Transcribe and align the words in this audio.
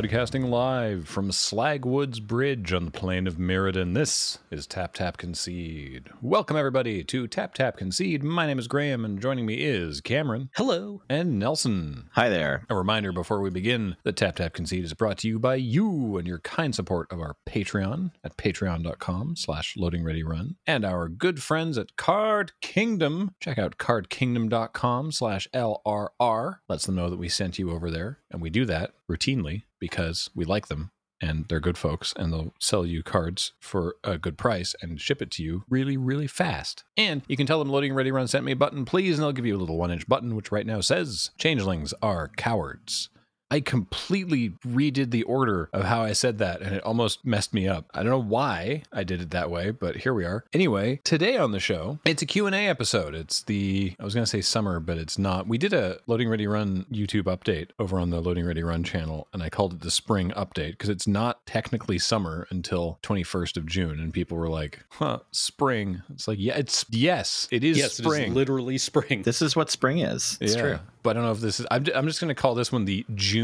Broadcasting 0.00 0.50
live 0.50 1.06
from 1.06 1.28
Slagwoods 1.30 2.22
Bridge 2.22 2.72
on 2.72 2.86
the 2.86 2.90
plain 2.90 3.26
of 3.26 3.36
Mirrodin, 3.36 3.92
this 3.92 4.38
is 4.50 4.66
Tap 4.66 4.94
Tap 4.94 5.18
Concede. 5.18 6.08
Welcome, 6.22 6.56
everybody, 6.56 7.04
to 7.04 7.28
Tap 7.28 7.52
Tap 7.52 7.76
Concede. 7.76 8.22
My 8.24 8.46
name 8.46 8.58
is 8.58 8.66
Graham, 8.66 9.04
and 9.04 9.20
joining 9.20 9.44
me 9.44 9.56
is 9.56 10.00
Cameron 10.00 10.48
Hello. 10.56 11.02
and 11.10 11.38
Nelson. 11.38 12.08
Hi 12.12 12.30
there. 12.30 12.64
A 12.70 12.76
reminder 12.76 13.12
before 13.12 13.42
we 13.42 13.50
begin 13.50 13.96
that 14.04 14.16
Tap 14.16 14.36
Tap 14.36 14.54
Concede 14.54 14.84
is 14.84 14.94
brought 14.94 15.18
to 15.18 15.28
you 15.28 15.38
by 15.38 15.56
you 15.56 16.16
and 16.16 16.26
your 16.26 16.38
kind 16.38 16.74
support 16.74 17.12
of 17.12 17.20
our 17.20 17.36
Patreon 17.46 18.12
at 18.24 18.38
patreon.com 18.38 19.36
slash 19.36 19.76
loading 19.76 20.02
ready 20.02 20.22
run 20.22 20.56
and 20.66 20.82
our 20.82 21.10
good 21.10 21.42
friends 21.42 21.76
at 21.76 21.96
Card 21.96 22.52
Kingdom. 22.62 23.34
Check 23.38 23.58
out 23.58 23.76
cardkingdom.com 23.76 25.12
slash 25.12 25.46
LRR. 25.52 26.60
Lets 26.70 26.86
them 26.86 26.94
know 26.94 27.10
that 27.10 27.18
we 27.18 27.28
sent 27.28 27.58
you 27.58 27.70
over 27.70 27.90
there. 27.90 28.20
And 28.30 28.40
we 28.40 28.48
do 28.48 28.64
that 28.64 28.94
routinely 29.06 29.64
because 29.80 30.30
we 30.34 30.44
like 30.44 30.68
them 30.68 30.90
and 31.20 31.46
they're 31.48 31.60
good 31.60 31.78
folks 31.78 32.14
and 32.16 32.32
they'll 32.32 32.54
sell 32.58 32.86
you 32.86 33.02
cards 33.02 33.52
for 33.60 33.96
a 34.02 34.18
good 34.18 34.38
price 34.38 34.74
and 34.80 35.00
ship 35.00 35.20
it 35.20 35.30
to 35.32 35.42
you 35.42 35.64
really, 35.68 35.96
really 35.96 36.26
fast. 36.26 36.84
And 36.96 37.22
you 37.28 37.36
can 37.36 37.46
tell 37.46 37.58
them 37.58 37.68
loading 37.68 37.92
ready 37.92 38.10
run 38.10 38.28
sent 38.28 38.44
me 38.44 38.52
a 38.52 38.56
button, 38.56 38.84
please, 38.84 39.18
and 39.18 39.24
they'll 39.24 39.32
give 39.32 39.46
you 39.46 39.56
a 39.56 39.58
little 39.58 39.76
one 39.76 39.90
inch 39.90 40.06
button, 40.08 40.34
which 40.34 40.52
right 40.52 40.66
now 40.66 40.80
says 40.80 41.30
changelings 41.38 41.92
are 42.02 42.28
cowards. 42.36 43.10
I 43.50 43.60
completely 43.60 44.50
redid 44.66 45.10
the 45.10 45.24
order 45.24 45.68
of 45.72 45.84
how 45.84 46.02
I 46.02 46.12
said 46.12 46.38
that 46.38 46.62
and 46.62 46.74
it 46.76 46.84
almost 46.84 47.24
messed 47.24 47.52
me 47.52 47.66
up. 47.66 47.86
I 47.92 48.02
don't 48.02 48.10
know 48.10 48.22
why 48.22 48.84
I 48.92 49.02
did 49.02 49.20
it 49.20 49.30
that 49.30 49.50
way, 49.50 49.72
but 49.72 49.96
here 49.96 50.14
we 50.14 50.24
are. 50.24 50.44
Anyway, 50.52 51.00
today 51.02 51.36
on 51.36 51.50
the 51.50 51.58
show, 51.58 51.98
it's 52.04 52.22
a 52.22 52.26
Q&A 52.26 52.68
episode. 52.68 53.14
It's 53.14 53.42
the 53.42 53.94
I 53.98 54.04
was 54.04 54.14
going 54.14 54.24
to 54.24 54.30
say 54.30 54.40
summer, 54.40 54.78
but 54.78 54.98
it's 54.98 55.18
not. 55.18 55.48
We 55.48 55.58
did 55.58 55.72
a 55.72 55.98
Loading 56.06 56.28
Ready 56.28 56.46
Run 56.46 56.86
YouTube 56.92 57.24
update 57.24 57.70
over 57.78 57.98
on 57.98 58.10
the 58.10 58.20
Loading 58.20 58.46
Ready 58.46 58.62
Run 58.62 58.84
channel 58.84 59.26
and 59.32 59.42
I 59.42 59.50
called 59.50 59.74
it 59.74 59.80
the 59.80 59.90
spring 59.90 60.30
update 60.30 60.72
because 60.72 60.88
it's 60.88 61.08
not 61.08 61.44
technically 61.46 61.98
summer 61.98 62.46
until 62.50 62.98
21st 63.02 63.56
of 63.56 63.66
June 63.66 63.98
and 63.98 64.12
people 64.12 64.36
were 64.36 64.48
like, 64.48 64.80
"Huh, 64.90 65.20
spring." 65.32 66.02
It's 66.10 66.28
like, 66.28 66.38
"Yeah, 66.40 66.56
it's 66.56 66.84
yes, 66.90 67.48
it 67.50 67.64
is 67.64 67.78
yes, 67.78 67.94
spring." 67.94 68.22
it 68.22 68.28
is 68.28 68.34
literally 68.34 68.78
spring. 68.78 69.22
This 69.22 69.42
is 69.42 69.56
what 69.56 69.70
spring 69.70 69.98
is. 69.98 70.38
It's 70.40 70.54
yeah, 70.54 70.62
true. 70.62 70.78
but 71.02 71.10
I 71.10 71.12
don't 71.14 71.24
know 71.24 71.32
if 71.32 71.40
this 71.40 71.58
is. 71.60 71.66
I'm, 71.70 71.84
I'm 71.94 72.06
just 72.06 72.20
going 72.20 72.28
to 72.28 72.34
call 72.34 72.54
this 72.54 72.70
one 72.70 72.84
the 72.84 73.04
June 73.14 73.39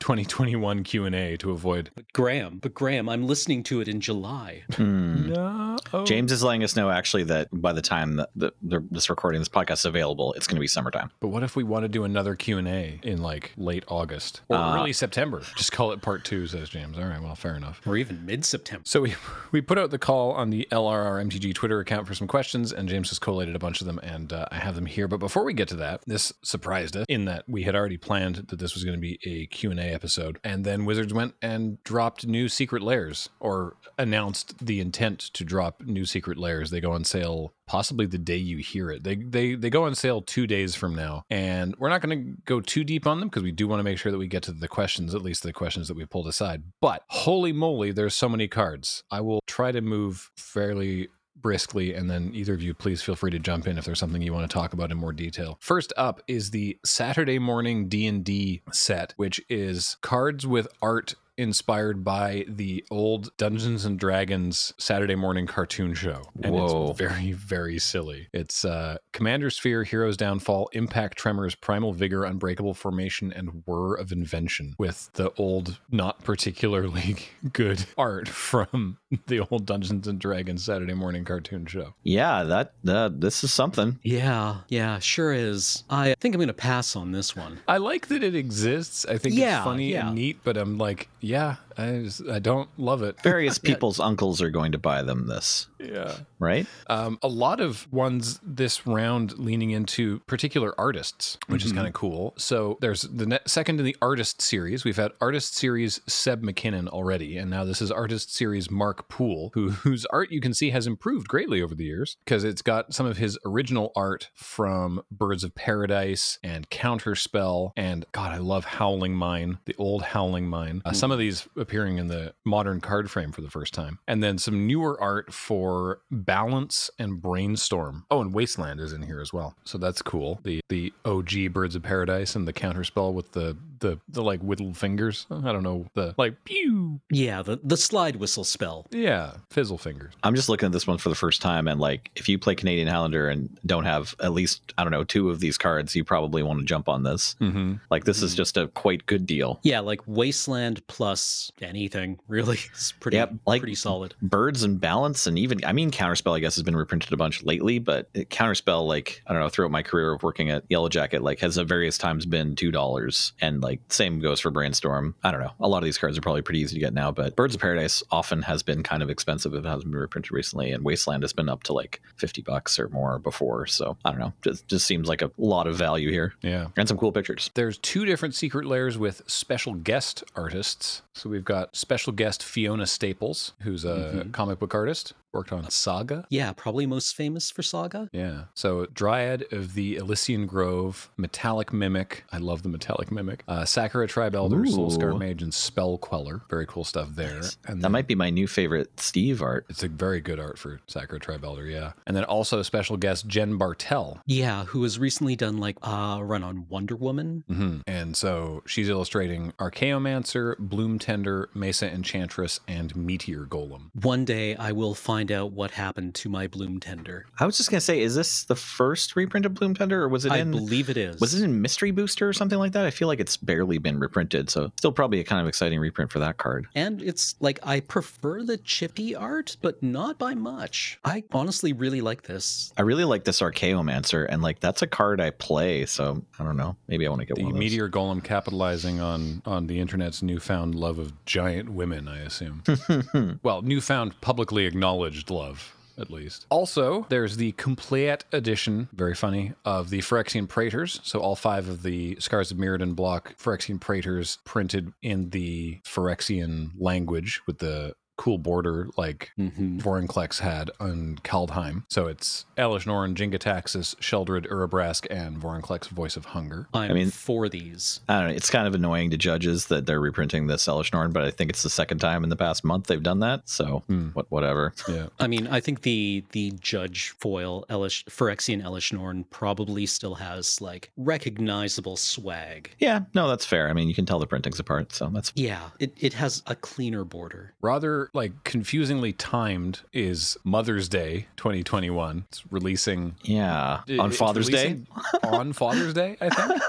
2021 0.00 0.84
Q 0.84 1.04
and 1.06 1.14
A 1.14 1.36
to 1.38 1.50
avoid. 1.50 1.90
But 1.94 2.12
Graham, 2.12 2.58
but 2.58 2.74
Graham, 2.74 3.08
I'm 3.08 3.26
listening 3.26 3.62
to 3.64 3.80
it 3.80 3.88
in 3.88 4.00
July. 4.00 4.62
Hmm. 4.74 5.32
No, 5.32 5.76
James 6.04 6.32
is 6.32 6.42
letting 6.42 6.64
us 6.64 6.76
know 6.76 6.90
actually 6.90 7.24
that 7.24 7.48
by 7.52 7.72
the 7.72 7.82
time 7.82 8.16
that 8.16 8.30
the, 8.36 8.52
the, 8.62 8.84
this 8.90 9.10
recording, 9.10 9.40
this 9.40 9.48
podcast 9.48 9.80
is 9.80 9.84
available, 9.84 10.32
it's 10.34 10.46
going 10.46 10.56
to 10.56 10.60
be 10.60 10.66
summertime. 10.66 11.10
But 11.20 11.28
what 11.28 11.42
if 11.42 11.56
we 11.56 11.64
want 11.64 11.84
to 11.84 11.88
do 11.88 12.04
another 12.04 12.34
Q 12.34 12.58
and 12.58 12.68
A 12.68 13.00
in 13.02 13.22
like 13.22 13.52
late 13.56 13.84
August 13.88 14.40
or 14.48 14.56
Uh, 14.56 14.76
early 14.76 14.92
September? 14.92 15.42
Just 15.56 15.72
call 15.72 15.92
it 15.92 16.00
part 16.02 16.24
two, 16.24 16.46
says 16.46 16.68
James. 16.68 16.98
All 16.98 17.04
right, 17.04 17.20
well, 17.22 17.34
fair 17.34 17.56
enough. 17.56 17.80
Or 17.86 17.96
even 17.96 18.24
mid-September. 18.24 18.82
So 18.86 19.00
we 19.00 19.14
we 19.52 19.60
put 19.60 19.78
out 19.78 19.90
the 19.90 19.98
call 19.98 20.32
on 20.32 20.50
the 20.50 20.66
LRR 20.70 21.24
MTG 21.28 21.54
Twitter 21.54 21.80
account 21.80 22.06
for 22.06 22.14
some 22.14 22.28
questions, 22.28 22.72
and 22.72 22.88
James 22.88 23.08
has 23.10 23.18
collated 23.18 23.54
a 23.56 23.58
bunch 23.58 23.80
of 23.80 23.86
them, 23.86 23.98
and 24.02 24.32
uh, 24.32 24.46
I 24.50 24.56
have 24.56 24.74
them 24.74 24.86
here. 24.86 25.08
But 25.08 25.18
before 25.18 25.44
we 25.44 25.52
get 25.54 25.68
to 25.68 25.76
that, 25.76 26.02
this 26.06 26.32
surprised 26.42 26.96
us 26.96 27.06
in 27.08 27.24
that 27.26 27.44
we 27.48 27.62
had 27.62 27.74
already 27.74 27.96
planned 27.96 28.36
that 28.48 28.58
this 28.58 28.74
was 28.74 28.84
going 28.84 28.96
to 28.96 29.00
be 29.00 29.18
a 29.26 29.37
Q 29.46 29.70
and 29.70 29.80
A 29.80 29.84
episode, 29.84 30.38
and 30.42 30.64
then 30.64 30.84
Wizards 30.84 31.12
went 31.12 31.34
and 31.40 31.82
dropped 31.84 32.26
new 32.26 32.48
Secret 32.48 32.82
Lairs, 32.82 33.28
or 33.40 33.76
announced 33.98 34.64
the 34.64 34.80
intent 34.80 35.20
to 35.20 35.44
drop 35.44 35.82
new 35.84 36.04
Secret 36.04 36.38
Lairs. 36.38 36.70
They 36.70 36.80
go 36.80 36.92
on 36.92 37.04
sale 37.04 37.52
possibly 37.66 38.06
the 38.06 38.18
day 38.18 38.36
you 38.36 38.58
hear 38.58 38.90
it. 38.90 39.04
They 39.04 39.16
they 39.16 39.54
they 39.54 39.70
go 39.70 39.84
on 39.84 39.94
sale 39.94 40.22
two 40.22 40.46
days 40.46 40.74
from 40.74 40.94
now, 40.94 41.22
and 41.30 41.74
we're 41.78 41.90
not 41.90 42.00
going 42.00 42.18
to 42.18 42.42
go 42.44 42.60
too 42.60 42.82
deep 42.82 43.06
on 43.06 43.20
them 43.20 43.28
because 43.28 43.42
we 43.42 43.52
do 43.52 43.68
want 43.68 43.80
to 43.80 43.84
make 43.84 43.98
sure 43.98 44.10
that 44.10 44.18
we 44.18 44.26
get 44.26 44.42
to 44.44 44.52
the 44.52 44.68
questions, 44.68 45.14
at 45.14 45.22
least 45.22 45.42
the 45.42 45.52
questions 45.52 45.88
that 45.88 45.96
we 45.96 46.04
pulled 46.06 46.26
aside. 46.26 46.64
But 46.80 47.02
holy 47.08 47.52
moly, 47.52 47.92
there's 47.92 48.14
so 48.14 48.28
many 48.28 48.48
cards. 48.48 49.04
I 49.10 49.20
will 49.20 49.40
try 49.46 49.70
to 49.70 49.80
move 49.80 50.30
fairly 50.36 51.08
briskly 51.40 51.94
and 51.94 52.10
then 52.10 52.30
either 52.34 52.54
of 52.54 52.62
you 52.62 52.74
please 52.74 53.02
feel 53.02 53.14
free 53.14 53.30
to 53.30 53.38
jump 53.38 53.66
in 53.66 53.78
if 53.78 53.84
there's 53.84 53.98
something 53.98 54.22
you 54.22 54.32
want 54.32 54.48
to 54.48 54.54
talk 54.54 54.72
about 54.72 54.90
in 54.90 54.96
more 54.96 55.12
detail. 55.12 55.58
First 55.60 55.92
up 55.96 56.20
is 56.28 56.50
the 56.50 56.78
Saturday 56.84 57.38
morning 57.38 57.88
D&D 57.88 58.62
set 58.72 59.14
which 59.16 59.40
is 59.48 59.96
cards 60.02 60.46
with 60.46 60.68
art 60.82 61.14
inspired 61.38 62.04
by 62.04 62.44
the 62.48 62.84
old 62.90 63.34
Dungeons 63.36 63.84
and 63.84 63.98
Dragons 63.98 64.74
Saturday 64.76 65.14
morning 65.14 65.46
cartoon 65.46 65.94
show. 65.94 66.22
And 66.42 66.54
Whoa. 66.54 66.90
it's 66.90 66.98
very, 66.98 67.32
very 67.32 67.78
silly. 67.78 68.28
It's 68.32 68.64
uh, 68.64 68.98
Commander 69.12 69.48
Sphere, 69.48 69.84
Hero's 69.84 70.16
Downfall, 70.16 70.68
Impact 70.72 71.16
Tremors, 71.16 71.54
Primal 71.54 71.92
Vigor, 71.92 72.24
Unbreakable 72.24 72.74
Formation, 72.74 73.32
and 73.32 73.62
Whir 73.66 73.94
of 73.94 74.10
Invention 74.12 74.74
with 74.78 75.10
the 75.14 75.32
old, 75.38 75.78
not 75.90 76.22
particularly 76.24 77.16
good 77.52 77.86
art 77.96 78.28
from 78.28 78.98
the 79.28 79.40
old 79.40 79.64
Dungeons 79.64 80.08
and 80.08 80.18
Dragons 80.18 80.64
Saturday 80.64 80.94
morning 80.94 81.24
cartoon 81.24 81.66
show. 81.66 81.94
Yeah, 82.02 82.42
that 82.42 82.72
uh, 82.86 83.10
this 83.12 83.44
is 83.44 83.52
something. 83.52 84.00
Yeah, 84.02 84.58
yeah, 84.68 84.98
sure 84.98 85.32
is. 85.32 85.84
I 85.88 86.14
think 86.18 86.34
I'm 86.34 86.40
going 86.40 86.48
to 86.48 86.54
pass 86.54 86.96
on 86.96 87.12
this 87.12 87.36
one. 87.36 87.60
I 87.68 87.76
like 87.76 88.08
that 88.08 88.24
it 88.24 88.34
exists. 88.34 89.06
I 89.06 89.18
think 89.18 89.36
Yeah, 89.36 89.58
it's 89.58 89.64
funny 89.64 89.92
yeah. 89.92 90.08
and 90.08 90.16
neat, 90.16 90.38
but 90.42 90.56
I'm 90.56 90.78
like, 90.78 91.08
yeah, 91.28 91.56
I, 91.78 92.00
just, 92.02 92.26
I 92.28 92.38
don't 92.40 92.68
love 92.78 93.02
it. 93.02 93.20
Various 93.22 93.58
people's 93.68 94.00
uncles 94.00 94.42
are 94.42 94.50
going 94.50 94.72
to 94.72 94.78
buy 94.78 95.02
them 95.02 95.26
this, 95.28 95.68
Yeah. 95.78 96.16
right? 96.38 96.66
Um, 96.88 97.18
a 97.22 97.28
lot 97.28 97.60
of 97.60 97.90
ones 97.92 98.40
this 98.42 98.86
round 98.86 99.38
leaning 99.38 99.70
into 99.70 100.18
particular 100.26 100.74
artists, 100.78 101.38
which 101.46 101.64
is 101.64 101.72
kind 101.72 101.86
of 101.86 101.92
cool. 101.92 102.34
So 102.36 102.78
there's 102.80 103.02
the 103.02 103.26
ne- 103.26 103.38
second 103.46 103.78
in 103.78 103.84
the 103.86 103.96
artist 104.02 104.42
series. 104.42 104.84
We've 104.84 104.96
had 104.96 105.12
artist 105.20 105.54
series 105.54 106.00
Seb 106.06 106.42
McKinnon 106.42 106.88
already, 106.88 107.36
and 107.36 107.50
now 107.50 107.64
this 107.64 107.80
is 107.80 107.90
artist 107.92 108.34
series 108.34 108.70
Mark 108.70 109.08
Poole, 109.08 109.50
who, 109.54 109.70
whose 109.84 110.04
art 110.06 110.32
you 110.32 110.40
can 110.40 110.52
see 110.54 110.70
has 110.70 110.86
improved 110.86 111.28
greatly 111.28 111.62
over 111.62 111.74
the 111.74 111.84
years 111.84 112.16
because 112.24 112.42
it's 112.44 112.62
got 112.62 112.92
some 112.92 113.06
of 113.06 113.18
his 113.18 113.38
original 113.44 113.92
art 113.94 114.30
from 114.34 115.00
Birds 115.10 115.44
of 115.44 115.54
Paradise 115.54 116.38
and 116.42 116.68
Counterspell, 116.70 117.70
and 117.76 118.04
God, 118.12 118.32
I 118.32 118.38
love 118.38 118.64
Howling 118.64 119.14
Mine, 119.14 119.58
the 119.66 119.74
old 119.78 120.02
Howling 120.02 120.46
Mine. 120.48 120.82
Uh, 120.84 120.92
some 120.92 121.10
of 121.10 121.18
these 121.18 121.46
appearing 121.68 121.98
in 121.98 122.08
the 122.08 122.32
modern 122.46 122.80
card 122.80 123.10
frame 123.10 123.30
for 123.30 123.42
the 123.42 123.50
first 123.50 123.74
time, 123.74 123.98
and 124.08 124.22
then 124.22 124.38
some 124.38 124.66
newer 124.66 124.98
art 125.00 125.34
for 125.34 126.00
Balance 126.10 126.90
and 126.98 127.20
Brainstorm. 127.20 128.06
Oh, 128.10 128.22
and 128.22 128.32
Wasteland 128.32 128.80
is 128.80 128.94
in 128.94 129.02
here 129.02 129.20
as 129.20 129.34
well, 129.34 129.54
so 129.64 129.76
that's 129.76 130.00
cool. 130.00 130.40
The 130.44 130.60
the 130.70 130.94
OG 131.04 131.52
Birds 131.52 131.76
of 131.76 131.82
Paradise 131.82 132.34
and 132.34 132.48
the 132.48 132.54
Counterspell 132.54 133.12
with 133.12 133.32
the 133.32 133.56
the 133.80 133.98
the 134.08 134.22
like 134.22 134.40
whittled 134.40 134.76
fingers. 134.76 135.26
I 135.30 135.52
don't 135.52 135.62
know 135.62 135.86
the 135.94 136.14
like 136.18 136.44
pew. 136.44 137.00
Yeah, 137.10 137.42
the, 137.42 137.58
the 137.62 137.76
slide 137.76 138.16
whistle 138.16 138.44
spell. 138.44 138.86
Yeah, 138.90 139.32
fizzle 139.50 139.78
fingers. 139.78 140.14
I'm 140.22 140.34
just 140.34 140.48
looking 140.48 140.66
at 140.66 140.72
this 140.72 140.86
one 140.86 140.98
for 140.98 141.08
the 141.08 141.14
first 141.14 141.40
time, 141.42 141.68
and 141.68 141.80
like, 141.80 142.10
if 142.16 142.28
you 142.28 142.38
play 142.38 142.54
Canadian 142.54 142.88
Highlander 142.88 143.28
and 143.28 143.58
don't 143.66 143.84
have 143.84 144.14
at 144.22 144.32
least 144.32 144.72
I 144.78 144.84
don't 144.84 144.90
know 144.92 145.04
two 145.04 145.30
of 145.30 145.40
these 145.40 145.58
cards, 145.58 145.94
you 145.96 146.04
probably 146.04 146.42
want 146.42 146.60
to 146.60 146.64
jump 146.66 146.88
on 146.88 147.02
this. 147.02 147.36
Mm-hmm. 147.40 147.74
Like, 147.90 148.04
this 148.04 148.22
is 148.22 148.34
just 148.34 148.56
a 148.56 148.68
quite 148.68 149.06
good 149.06 149.26
deal. 149.26 149.60
Yeah, 149.62 149.80
like 149.80 150.00
Wasteland 150.06 150.86
plus 150.86 151.50
anything, 151.60 152.18
really. 152.28 152.58
It's 152.78 152.92
pretty, 152.92 153.16
Yep, 153.16 153.34
like- 153.46 153.60
pretty 153.60 153.74
solid. 153.74 154.14
birds 154.22 154.62
and 154.62 154.80
balance 154.80 155.26
and 155.26 155.38
even 155.38 155.64
i 155.64 155.72
mean 155.72 155.90
counterspell 155.90 156.36
i 156.36 156.40
guess 156.40 156.54
has 156.56 156.62
been 156.62 156.76
reprinted 156.76 157.12
a 157.12 157.16
bunch 157.16 157.42
lately 157.42 157.78
but 157.78 158.12
counterspell 158.14 158.86
like 158.86 159.22
i 159.26 159.32
don't 159.32 159.42
know 159.42 159.48
throughout 159.48 159.70
my 159.70 159.82
career 159.82 160.12
of 160.12 160.22
working 160.22 160.50
at 160.50 160.64
yellow 160.68 160.88
jacket 160.88 161.22
like 161.22 161.38
has 161.40 161.58
at 161.58 161.66
various 161.66 161.98
times 161.98 162.24
been 162.26 162.54
two 162.54 162.70
dollars 162.70 163.32
and 163.40 163.60
like 163.62 163.67
same 163.88 164.20
goes 164.20 164.40
for 164.40 164.50
brainstorm. 164.50 165.14
I 165.22 165.30
don't 165.30 165.40
know. 165.40 165.52
A 165.60 165.68
lot 165.68 165.78
of 165.78 165.84
these 165.84 165.98
cards 165.98 166.16
are 166.16 166.20
probably 166.20 166.42
pretty 166.42 166.60
easy 166.60 166.74
to 166.74 166.80
get 166.80 166.94
now 166.94 167.10
but 167.10 167.36
birds 167.36 167.54
of 167.54 167.60
paradise 167.60 168.02
often 168.10 168.42
has 168.42 168.62
been 168.62 168.82
kind 168.82 169.02
of 169.02 169.10
expensive. 169.10 169.54
If 169.54 169.64
it 169.64 169.68
hasn't 169.68 169.90
been 169.90 170.00
reprinted 170.00 170.32
recently 170.32 170.70
and 170.70 170.84
wasteland 170.84 171.22
has 171.22 171.32
been 171.32 171.48
up 171.48 171.62
to 171.64 171.72
like 171.72 172.00
50 172.16 172.42
bucks 172.42 172.78
or 172.78 172.88
more 172.88 173.18
before. 173.18 173.66
So 173.66 173.96
i 174.04 174.10
don't 174.10 174.20
know. 174.20 174.32
Just, 174.42 174.66
just 174.68 174.86
seems 174.86 175.08
like 175.08 175.22
a 175.22 175.30
lot 175.36 175.66
of 175.66 175.76
value 175.76 176.10
here. 176.10 176.34
Yeah. 176.42 176.68
and 176.76 176.88
some 176.88 176.96
cool 176.96 177.12
pictures. 177.12 177.50
There's 177.54 177.78
two 177.78 178.04
different 178.04 178.34
secret 178.34 178.66
layers 178.66 178.96
with 178.96 179.22
special 179.26 179.74
guest 179.74 180.24
artists. 180.34 181.02
So 181.14 181.28
we've 181.28 181.44
got 181.44 181.74
special 181.76 182.12
guest 182.12 182.42
Fiona 182.42 182.86
Staples, 182.86 183.52
who's 183.62 183.84
a 183.84 183.88
mm-hmm. 183.88 184.30
comic 184.30 184.58
book 184.58 184.74
artist, 184.74 185.14
worked 185.32 185.52
on 185.52 185.68
Saga. 185.70 186.26
Yeah, 186.30 186.52
probably 186.52 186.86
most 186.86 187.14
famous 187.14 187.50
for 187.50 187.62
Saga. 187.62 188.08
Yeah. 188.12 188.44
So 188.54 188.86
Dryad 188.86 189.44
of 189.52 189.74
the 189.74 189.96
Elysian 189.96 190.46
Grove, 190.46 191.10
Metallic 191.16 191.72
Mimic. 191.72 192.24
I 192.32 192.38
love 192.38 192.62
the 192.62 192.68
Metallic 192.68 193.10
Mimic. 193.12 193.44
Uh, 193.46 193.64
Sakura 193.64 194.08
Tribe 194.08 194.34
Elder, 194.34 194.56
Soulscar 194.56 195.14
Ooh. 195.14 195.18
Mage, 195.18 195.42
and 195.42 195.52
Spell 195.52 195.98
Queller. 195.98 196.42
Very 196.48 196.66
cool 196.66 196.84
stuff 196.84 197.10
there. 197.14 197.36
And 197.66 197.78
that 197.78 197.82
then- 197.82 197.92
might 197.92 198.06
be 198.06 198.14
my 198.14 198.30
new 198.30 198.46
favorite 198.46 198.98
steve 199.00 199.42
art 199.42 199.66
It's 199.68 199.82
a 199.82 199.88
very 199.88 200.20
good 200.20 200.40
art 200.40 200.58
for 200.58 200.80
Sakura 200.86 201.20
Tribe 201.20 201.44
Elder, 201.44 201.66
yeah. 201.66 201.92
And 202.06 202.16
then 202.16 202.24
also 202.24 202.58
a 202.58 202.64
special 202.64 202.96
guest 202.96 203.26
Jen 203.26 203.56
Bartel. 203.58 204.20
Yeah, 204.26 204.64
who 204.64 204.82
has 204.84 204.98
recently 204.98 205.36
done 205.36 205.58
like 205.58 205.76
a 205.82 206.20
run 206.22 206.42
on 206.42 206.66
Wonder 206.68 206.96
Woman. 206.96 207.44
hmm 207.48 207.78
And 207.86 208.16
so 208.16 208.62
she's 208.66 208.88
illustrating 208.88 209.52
Archaeomancer, 209.58 210.56
Bloom 210.58 210.98
Tender, 210.98 211.48
Mesa 211.54 211.90
Enchantress, 211.92 212.60
and 212.68 212.94
Meteor 212.96 213.44
Golem. 213.46 213.90
One 214.02 214.24
day 214.24 214.56
I 214.56 214.72
will 214.72 214.94
find 214.94 215.17
find 215.18 215.32
out 215.32 215.50
what 215.50 215.72
happened 215.72 216.14
to 216.14 216.28
my 216.28 216.46
Bloom 216.46 216.78
Tender. 216.78 217.26
I 217.40 217.44
was 217.46 217.56
just 217.56 217.70
gonna 217.72 217.80
say, 217.80 218.00
is 218.00 218.14
this 218.14 218.44
the 218.44 218.54
first 218.54 219.16
reprint 219.16 219.46
of 219.46 219.54
Bloom 219.54 219.74
Tender, 219.74 220.00
or 220.00 220.08
was 220.08 220.24
it 220.24 220.30
I 220.30 220.38
in? 220.38 220.52
believe 220.52 220.88
it 220.88 220.96
is. 220.96 221.20
Was 221.20 221.34
it 221.34 221.42
in 221.42 221.60
Mystery 221.60 221.90
Booster 221.90 222.28
or 222.28 222.32
something 222.32 222.56
like 222.58 222.70
that? 222.72 222.84
I 222.86 222.90
feel 222.92 223.08
like 223.08 223.18
it's 223.18 223.36
barely 223.36 223.78
been 223.78 223.98
reprinted, 223.98 224.48
so 224.48 224.70
still 224.76 224.92
probably 224.92 225.18
a 225.18 225.24
kind 225.24 225.40
of 225.40 225.48
exciting 225.48 225.80
reprint 225.80 226.12
for 226.12 226.20
that 226.20 226.36
card. 226.36 226.68
And 226.76 227.02
it's 227.02 227.34
like 227.40 227.58
I 227.64 227.80
prefer 227.80 228.44
the 228.44 228.58
chippy 228.58 229.16
art, 229.16 229.56
but 229.60 229.82
not 229.82 230.20
by 230.20 230.34
much. 230.36 231.00
I 231.04 231.24
honestly 231.32 231.72
really 231.72 232.00
like 232.00 232.22
this. 232.22 232.72
I 232.76 232.82
really 232.82 233.04
like 233.04 233.24
this 233.24 233.40
Archaeomancer, 233.40 234.24
and 234.28 234.40
like 234.40 234.60
that's 234.60 234.82
a 234.82 234.86
card 234.86 235.20
I 235.20 235.30
play, 235.30 235.84
so 235.86 236.22
I 236.38 236.44
don't 236.44 236.56
know. 236.56 236.76
Maybe 236.86 237.04
I 237.08 237.10
want 237.10 237.22
to 237.22 237.26
get 237.26 237.34
The 237.34 237.42
one 237.42 237.50
of 237.50 237.54
those. 237.56 237.58
meteor 237.58 237.88
golem 237.90 238.22
capitalizing 238.22 239.00
on 239.00 239.42
on 239.44 239.66
the 239.66 239.80
internet's 239.80 240.22
newfound 240.22 240.76
love 240.76 241.00
of 241.00 241.12
giant 241.26 241.70
women, 241.70 242.06
I 242.06 242.20
assume. 242.20 242.62
well, 243.42 243.62
newfound 243.62 244.20
publicly 244.20 244.64
acknowledged 244.66 245.07
love. 245.30 245.74
At 245.98 246.10
least. 246.10 246.46
Also, 246.48 247.06
there's 247.08 247.38
the 247.38 247.50
complete 247.52 248.24
edition, 248.30 248.88
very 248.92 249.16
funny, 249.16 249.54
of 249.64 249.90
the 249.90 249.98
Phyrexian 249.98 250.48
Praetors. 250.48 251.00
So, 251.02 251.18
all 251.18 251.34
five 251.34 251.68
of 251.68 251.82
the 251.82 252.16
Scars 252.20 252.52
of 252.52 252.56
Mirrodin 252.56 252.94
block 252.94 253.36
Phyrexian 253.36 253.80
Praetors 253.80 254.38
printed 254.44 254.92
in 255.02 255.30
the 255.30 255.80
Phyrexian 255.84 256.70
language 256.78 257.40
with 257.48 257.58
the 257.58 257.94
cool 258.18 258.36
border 258.36 258.88
like 258.98 259.30
Mm-hmm. 259.38 259.78
Vorinclex 259.78 260.40
had 260.40 260.70
on 260.78 261.18
Kaldheim. 261.24 261.84
So 261.88 262.06
it's 262.08 262.44
Elesh 262.58 262.86
Norn, 262.86 263.14
Jin-Gitaxias, 263.14 263.94
Sheoldred, 263.96 264.46
Urabrask, 264.48 265.06
and 265.10 265.40
Vorinclex 265.40 265.88
Voice 265.88 266.16
of 266.16 266.26
Hunger. 266.26 266.66
I'm 266.74 266.92
mean- 266.92 267.10
for 267.10 267.48
these. 267.48 268.00
I 268.08 268.18
don't 268.18 268.28
know. 268.30 268.34
It's 268.34 268.50
kind 268.50 268.66
of 268.66 268.74
annoying 268.74 269.10
to 269.10 269.16
judges 269.16 269.66
that 269.66 269.86
they're 269.86 270.00
reprinting 270.00 270.48
this 270.48 270.66
Elesh 270.66 270.92
Norn, 270.92 271.12
but 271.12 271.22
I 271.22 271.30
think 271.30 271.48
it's 271.48 271.62
the 271.62 271.70
second 271.70 271.98
time 272.00 272.24
in 272.24 272.30
the 272.30 272.36
past 272.36 272.64
month 272.64 272.88
they've 272.88 273.02
done 273.02 273.20
that. 273.20 273.48
So 273.48 273.84
Hmm. 273.86 274.08
what, 274.08 274.26
whatever. 274.30 274.74
Yeah. 274.88 275.06
I 275.20 275.26
mean, 275.28 275.46
I 275.46 275.60
think 275.60 275.82
the 275.82 276.24
the 276.32 276.50
judge 276.60 277.10
foil 277.20 277.64
Elesh 277.70 278.04
Phyrexian 278.06 278.62
Elesh 278.62 278.92
Norn 278.92 279.24
probably 279.30 279.86
still 279.86 280.16
has 280.16 280.60
like 280.60 280.90
recognizable 280.96 281.96
swag. 281.96 282.74
Yeah, 282.78 283.00
no, 283.14 283.28
that's 283.28 283.44
fair. 283.46 283.68
I 283.68 283.72
mean, 283.72 283.88
you 283.88 283.94
can 283.94 284.06
tell 284.06 284.18
the 284.18 284.26
printing's 284.26 284.58
apart, 284.58 284.92
so 284.92 285.08
that's 285.12 285.32
Yeah, 285.36 285.70
it, 285.78 285.92
it 285.98 286.14
has 286.14 286.42
a 286.46 286.54
cleaner 286.56 287.04
border. 287.04 287.54
Rather 287.60 288.07
like 288.12 288.44
confusingly 288.44 289.12
timed 289.12 289.80
is 289.92 290.36
Mother's 290.44 290.88
Day 290.88 291.26
2021. 291.36 292.24
It's 292.28 292.44
releasing 292.50 293.16
yeah. 293.22 293.82
it- 293.86 293.98
On 293.98 294.10
Father's 294.10 294.48
Day, 294.48 294.82
on 295.22 295.52
Father's 295.52 295.94
Day, 295.94 296.16
I 296.20 296.28
think. 296.28 296.62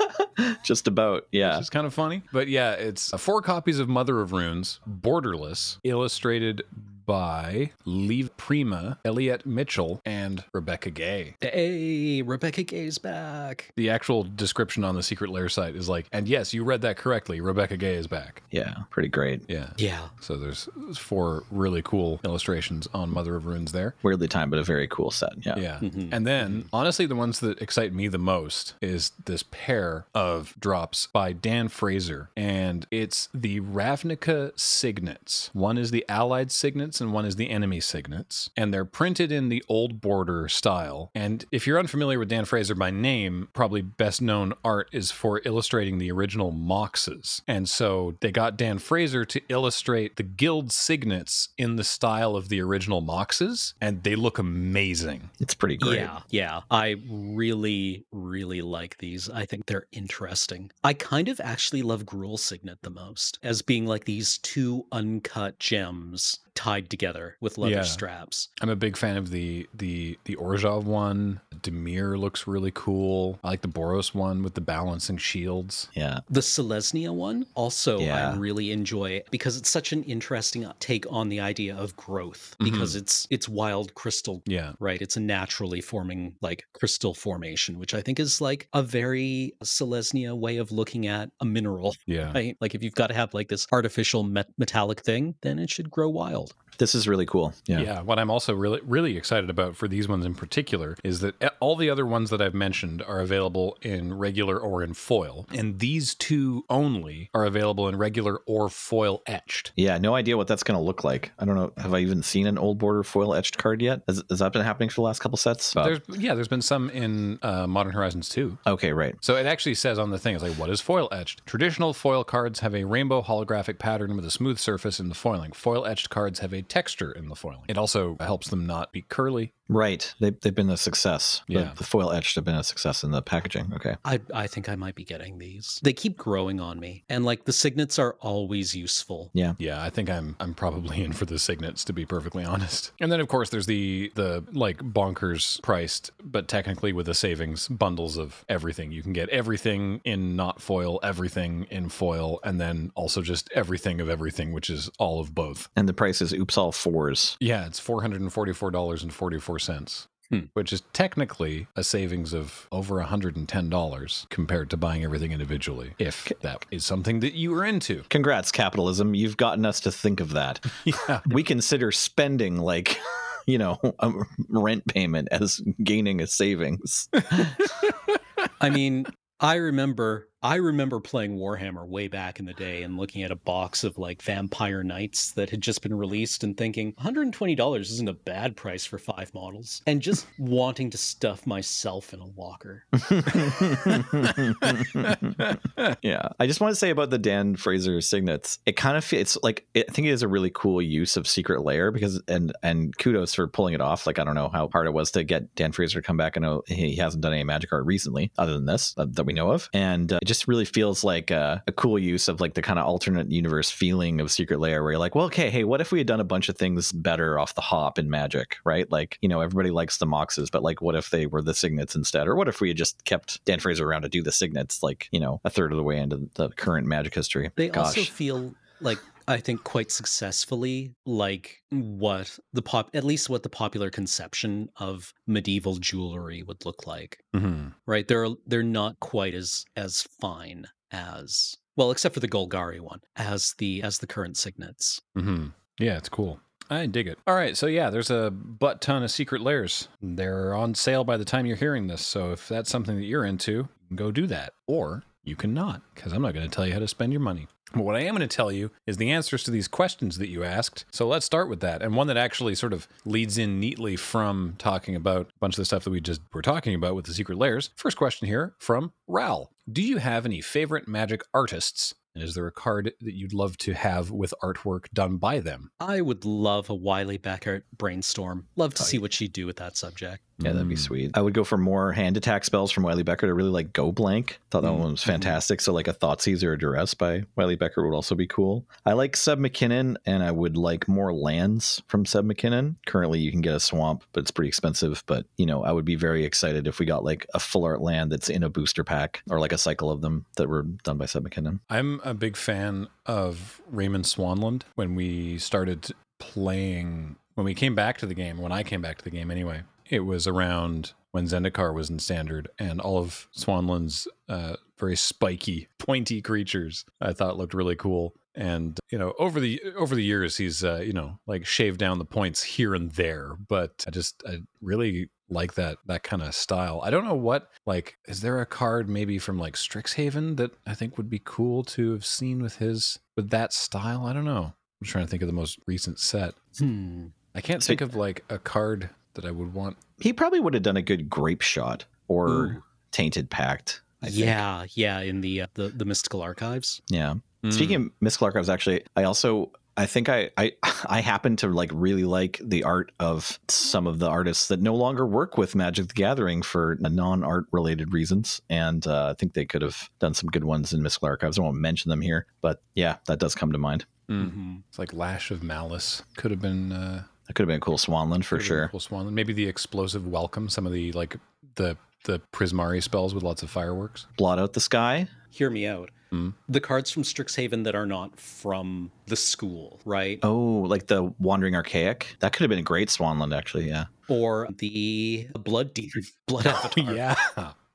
just 0.64 0.88
about. 0.88 1.28
Yeah. 1.32 1.58
It's 1.60 1.70
kind 1.70 1.86
of 1.86 1.94
funny. 1.94 2.24
But 2.32 2.48
yeah, 2.48 2.72
it's 2.74 3.14
uh, 3.14 3.18
four 3.18 3.42
copies 3.42 3.80
of 3.80 3.90
Mother 3.90 4.22
of 4.22 4.32
Runes, 4.32 4.80
borderless, 4.90 5.78
illustrated 5.84 6.64
by 7.10 7.72
Livia 7.86 8.30
Prima, 8.38 9.00
Elliot 9.04 9.44
Mitchell, 9.44 10.00
and 10.06 10.44
Rebecca 10.54 10.92
Guay. 10.92 11.34
Hey, 11.42 12.22
Rebecca 12.22 12.64
Guay's 12.64 13.00
back. 13.00 13.72
The 13.76 13.90
actual 13.90 14.22
description 14.24 14.84
on 14.84 14.94
the 14.94 15.02
Secret 15.02 15.32
Lair 15.32 15.50
site 15.50 15.76
is 15.76 15.90
like, 15.90 16.06
and 16.12 16.28
yes, 16.28 16.54
you 16.54 16.64
read 16.64 16.82
that 16.82 16.98
correctly. 16.98 17.42
Rebecca 17.42 17.80
Guay 17.80 17.96
is 17.96 18.06
back. 18.06 18.44
Yeah, 18.52 18.76
pretty 18.92 19.10
great. 19.10 19.42
Yeah. 19.48 19.72
Yeah. 19.78 20.10
So 20.22 20.36
there's 20.38 20.70
four 20.96 21.42
really 21.50 21.82
cool 21.82 22.20
illustrations 22.24 22.88
on 22.94 23.10
Mother 23.10 23.36
of 23.36 23.48
Runes 23.48 23.72
there. 23.72 23.96
Weirdly 24.04 24.28
timed, 24.28 24.52
but 24.52 24.60
a 24.60 24.64
very 24.64 24.88
cool 24.88 25.10
set. 25.10 25.34
Yeah. 25.44 25.58
Yeah. 25.58 25.80
Mhm. 25.80 26.10
And 26.12 26.28
then, 26.28 26.66
honestly, 26.72 27.08
the 27.08 27.16
ones 27.16 27.40
that 27.40 27.60
excite 27.60 27.92
me 27.92 28.08
the 28.08 28.20
most 28.20 28.76
is 28.82 29.14
this 29.26 29.44
pair 29.50 30.06
of 30.14 30.54
drops 30.60 31.08
by 31.12 31.34
Dan 31.34 31.70
Frazier. 31.70 32.30
And 32.38 32.86
it's 32.92 33.30
the 33.34 33.62
Ravnica 33.62 34.52
signets. 34.60 35.50
One 35.54 35.80
is 35.80 35.90
the 35.90 36.06
allied 36.08 36.52
signets 36.52 36.99
and 37.02 37.14
one 37.14 37.26
is 37.26 37.36
the 37.36 37.50
enemy 37.50 37.80
signets. 37.80 38.50
And 38.56 38.74
they're 38.74 38.86
printed 38.86 39.32
in 39.32 39.50
the 39.50 39.64
old 39.68 40.02
border 40.02 40.48
style. 40.48 41.12
And 41.16 41.46
if 41.52 41.66
you're 41.68 41.80
unfamiliar 41.80 42.20
with 42.20 42.30
Dan 42.30 42.46
Frazier 42.46 42.76
by 42.76 42.92
name, 42.92 43.50
probably 43.54 43.82
best 43.82 44.22
known 44.22 44.54
art 44.64 44.90
is 44.92 45.12
for 45.12 45.42
illustrating 45.46 45.98
the 45.98 46.12
original 46.12 46.52
Moxes. 46.52 47.42
And 47.48 47.68
so 47.68 48.16
they 48.22 48.32
got 48.32 48.58
Dan 48.58 48.80
Frazier 48.80 49.26
to 49.26 49.42
illustrate 49.50 50.16
the 50.16 50.24
guild 50.24 50.72
signets 50.72 51.50
in 51.58 51.76
the 51.76 51.84
style 51.84 52.36
of 52.36 52.50
the 52.50 52.62
original 52.62 53.02
Moxes. 53.02 53.74
And 53.82 54.04
they 54.04 54.16
look 54.16 54.38
amazing. 54.38 55.30
It's 55.40 55.54
pretty 55.54 55.78
great. 55.78 56.00
Yeah, 56.00 56.20
yeah. 56.30 56.62
I 56.70 56.96
really, 57.10 58.06
really 58.12 58.62
like 58.62 58.98
these. 58.98 59.30
I 59.30 59.46
think 59.46 59.66
they're 59.66 59.88
interesting. 59.92 60.72
I 60.84 60.94
kind 60.94 61.30
of 61.30 61.40
actually 61.44 61.82
love 61.82 62.06
Gruul 62.06 62.40
Signet 62.40 62.80
the 62.82 62.90
most 62.90 63.40
as 63.44 63.62
being 63.62 63.86
like 63.86 64.06
these 64.06 64.38
two 64.40 64.86
uncut 64.92 65.60
gems 65.60 66.40
tied 66.60 66.90
together 66.90 67.38
with 67.40 67.58
leather 67.58 67.76
Yeah. 67.76 67.84
straps. 67.84 68.50
I'm 68.62 68.68
a 68.70 68.76
big 68.76 68.98
fan 68.98 69.16
of 69.16 69.30
the 69.30 69.66
the 69.74 70.18
the 70.26 70.36
Orzhov 70.36 70.84
one. 70.84 71.40
Dimir 71.62 72.18
looks 72.20 72.48
really 72.48 72.72
cool. 72.74 73.40
I 73.46 73.50
like 73.52 73.62
the 73.62 73.68
Boros 73.70 74.14
one 74.14 74.44
with 74.44 74.56
the 74.56 74.62
balancing 74.62 75.18
shields. 75.18 75.88
Yeah. 75.94 76.20
The 76.30 76.42
Selesnya 76.42 77.14
one 77.14 77.46
also 77.56 78.00
Yeah. 78.00 78.32
I 78.32 78.36
really 78.36 78.72
enjoy 78.72 79.24
because 79.32 79.56
it's 79.56 79.70
such 79.70 79.94
an 79.94 80.04
interesting 80.04 80.66
uh, 80.66 80.74
take 80.80 81.06
on 81.10 81.30
the 81.30 81.40
idea 81.40 81.76
of 81.78 81.96
growth 81.96 82.56
mm-hmm. 82.60 82.66
because 82.72 82.96
it's 82.96 83.26
it's 83.30 83.48
wild 83.48 83.94
crystal 83.96 84.42
Yeah. 84.46 84.74
right 84.80 85.02
it's 85.02 85.16
a 85.16 85.20
naturally 85.22 85.80
forming 85.82 86.36
like 86.42 86.66
crystal 86.74 87.14
formation 87.14 87.80
which 87.80 87.94
i 87.94 88.02
think 88.02 88.20
is 88.20 88.42
like 88.42 88.68
a 88.74 88.84
very 88.84 89.54
selesnya 89.64 90.38
way 90.38 90.58
of 90.58 90.72
looking 90.72 91.08
at 91.08 91.30
a 91.40 91.46
mineral 91.46 91.96
Yeah. 92.06 92.32
right 92.36 92.58
like 92.62 92.76
if 92.76 92.84
you've 92.84 92.96
got 92.96 93.08
to 93.08 93.14
have 93.14 93.34
like 93.34 93.48
this 93.50 93.68
artificial 93.72 94.24
met- 94.24 94.54
metallic 94.58 95.00
thing 95.02 95.36
then 95.42 95.60
it 95.60 95.70
should 95.70 95.90
grow 95.90 96.10
wild 96.10 96.49
This 96.80 96.96
is 96.96 97.08
really 97.08 97.26
cool. 97.26 97.54
Yeah. 97.66 97.80
Yeah. 97.82 98.02
What 98.02 98.18
I'm 98.20 98.32
also 98.32 98.54
really 98.54 98.82
really 98.84 99.18
excited 99.18 99.50
about 99.50 99.76
for 99.76 99.88
these 99.88 100.08
ones 100.08 100.26
in 100.26 100.34
particular 100.36 100.98
is 101.04 101.20
that 101.20 101.36
all 101.60 101.76
the 101.76 101.90
other 101.90 102.06
ones 102.06 102.30
that 102.32 102.42
I've 102.42 102.54
mentioned 102.54 103.02
are 103.04 103.20
available 103.20 103.78
in 103.82 104.14
regular 104.14 104.58
or 104.60 104.82
in 104.84 104.94
foil, 104.94 105.46
and 105.54 105.80
these 105.80 106.16
two 106.16 106.66
only 106.70 107.30
are 107.34 107.46
available 107.46 107.88
in 107.88 107.96
regular 107.98 108.38
or 108.46 108.70
foil 108.70 109.22
etched. 109.28 109.72
Yeah, 109.76 109.98
no 109.98 110.16
idea 110.16 110.38
what 110.38 110.48
that's 110.48 110.64
going 110.64 110.78
to 110.80 110.84
look 110.84 111.04
like. 111.04 111.32
I 111.38 111.46
don't 111.46 111.56
know. 111.56 111.72
Have 111.78 111.94
I 111.94 112.00
even 112.00 112.24
seen 112.24 112.48
an 112.48 112.58
old 112.58 112.78
border 112.80 113.04
foil 113.04 113.34
etched 113.36 113.58
card 113.58 113.82
yet? 113.82 114.02
Has, 114.08 114.24
has 114.30 114.40
that 114.40 114.54
been 114.54 114.64
happening 114.64 114.90
for 114.90 114.96
the 114.96 115.02
last 115.02 115.20
couple 115.20 115.38
sets? 115.38 115.76
Uh, 115.76 115.84
There's 115.84 116.00
yeah, 116.18 116.34
there's 116.34 116.48
been 116.48 116.62
some 116.62 116.90
in 116.90 117.40
uh, 117.42 117.68
Modern 117.68 117.94
Horizons 117.94 118.30
2. 118.30 118.58
okay, 118.68 118.94
right. 118.94 119.16
So 119.22 119.36
it 119.36 119.46
actually 119.46 119.76
says 119.76 120.00
on 120.00 120.10
the 120.10 120.18
thing, 120.20 120.36
it's 120.36 120.44
like, 120.44 120.54
what 120.58 120.70
is 120.70 120.82
foil 120.82 121.08
etched? 121.12 121.46
Traditional 121.46 121.94
foil 121.94 122.24
cards 122.24 122.62
have 122.62 122.74
a 122.74 122.84
rainbow 122.86 123.22
holographic 123.22 123.80
pattern 123.80 124.16
with 124.16 124.26
a 124.26 124.32
smooth 124.32 124.58
surface 124.58 125.00
in 125.00 125.10
the 125.10 125.16
foiling. 125.16 125.52
Foil 125.52 125.86
etched 125.86 126.10
cards 126.10 126.40
have 126.40 126.54
a 126.54 126.62
texture 126.70 127.12
in 127.12 127.28
the 127.30 127.36
foiling. 127.36 127.64
It 127.68 127.78
also 127.78 128.16
helps 128.20 128.50
them 128.50 128.66
not 128.68 128.92
be 128.92 129.02
curly. 129.02 129.54
Right. 129.68 130.14
They, 130.20 130.32
they've 130.32 130.56
been 130.56 130.70
a 130.72 130.78
success. 130.78 131.42
The- 131.48 131.54
Yeah. 131.54 131.72
The, 131.76 131.84
foil 131.84 132.12
etched 132.12 132.36
have 132.36 132.44
been 132.46 132.56
a 132.56 132.64
success 132.64 133.04
in 133.04 133.12
the 133.12 133.22
packaging. 133.22 133.72
Okay. 133.76 133.96
I, 134.06 134.20
I 134.34 134.48
think 134.48 134.68
I 134.70 134.76
might 134.76 134.96
be 134.96 135.04
getting 135.04 135.38
these. 135.38 135.80
They 135.84 135.94
keep 135.94 136.18
growing 136.18 136.60
on 136.60 136.80
me. 136.80 137.04
And 137.10 137.24
like 137.26 137.46
the 137.46 137.54
signets 137.54 138.00
are 138.00 138.16
always 138.20 138.76
useful. 138.76 139.30
Yeah. 139.34 139.54
Yeah, 139.60 139.84
I 139.84 139.90
think 139.92 140.10
I'm 140.10 140.36
I'm 140.40 140.54
probably 140.56 141.04
in 141.04 141.14
for 141.14 141.26
the 141.26 141.38
signets 141.40 141.84
to 141.86 141.94
be 141.94 142.06
perfectly 142.06 142.44
honest. 142.44 142.92
And 143.00 143.12
then 143.12 143.20
of 143.20 143.28
course 143.28 143.50
there's 143.52 143.66
the 143.68 144.12
the 144.16 144.44
like 144.52 144.78
bonkers 144.80 145.62
priced, 145.62 146.12
but 146.24 146.48
technically 146.48 146.94
with 146.94 147.08
a 147.10 147.14
savings 147.14 147.68
bundles 147.68 148.18
of 148.18 148.44
everything. 148.50 148.92
You 148.92 149.04
can 149.04 149.14
get 149.14 149.30
everything 149.30 150.02
in 150.04 150.36
not 150.36 150.62
foil, 150.62 151.00
everything 151.04 151.66
in 151.70 151.90
foil, 151.90 152.40
and 152.44 152.60
then 152.60 152.92
also 152.96 153.22
just 153.22 153.50
everything 153.54 154.02
of 154.02 154.10
everything, 154.10 154.52
which 154.52 154.70
is 154.70 154.90
all 155.00 155.20
of 155.20 155.34
both. 155.36 155.70
And 155.76 155.88
the 155.88 155.94
price 155.94 156.22
is 156.22 156.34
oops 156.34 156.58
all 156.60 156.72
fours. 156.72 157.38
Yeah, 157.40 157.66
it's 157.66 157.80
four 157.80 158.02
hundred 158.02 158.22
and 158.22 158.32
forty-four 158.32 158.70
dollars 158.72 159.02
and 159.02 159.14
forty-four 159.14 159.58
cents. 159.60 160.08
Hmm. 160.32 160.42
Which 160.54 160.72
is 160.72 160.84
technically 160.94 161.66
a 161.76 161.84
savings 161.84 162.34
of 162.34 162.68
over 162.72 163.04
$110 163.04 164.30
compared 164.30 164.70
to 164.70 164.78
buying 164.78 165.04
everything 165.04 165.32
individually, 165.32 165.94
if 165.98 166.32
that 166.42 166.68
is 166.70 166.86
something 166.86 167.22
that 167.22 167.34
you 167.34 167.52
are 167.56 167.66
into. 167.66 168.04
Congrats, 168.12 168.52
capitalism. 168.52 169.16
You've 169.16 169.38
gotten 169.38 169.66
us 169.66 169.80
to 169.80 169.92
think 169.92 170.20
of 170.20 170.34
that. 170.34 170.64
Yeah. 170.86 171.22
we 171.32 171.42
consider 171.42 171.92
spending 171.92 172.58
like, 172.60 173.00
you 173.48 173.58
know, 173.58 173.80
a 173.98 174.12
rent 174.50 174.86
payment 174.86 175.30
as 175.32 175.62
gaining 175.84 176.22
a 176.22 176.28
savings. 176.28 177.10
I 178.62 178.70
mean, 178.70 179.08
I 179.40 179.56
remember 179.56 180.29
I 180.42 180.56
remember 180.56 181.02
playing 181.02 181.38
Warhammer 181.38 181.86
way 181.86 182.08
back 182.08 182.40
in 182.40 182.46
the 182.46 182.54
day 182.54 182.84
and 182.84 182.98
looking 182.98 183.24
at 183.24 183.32
a 183.32 183.36
box 183.36 183.84
of 183.84 183.98
like 183.98 184.22
Vampire 184.22 184.84
Knights 184.84 185.34
that 185.34 185.50
had 185.50 185.60
just 185.60 185.82
been 185.82 185.94
released 185.94 186.46
and 186.46 186.56
thinking 186.56 186.94
$120 186.94 187.82
isn't 187.82 188.08
a 188.08 188.14
bad 188.14 188.56
price 188.56 188.86
for 188.86 188.98
five 188.98 189.34
models 189.34 189.82
and 189.86 190.02
just 190.02 190.26
wanting 190.40 190.92
to 190.92 190.98
stuff 190.98 191.46
myself 191.46 192.14
in 192.14 192.22
a 192.22 192.26
locker. 192.26 192.86
yeah. 196.02 196.30
I 196.40 196.48
just 196.48 196.62
want 196.62 196.72
to 196.72 196.80
say 196.80 196.90
about 196.90 197.10
the 197.10 197.18
Dan 197.18 197.58
Frazier 197.58 198.00
signets. 198.00 198.60
It 198.66 198.78
kind 198.78 198.96
of 198.96 199.12
it's 199.12 199.38
like 199.44 199.68
it, 199.74 199.88
I 199.90 199.92
think 199.92 200.08
it 200.08 200.12
is 200.12 200.24
a 200.24 200.30
really 200.30 200.52
cool 200.54 200.82
use 200.82 201.18
of 201.18 201.28
Secret 201.28 201.64
Lair 201.64 201.92
because 201.92 202.22
and 202.30 202.54
and 202.64 202.98
kudos 202.98 203.34
for 203.34 203.50
pulling 203.50 203.74
it 203.74 203.82
off. 203.82 204.08
Like 204.08 204.20
I 204.20 204.24
don't 204.24 204.36
know 204.36 204.48
how 204.48 204.70
hard 204.72 204.88
it 204.88 204.94
was 204.94 205.12
to 205.12 205.26
get 205.26 205.54
Dan 205.56 205.74
Frazier 205.74 206.00
to 206.00 206.08
come 206.08 206.16
back. 206.16 206.38
I 206.38 206.40
know 206.40 206.62
he 206.66 206.96
hasn't 206.96 207.22
done 207.22 207.34
any 207.34 207.44
magic 207.44 207.74
art 207.74 207.86
recently, 207.86 208.32
other 208.38 208.54
than 208.54 208.66
this 208.66 208.94
that, 208.94 209.16
that 209.16 209.26
we 209.26 209.34
know 209.34 209.52
of, 209.52 209.70
and 209.74 210.14
uh, 210.14 210.20
just 210.30 210.48
really 210.48 210.64
feels 210.64 211.04
like 211.04 211.32
a, 211.32 211.62
a 211.68 211.72
cool 211.72 212.00
use 212.00 212.28
of 212.28 212.40
like 212.40 212.54
the 212.54 212.62
kind 212.62 212.80
of 212.80 212.86
alternate 212.86 213.32
universe 213.32 213.70
feeling 213.70 214.22
of 214.22 214.32
Secret 214.32 214.60
Lair, 214.60 214.84
where 214.84 214.94
you're 214.94 215.00
like, 215.00 215.16
well, 215.16 215.26
okay, 215.26 215.50
hey, 215.50 215.64
what 215.64 215.82
if 215.82 215.92
we 215.92 215.98
had 215.98 216.08
done 216.08 216.20
a 216.20 216.24
bunch 216.24 216.48
of 216.48 216.58
things 216.58 216.92
better 216.92 217.38
off 217.40 217.56
the 217.56 217.62
hop 217.62 217.98
in 217.98 218.10
Magic, 218.10 218.58
right? 218.64 218.90
Like, 218.92 219.18
you 219.22 219.28
know, 219.28 219.42
everybody 219.42 219.72
likes 219.72 219.98
the 219.98 220.06
Moxes, 220.06 220.50
but 220.50 220.64
like, 220.64 220.82
what 220.82 220.96
if 220.96 221.10
they 221.10 221.26
were 221.26 221.42
the 221.42 221.54
Signets 221.54 221.96
instead? 221.96 222.28
Or 222.28 222.36
what 222.36 222.48
if 222.48 222.62
we 222.62 222.70
had 222.70 222.78
just 222.78 223.04
kept 223.04 223.44
Dan 223.44 223.60
Frazier 223.60 223.88
around 223.88 224.04
to 224.04 224.10
do 224.10 224.22
the 224.22 224.32
Signets, 224.32 224.84
like, 224.84 225.10
you 225.12 225.20
know, 225.20 225.42
a 225.44 225.50
third 225.50 225.72
of 225.72 225.78
the 225.78 225.84
way 225.84 225.98
into 225.98 226.30
the 226.36 226.50
current 226.50 226.88
Magic 226.88 227.16
history? 227.16 227.50
They 227.56 227.70
Gosh. 227.70 227.98
also 227.98 228.02
feel 228.04 228.54
like 228.82 229.00
I 229.30 229.38
think 229.38 229.64
quite 229.64 229.92
successfully 229.92 230.96
like 231.06 231.62
what 231.70 232.38
the 232.52 232.62
pop 232.62 232.90
at 232.94 233.04
least 233.04 233.30
what 233.30 233.44
the 233.44 233.50
popular 233.50 233.90
conception 233.90 234.70
of 234.78 235.14
medieval 235.28 235.76
jewelry 235.76 236.44
would 236.44 236.66
look 236.66 236.88
like. 236.88 237.20
hmm 237.34 237.68
Right? 237.86 238.08
They're 238.08 238.28
they're 238.48 238.64
not 238.64 239.00
quite 239.00 239.36
as 239.36 239.66
as 239.76 240.08
fine 240.20 240.66
as 240.92 241.56
well, 241.76 241.92
except 241.92 242.14
for 242.16 242.20
the 242.20 242.28
Golgari 242.28 242.80
one, 242.82 243.02
as 243.16 243.54
the 243.60 243.84
as 243.84 244.00
the 244.00 244.08
current 244.08 244.36
signets. 244.36 245.00
hmm 245.16 245.48
Yeah, 245.80 245.98
it's 245.98 246.10
cool. 246.10 246.40
I 246.72 246.86
dig 246.86 247.08
it. 247.08 247.18
All 247.26 247.36
right, 247.36 247.58
so 247.58 247.66
yeah, 247.66 247.90
there's 247.90 248.12
a 248.12 248.30
butt 248.32 248.82
ton 248.82 249.02
of 249.04 249.10
Secret 249.10 249.42
Lairs. 249.42 249.88
They're 250.02 250.54
on 250.54 250.76
sale 250.76 251.04
by 251.04 251.18
the 251.18 251.26
time 251.26 251.46
you're 251.46 251.56
hearing 251.56 251.88
this. 251.88 252.06
So 252.06 252.32
if 252.32 252.48
that's 252.48 252.70
something 252.70 252.96
that 252.98 253.06
you're 253.06 253.26
into, 253.26 253.70
go 253.96 254.12
do 254.12 254.28
that. 254.28 254.54
Or 254.68 255.04
you 255.24 255.36
cannot, 255.36 255.82
because 255.96 256.14
I'm 256.14 256.22
not 256.22 256.34
going 256.36 256.48
to 256.48 256.56
tell 256.56 256.68
you 256.68 256.74
how 256.74 256.80
to 256.80 256.88
spend 256.88 257.12
your 257.12 257.22
money. 257.22 257.48
But 257.74 257.84
what 257.84 257.96
I 257.96 258.02
am 258.02 258.16
going 258.16 258.28
to 258.28 258.36
tell 258.36 258.52
you 258.52 258.72
is 258.88 258.98
the 258.98 259.12
answers 259.12 259.44
to 259.44 259.52
these 259.52 259.68
questions 259.68 260.18
that 260.18 260.30
you 260.30 260.44
asked. 260.44 260.86
So 260.92 261.08
let's 261.08 261.26
start 261.26 261.50
with 261.50 261.60
that. 261.62 261.82
And 261.82 261.96
one 261.96 262.08
that 262.08 262.18
actually 262.18 262.56
sort 262.56 262.74
of 262.74 262.88
leads 263.06 263.38
in 263.38 263.60
neatly 263.60 263.96
from 263.96 264.56
talking 264.58 264.96
about 264.96 265.28
a 265.28 265.40
bunch 265.40 265.54
of 265.54 265.58
the 265.58 265.66
stuff 265.66 265.84
that 265.84 265.92
we 265.92 266.02
just 266.02 266.22
were 266.34 266.42
talking 266.42 266.74
about 266.74 266.96
with 266.96 267.06
the 267.06 267.14
secret 267.14 267.38
layers. 267.38 267.70
First 267.76 267.98
question 267.98 268.28
here 268.28 268.56
from 268.60 268.94
Ral 269.08 269.52
Do 269.72 269.82
you 269.82 269.98
have 269.98 270.26
any 270.26 270.42
favorite 270.42 270.88
magic 270.88 271.24
artists? 271.34 271.94
And 272.16 272.24
is 272.24 272.34
there 272.34 272.48
a 272.48 272.52
card 272.52 272.92
that 273.02 273.14
you'd 273.14 273.34
love 273.34 273.56
to 273.60 273.74
have 273.74 274.10
with 274.10 274.34
artwork 274.44 274.90
done 274.94 275.18
by 275.18 275.40
them? 275.40 275.72
I 275.80 276.02
would 276.02 276.26
love 276.26 276.70
a 276.70 276.76
Wylie 276.76 277.20
Beckert 277.20 277.62
brainstorm. 277.78 278.48
Love 278.56 278.74
to 278.74 278.84
see 278.84 278.98
what 278.98 279.14
she'd 279.14 279.32
do 279.32 279.46
with 279.46 279.58
that 279.58 279.78
subject. 279.78 280.24
Yeah, 280.40 280.54
that'd 280.54 280.68
be 280.68 280.76
Mm. 280.76 280.80
sweet. 280.80 281.12
I 281.16 281.22
would 281.22 281.34
go 281.34 281.44
for 281.44 281.58
more 281.58 281.92
hand 281.92 282.18
attack 282.18 282.46
spells 282.46 282.72
from 282.72 282.84
Wylie 282.84 283.04
Beckert. 283.04 283.26
I 283.28 283.32
really 283.32 283.50
like 283.50 283.74
Go 283.74 283.92
Blank. 283.92 284.40
Thought 284.52 284.62
that 284.62 284.72
Mm, 284.72 284.80
one 284.80 284.92
was 284.94 285.02
mhm. 285.02 285.08
fantastic. 285.08 285.62
So 285.62 285.74
like 285.74 285.88
a 285.88 285.94
Thoughtseize 285.94 286.44
or 286.44 286.54
a 286.54 286.58
Duress 286.58 286.94
by 286.94 287.24
Wylie 287.36 287.58
Beckert 287.58 287.84
would 287.86 287.96
also 287.96 288.16
be 288.16 288.26
cool. 288.28 288.66
I 288.86 288.94
like 288.94 289.16
Seb 289.18 289.38
McKinnon, 289.40 289.98
and 290.06 290.24
I 290.24 290.32
would 290.32 290.56
like 290.58 290.88
more 290.88 291.14
lands 291.14 291.82
from 291.88 292.06
Seb 292.06 292.26
McKinnon. 292.26 292.76
Currently, 292.86 293.20
you 293.20 293.32
can 293.32 293.42
get 293.42 293.54
a 293.54 293.60
swamp, 293.60 294.04
but 294.14 294.22
it's 294.22 294.32
pretty 294.32 294.48
expensive. 294.50 295.04
But 295.08 295.26
you 295.38 295.46
know, 295.46 295.64
I 295.64 295.72
would 295.72 295.86
be 295.86 295.96
very 295.96 296.24
excited 296.24 296.68
if 296.68 296.80
we 296.80 296.86
got 296.86 297.04
like 297.04 297.26
a 297.34 297.40
full 297.40 297.66
art 297.66 297.82
land 297.82 298.12
that's 298.12 298.30
in 298.30 298.44
a 298.44 298.50
booster 298.50 298.84
pack 298.84 299.22
or 299.30 299.40
like 299.40 299.52
a 299.52 299.58
cycle 299.58 299.92
of 299.92 300.02
them 300.02 300.26
that 300.38 300.48
were 300.50 300.64
done 300.84 300.98
by 300.98 301.06
Seb 301.06 301.28
McKinnon. 301.30 301.60
I'm 301.70 302.00
a 302.04 302.14
big 302.14 302.38
fan 302.38 302.88
of 303.06 303.62
Raymond 303.70 304.06
Swanland. 304.06 304.62
When 304.76 304.96
we 304.96 305.38
started 305.38 305.92
playing, 306.20 307.16
when 307.36 307.46
we 307.46 307.54
came 307.54 307.76
back 307.76 307.98
to 308.00 308.06
the 308.06 308.14
game, 308.14 308.38
when 308.38 308.52
I 308.52 308.64
came 308.64 308.82
back 308.82 308.98
to 309.00 309.04
the 309.04 309.10
game 309.10 309.32
anyway, 309.32 309.62
it 309.90 310.02
was 310.02 310.28
around 310.28 310.94
when 311.12 311.26
Zendikar 311.26 311.74
was 311.74 311.90
in 311.90 312.00
standard, 312.00 312.50
and 312.60 312.80
all 312.80 313.00
of 313.00 313.28
Swanland's 313.36 314.08
uh, 314.28 314.56
very 314.78 314.96
spiky, 314.96 315.68
pointy 315.80 316.22
creatures 316.22 316.86
I 317.02 317.14
thought 317.14 317.38
looked 317.38 317.54
really 317.54 317.76
cool. 317.76 318.16
And 318.36 318.80
you 318.92 318.98
know, 318.98 319.14
over 319.20 319.40
the 319.40 319.62
over 319.76 319.96
the 319.96 320.04
years, 320.04 320.38
he's 320.38 320.64
uh, 320.64 320.82
you 320.84 320.94
know 320.94 321.20
like 321.28 321.46
shaved 321.46 321.80
down 321.80 321.98
the 321.98 322.06
points 322.06 322.44
here 322.44 322.76
and 322.76 322.92
there, 322.92 323.36
but 323.48 323.84
I 323.88 323.92
just 323.92 324.24
I 324.28 324.40
really 324.62 325.10
like 325.30 325.56
that 325.56 325.78
that 325.88 326.04
kind 326.04 326.22
of 326.22 326.34
style. 326.36 326.82
I 326.84 326.90
don't 326.90 327.06
know 327.06 327.16
what 327.16 327.50
like 327.66 327.98
is 328.08 328.22
there 328.22 328.40
a 328.40 328.46
card 328.46 328.88
maybe 328.88 329.18
from 329.18 329.40
like 329.40 329.56
Strixhaven 329.56 330.38
that 330.38 330.52
I 330.66 330.74
think 330.74 330.98
would 330.98 331.10
be 331.10 331.22
cool 331.24 331.64
to 331.66 331.92
have 331.92 332.06
seen 332.06 332.42
with 332.42 332.58
his 332.58 333.00
with 333.16 333.30
that 333.32 333.52
style. 333.52 334.06
I 334.06 334.14
don't 334.14 334.26
know. 334.26 334.54
I'm 334.82 334.88
trying 334.88 335.06
to 335.06 335.10
think 335.10 335.24
of 335.24 335.28
the 335.28 335.34
most 335.34 335.60
recent 335.68 336.00
set. 336.00 336.36
Hmm. 336.58 337.08
I 337.36 337.42
can't 337.42 337.64
think 337.64 337.82
of 337.82 337.96
like 337.96 338.24
a 338.30 338.40
card 338.40 338.90
that 339.14 339.26
I 339.26 339.32
would 339.32 339.54
want. 339.54 339.78
He 340.00 340.14
probably 340.14 340.40
would 340.40 340.54
have 340.54 340.64
done 340.64 340.78
a 340.78 340.82
good 340.82 341.10
Grapeshot 341.10 341.84
or 342.08 342.30
Ooh. 342.30 342.64
Tainted 342.92 343.30
Pact. 343.30 343.82
I 344.02 344.08
think. 344.08 344.20
Yeah, 344.20 344.66
yeah, 344.74 345.02
in 345.02 345.22
the 345.22 345.42
uh, 345.42 345.48
the 345.56 345.70
the 345.70 345.86
mystical 345.86 346.22
archives. 346.22 346.82
Yeah. 346.90 347.16
Hmm. 347.44 347.52
Speaking 347.52 347.76
of 347.76 347.92
Mystical 348.02 348.26
Archives, 348.26 348.50
actually, 348.50 348.84
I 348.96 349.04
also 349.04 349.52
I 349.78 349.86
think 349.86 350.10
I, 350.10 350.30
I 350.38 350.54
I 350.86 351.02
happen 351.02 351.36
to 351.38 351.48
like 351.48 351.72
really 351.74 352.04
like 352.04 352.40
the 352.44 352.64
art 352.64 352.92
of 353.00 353.40
some 353.48 353.88
of 353.88 354.00
the 354.00 354.08
artists 354.10 354.48
that 354.50 354.62
no 354.62 354.76
longer 354.76 355.06
work 355.06 355.38
with 355.38 355.56
Magic 355.56 355.88
the 355.88 355.94
Gathering 355.94 356.42
for 356.42 356.78
non-art 356.80 357.46
related 357.52 357.94
reasons, 357.94 358.42
and 358.50 358.86
uh, 358.86 359.12
I 359.12 359.14
think 359.14 359.34
they 359.34 359.46
could 359.46 359.62
have 359.62 359.90
done 360.00 360.14
some 360.14 360.30
good 360.30 360.44
ones 360.44 360.74
in 360.74 360.82
Mystical 360.82 361.08
Archives. 361.08 361.40
I 361.40 361.42
won't 361.44 361.58
mention 361.58 361.90
them 361.90 362.02
here, 362.02 362.26
but 362.42 362.62
yeah, 362.76 362.98
that 363.08 363.20
does 363.20 363.36
come 363.36 363.52
to 363.54 363.58
mind. 363.58 363.86
Mm. 364.10 364.32
Mhm. 364.32 364.64
It's 364.68 364.80
like 364.80 364.94
Lash 364.94 365.32
of 365.32 365.44
Malice 365.44 366.04
could 366.18 366.32
have 366.32 366.42
been 366.42 366.72
uh, 366.72 367.04
That 367.30 367.36
could 367.36 367.44
have 367.44 367.48
been 367.48 367.58
a 367.58 367.60
cool 367.60 367.78
Swanland 367.78 368.26
for 368.26 368.38
could 368.40 368.46
have 368.46 368.50
been 368.50 368.58
a 368.58 368.62
sure. 368.62 368.68
Cool 368.70 368.80
Swanland. 368.80 369.12
Maybe 369.14 369.34
the 369.34 369.46
explosive 369.48 370.08
welcome. 370.08 370.50
Some 370.50 370.66
of 370.66 370.74
the 370.74 370.92
like 370.94 371.16
the 371.56 371.78
the 372.06 372.20
Prismari 372.34 372.82
spells 372.82 373.14
with 373.14 373.22
lots 373.22 373.44
of 373.44 373.52
fireworks. 373.52 374.08
Blot 374.18 374.40
out 374.40 374.54
the 374.54 374.60
sky. 374.60 375.08
Hear 375.30 375.52
me 375.52 375.68
out. 375.68 375.92
Hmm. 376.10 376.30
The 376.48 376.60
cards 376.60 376.90
from 376.90 377.04
Strixhaven 377.04 377.66
that 377.66 377.76
are 377.76 377.86
not 377.86 378.20
from 378.20 378.92
the 379.06 379.16
school, 379.16 379.80
right? 379.86 380.18
Oh, 380.24 380.34
like 380.68 380.88
the 380.88 381.14
Wandering 381.20 381.54
Archaic. 381.56 382.16
That 382.20 382.34
could 382.34 382.42
have 382.42 382.50
been 382.50 382.58
a 382.58 382.64
great 382.64 382.88
Swanland, 382.90 383.38
actually. 383.38 383.68
Yeah. 383.68 383.86
Or 384.08 384.48
the 384.58 385.28
Blood 385.36 385.76
Demon, 385.76 385.92
Blood 386.26 386.48
Avatar. 386.48 386.96
yeah. 386.96 387.16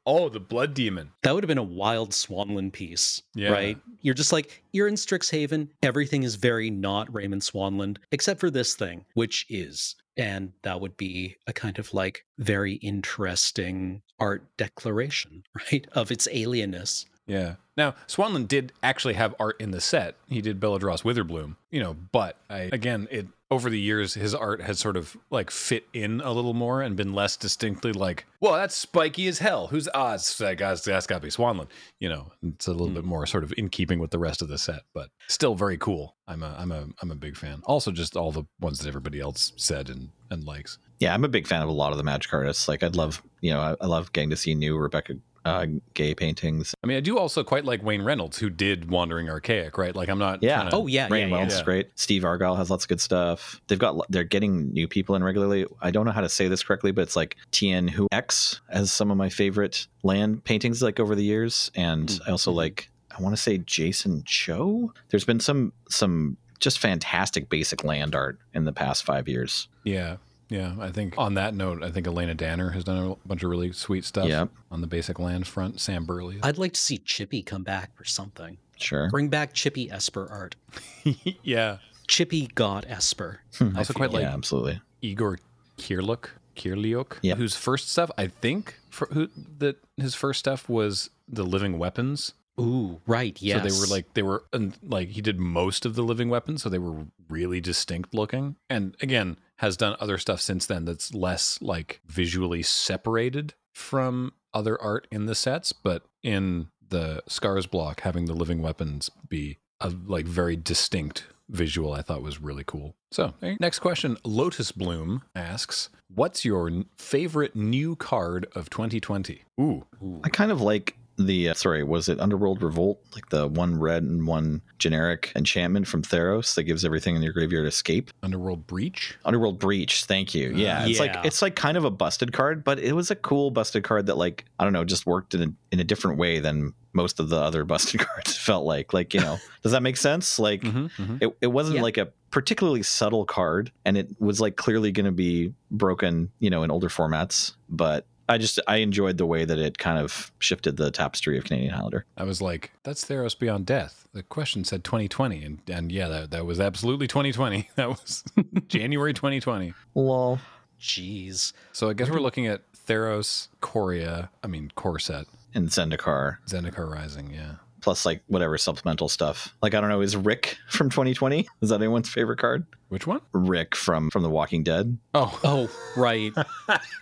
Oh, 0.06 0.28
the 0.28 0.40
Blood 0.40 0.74
Demon. 0.74 1.12
That 1.22 1.34
would 1.34 1.42
have 1.44 1.48
been 1.48 1.56
a 1.58 1.62
wild 1.62 2.10
Swanland 2.10 2.72
piece, 2.72 3.22
Yeah. 3.34 3.50
right? 3.50 3.78
You're 4.02 4.14
just 4.14 4.32
like, 4.32 4.62
you're 4.72 4.86
in 4.88 4.94
Strixhaven. 4.96 5.68
Everything 5.82 6.22
is 6.24 6.34
very 6.34 6.68
not 6.70 7.12
Raymond 7.14 7.42
Swanland, 7.42 7.96
except 8.12 8.38
for 8.40 8.50
this 8.50 8.74
thing, 8.74 9.06
which 9.14 9.46
is. 9.48 9.94
And 10.16 10.52
that 10.62 10.80
would 10.80 10.96
be 10.96 11.36
a 11.46 11.52
kind 11.52 11.78
of 11.78 11.92
like 11.94 12.24
very 12.38 12.74
interesting 12.74 14.02
art 14.20 14.46
declaration, 14.56 15.42
right? 15.72 15.86
Of 15.92 16.10
its 16.12 16.28
alienness. 16.28 17.06
Yeah. 17.26 17.54
Now, 17.76 17.94
Swanland 18.06 18.48
did 18.48 18.72
actually 18.82 19.14
have 19.14 19.34
art 19.40 19.60
in 19.60 19.72
the 19.72 19.80
set. 19.80 20.16
He 20.28 20.40
did 20.40 20.60
Beledros 20.60 21.02
Witherbloom, 21.02 21.56
you 21.70 21.80
know, 21.80 21.94
but 22.12 22.36
I 22.48 22.68
again, 22.72 23.08
it 23.10 23.26
over 23.50 23.68
the 23.68 23.80
years 23.80 24.14
his 24.14 24.34
art 24.34 24.60
has 24.62 24.78
sort 24.78 24.96
of 24.96 25.16
like 25.30 25.50
fit 25.50 25.86
in 25.92 26.20
a 26.20 26.32
little 26.32 26.54
more 26.54 26.82
and 26.82 26.96
been 26.96 27.12
less 27.12 27.36
distinctly 27.36 27.92
like, 27.92 28.26
well, 28.40 28.54
that's 28.54 28.76
spiky 28.76 29.26
as 29.26 29.38
hell. 29.38 29.68
Who's 29.68 29.88
Oz? 29.94 30.36
that 30.38 30.56
guy's 30.56 30.82
that's 30.82 31.06
got 31.06 31.16
to 31.16 31.20
be 31.20 31.30
Swanland. 31.30 31.68
You 31.98 32.08
know, 32.10 32.32
it's 32.42 32.68
a 32.68 32.72
little 32.72 32.88
hmm. 32.88 32.94
bit 32.94 33.04
more 33.04 33.26
sort 33.26 33.42
of 33.42 33.52
in 33.56 33.68
keeping 33.68 33.98
with 33.98 34.10
the 34.10 34.18
rest 34.18 34.42
of 34.42 34.48
the 34.48 34.58
set, 34.58 34.82
but 34.92 35.08
still 35.28 35.54
very 35.54 35.78
cool. 35.78 36.14
I'm 36.28 36.42
a 36.42 36.54
I'm 36.58 36.70
a 36.70 36.86
I'm 37.02 37.10
a 37.10 37.16
big 37.16 37.36
fan. 37.36 37.62
Also, 37.64 37.90
just 37.90 38.16
all 38.16 38.30
the 38.30 38.44
ones 38.60 38.78
that 38.78 38.88
everybody 38.88 39.20
else 39.20 39.52
said 39.56 39.88
and 39.88 40.10
and 40.30 40.44
likes. 40.44 40.78
Yeah, 41.00 41.12
I'm 41.12 41.24
a 41.24 41.28
big 41.28 41.46
fan 41.46 41.62
of 41.62 41.68
a 41.68 41.72
lot 41.72 41.90
of 41.90 41.98
the 41.98 42.04
Magic 42.04 42.32
artists. 42.32 42.68
Like, 42.68 42.82
I'd 42.82 42.94
love, 42.94 43.20
you 43.40 43.52
know, 43.52 43.60
I, 43.60 43.74
I 43.80 43.86
love 43.86 44.12
getting 44.12 44.30
to 44.30 44.36
see 44.36 44.54
new 44.54 44.76
Rebecca 44.78 45.14
uh, 45.44 45.66
Guay 45.94 46.16
paintings. 46.16 46.74
I 46.82 46.86
mean, 46.86 46.96
I 46.96 47.00
do 47.00 47.18
also 47.18 47.44
quite 47.44 47.64
like 47.64 47.82
Wayne 47.82 48.02
Reynolds, 48.02 48.38
who 48.38 48.50
did 48.50 48.90
Wandering 48.90 49.28
Archaic, 49.28 49.76
right? 49.76 49.94
Like, 49.94 50.08
I'm 50.08 50.18
not. 50.18 50.42
Yeah. 50.42 50.68
Oh, 50.72 50.86
yeah. 50.86 51.08
Rain 51.10 51.28
yeah, 51.28 51.36
Wells 51.36 51.50
yeah. 51.52 51.56
is 51.56 51.62
great. 51.62 51.90
Steve 51.96 52.24
Argyle 52.24 52.56
has 52.56 52.70
lots 52.70 52.84
of 52.84 52.88
good 52.88 53.00
stuff. 53.00 53.60
They've 53.68 53.78
got 53.78 54.10
they're 54.10 54.24
getting 54.24 54.72
new 54.72 54.88
people 54.88 55.14
in 55.14 55.24
regularly. 55.24 55.66
I 55.80 55.90
don't 55.90 56.06
know 56.06 56.12
how 56.12 56.22
to 56.22 56.28
say 56.28 56.48
this 56.48 56.62
correctly, 56.62 56.92
but 56.92 57.02
it's 57.02 57.16
like 57.16 57.36
Tien 57.50 57.88
Hu 57.88 58.08
X 58.12 58.60
as 58.70 58.92
some 58.92 59.10
of 59.10 59.16
my 59.16 59.28
favorite 59.28 59.86
land 60.02 60.44
paintings 60.44 60.82
like 60.82 61.00
over 61.00 61.14
the 61.14 61.24
years, 61.24 61.70
and 61.74 62.04
Mm, 62.04 62.28
I 62.28 62.30
also 62.30 62.52
mhm. 62.52 62.56
like 62.56 62.90
I 63.16 63.22
want 63.22 63.36
to 63.36 63.40
say 63.40 63.58
Jason 63.58 64.22
Cho. 64.24 64.92
There's 65.10 65.24
been 65.24 65.40
some 65.40 65.72
some 65.88 66.36
just 66.60 66.78
fantastic 66.78 67.48
basic 67.48 67.84
land 67.84 68.14
art 68.14 68.38
in 68.54 68.64
the 68.64 68.72
past 68.72 69.04
five 69.04 69.28
years. 69.28 69.68
Yeah. 69.84 70.16
Yeah. 70.48 70.74
I 70.80 70.90
think 70.90 71.14
on 71.18 71.34
that 71.34 71.54
note, 71.54 71.82
I 71.82 71.90
think 71.90 72.06
Alayna 72.06 72.36
Danner 72.36 72.70
has 72.70 72.84
done 72.84 72.98
a 73.22 73.28
bunch 73.28 73.42
of 73.42 73.50
really 73.50 73.72
sweet 73.72 74.04
stuff 74.04 74.28
Yeah, 74.28 74.46
on 74.70 74.80
the 74.80 74.86
basic 74.86 75.18
land 75.18 75.46
front. 75.46 75.80
Sam 75.80 76.04
Burley. 76.04 76.38
I'd 76.42 76.58
like 76.58 76.72
to 76.74 76.80
see 76.80 76.98
Chippy 76.98 77.42
come 77.42 77.62
back 77.62 77.96
for 77.96 78.04
something. 78.04 78.58
sure. 78.78 79.08
Bring 79.10 79.28
back 79.28 79.52
Chippy 79.54 79.90
Esper 79.90 80.26
art. 80.30 80.56
yeah. 81.42 81.78
Chippy 82.06 82.48
got 82.54 82.84
Esper. 82.88 83.40
Hmm. 83.58 83.74
I 83.74 83.78
also 83.78 83.94
quite 83.94 84.12
like 84.12 84.22
yeah, 84.22 84.34
absolutely. 84.34 84.80
Igor 85.00 85.38
Kirluk, 85.78 86.28
Kirliuk, 86.56 87.18
Yeah. 87.22 87.34
whose 87.36 87.56
first 87.56 87.90
stuff, 87.90 88.10
I 88.18 88.26
think, 88.28 88.78
for, 88.90 89.08
who, 89.12 89.28
that 89.58 89.76
his 89.96 90.14
first 90.14 90.38
stuff 90.40 90.68
was 90.68 91.10
the 91.28 91.44
living 91.44 91.78
weapons. 91.78 92.34
Ooh, 92.60 93.00
right. 93.06 93.40
Yes. 93.42 93.62
So 93.62 93.68
they 93.68 93.80
were 93.80 93.86
like 93.86 94.14
they 94.14 94.22
were 94.22 94.44
and 94.52 94.76
like 94.84 95.08
he 95.08 95.20
did 95.20 95.40
most 95.40 95.84
of 95.84 95.96
the 95.96 96.02
living 96.02 96.28
weapons, 96.28 96.62
so 96.62 96.68
they 96.68 96.78
were 96.78 97.06
really 97.28 97.60
distinct 97.60 98.14
looking. 98.14 98.54
And 98.70 98.94
again, 99.00 99.38
has 99.58 99.76
done 99.76 99.96
other 100.00 100.18
stuff 100.18 100.40
since 100.40 100.66
then 100.66 100.84
that's 100.84 101.14
less 101.14 101.60
like 101.62 102.00
visually 102.06 102.62
separated 102.62 103.54
from 103.72 104.32
other 104.52 104.80
art 104.80 105.06
in 105.10 105.26
the 105.26 105.34
sets, 105.34 105.72
but 105.72 106.04
in 106.22 106.68
the 106.86 107.22
scars 107.28 107.66
block, 107.66 108.00
having 108.02 108.26
the 108.26 108.34
living 108.34 108.62
weapons 108.62 109.10
be 109.28 109.58
a 109.80 109.92
like 110.06 110.26
very 110.26 110.56
distinct 110.56 111.24
visual, 111.48 111.92
I 111.92 112.02
thought 112.02 112.22
was 112.22 112.40
really 112.40 112.64
cool. 112.64 112.94
So 113.10 113.34
next 113.60 113.80
question, 113.80 114.16
Lotus 114.24 114.72
Bloom 114.72 115.22
asks, 115.34 115.90
"What's 116.08 116.44
your 116.44 116.70
favorite 116.96 117.54
new 117.54 117.96
card 117.96 118.46
of 118.54 118.70
2020?" 118.70 119.42
Ooh, 119.60 119.84
Ooh. 120.02 120.20
I 120.24 120.28
kind 120.28 120.50
of 120.50 120.60
like 120.60 120.96
the 121.16 121.50
uh, 121.50 121.54
sorry, 121.54 121.82
was 121.84 122.08
it 122.08 122.18
Underworld 122.20 122.62
Revolt? 122.62 123.00
Like 123.14 123.28
the 123.28 123.46
one 123.48 123.78
red 123.78 124.02
and 124.02 124.26
one 124.26 124.62
generic 124.78 125.32
enchantment 125.36 125.86
from 125.86 126.02
Theros 126.02 126.54
that 126.56 126.64
gives 126.64 126.84
everything 126.84 127.14
in 127.16 127.22
your 127.22 127.32
graveyard 127.32 127.66
escape. 127.66 128.10
Underworld 128.22 128.66
Breach. 128.66 129.16
Underworld 129.24 129.58
Breach, 129.58 130.04
thank 130.04 130.34
you. 130.34 130.52
Yeah, 130.54 130.82
Uh, 130.82 130.86
it's 130.88 130.98
yeah. 130.98 131.06
like 131.16 131.26
it's 131.26 131.40
like 131.42 131.54
kind 131.56 131.76
of 131.76 131.84
a 131.84 131.90
busted 131.90 132.32
card, 132.32 132.64
but 132.64 132.78
it 132.78 132.92
was 132.94 133.10
a 133.10 133.16
cool 133.16 133.50
busted 133.50 133.84
card 133.84 134.06
that 134.06 134.16
like 134.16 134.44
I 134.58 134.64
don't 134.64 134.72
know, 134.72 134.84
just 134.84 135.06
worked 135.06 135.34
in 135.34 135.42
a, 135.42 135.52
in 135.72 135.80
a 135.80 135.84
different 135.84 136.18
way 136.18 136.40
than 136.40 136.74
most 136.92 137.20
of 137.20 137.28
the 137.28 137.38
other 137.40 137.64
busted 137.72 138.00
cards 138.00 138.36
felt 138.38 138.64
like. 138.66 138.92
Like 138.92 139.14
you 139.14 139.20
know, 139.20 139.38
does 139.62 139.72
that 139.72 139.82
make 139.82 139.96
sense? 139.96 140.38
Like 140.38 140.62
Mm-hmm, 140.62 141.16
it, 141.20 141.36
it 141.40 141.46
wasn't 141.48 141.76
Yeah. 141.76 141.82
like 141.82 141.96
a 141.98 142.06
particularly 142.30 142.82
subtle 142.82 143.24
card, 143.24 143.70
and 143.84 143.96
it 143.96 144.08
was 144.20 144.40
like 144.40 144.56
clearly 144.56 144.90
going 144.90 145.06
to 145.06 145.12
be 145.12 145.54
broken, 145.70 146.30
you 146.40 146.50
know, 146.50 146.62
in 146.64 146.70
older 146.70 146.88
formats, 146.88 147.54
but. 147.68 148.06
I 148.28 148.38
just 148.38 148.58
I 148.66 148.76
enjoyed 148.76 149.18
the 149.18 149.26
way 149.26 149.44
that 149.44 149.58
it 149.58 149.78
kind 149.78 149.98
of 149.98 150.32
shifted 150.38 150.76
the 150.76 150.90
tapestry 150.90 151.36
of 151.38 151.44
Canadian 151.44 151.74
Highlander. 151.74 152.06
I 152.16 152.24
was 152.24 152.40
like, 152.40 152.72
that's 152.82 153.04
Theros 153.04 153.38
Beyond 153.38 153.66
Death. 153.66 154.06
The 154.12 154.22
question 154.22 154.64
said 154.64 154.84
2020. 154.84 155.44
And, 155.44 155.58
and 155.68 155.90
yeah, 155.92 156.08
that, 156.08 156.30
that 156.30 156.46
was 156.46 156.60
absolutely 156.60 157.06
2020. 157.06 157.68
That 157.76 157.88
was 157.88 158.24
January 158.68 159.12
2020. 159.12 159.74
Lol. 159.94 160.38
Jeez. 160.80 161.52
So 161.72 161.88
I 161.88 161.92
guess 161.92 162.10
we're 162.10 162.20
looking 162.20 162.46
at 162.46 162.62
Theros, 162.86 163.48
Ikoria, 163.60 164.28
I 164.42 164.46
mean, 164.46 164.70
Core 164.74 164.98
Set, 164.98 165.26
And 165.54 165.68
Zendikar, 165.68 166.38
Zendikar 166.46 166.90
Rising. 166.90 167.32
Yeah. 167.32 167.54
Plus 167.84 168.04
like 168.04 168.22
whatever 168.26 168.58
supplemental 168.58 169.08
stuff. 169.08 169.54
Like 169.62 169.74
I 169.74 169.80
don't 169.80 169.90
know, 169.90 170.00
is 170.00 170.16
Rick 170.16 170.56
from 170.68 170.90
2020? 170.90 171.46
Is 171.62 171.68
that 171.68 171.76
anyone's 171.76 172.08
favorite 172.08 172.38
card? 172.38 172.66
Which 172.88 173.06
one? 173.06 173.20
Rick 173.32 173.76
from 173.76 174.10
from 174.10 174.22
The 174.22 174.30
Walking 174.30 174.64
Dead. 174.64 174.98
Oh, 175.14 175.38
Oh, 175.44 175.70
right. 175.96 176.32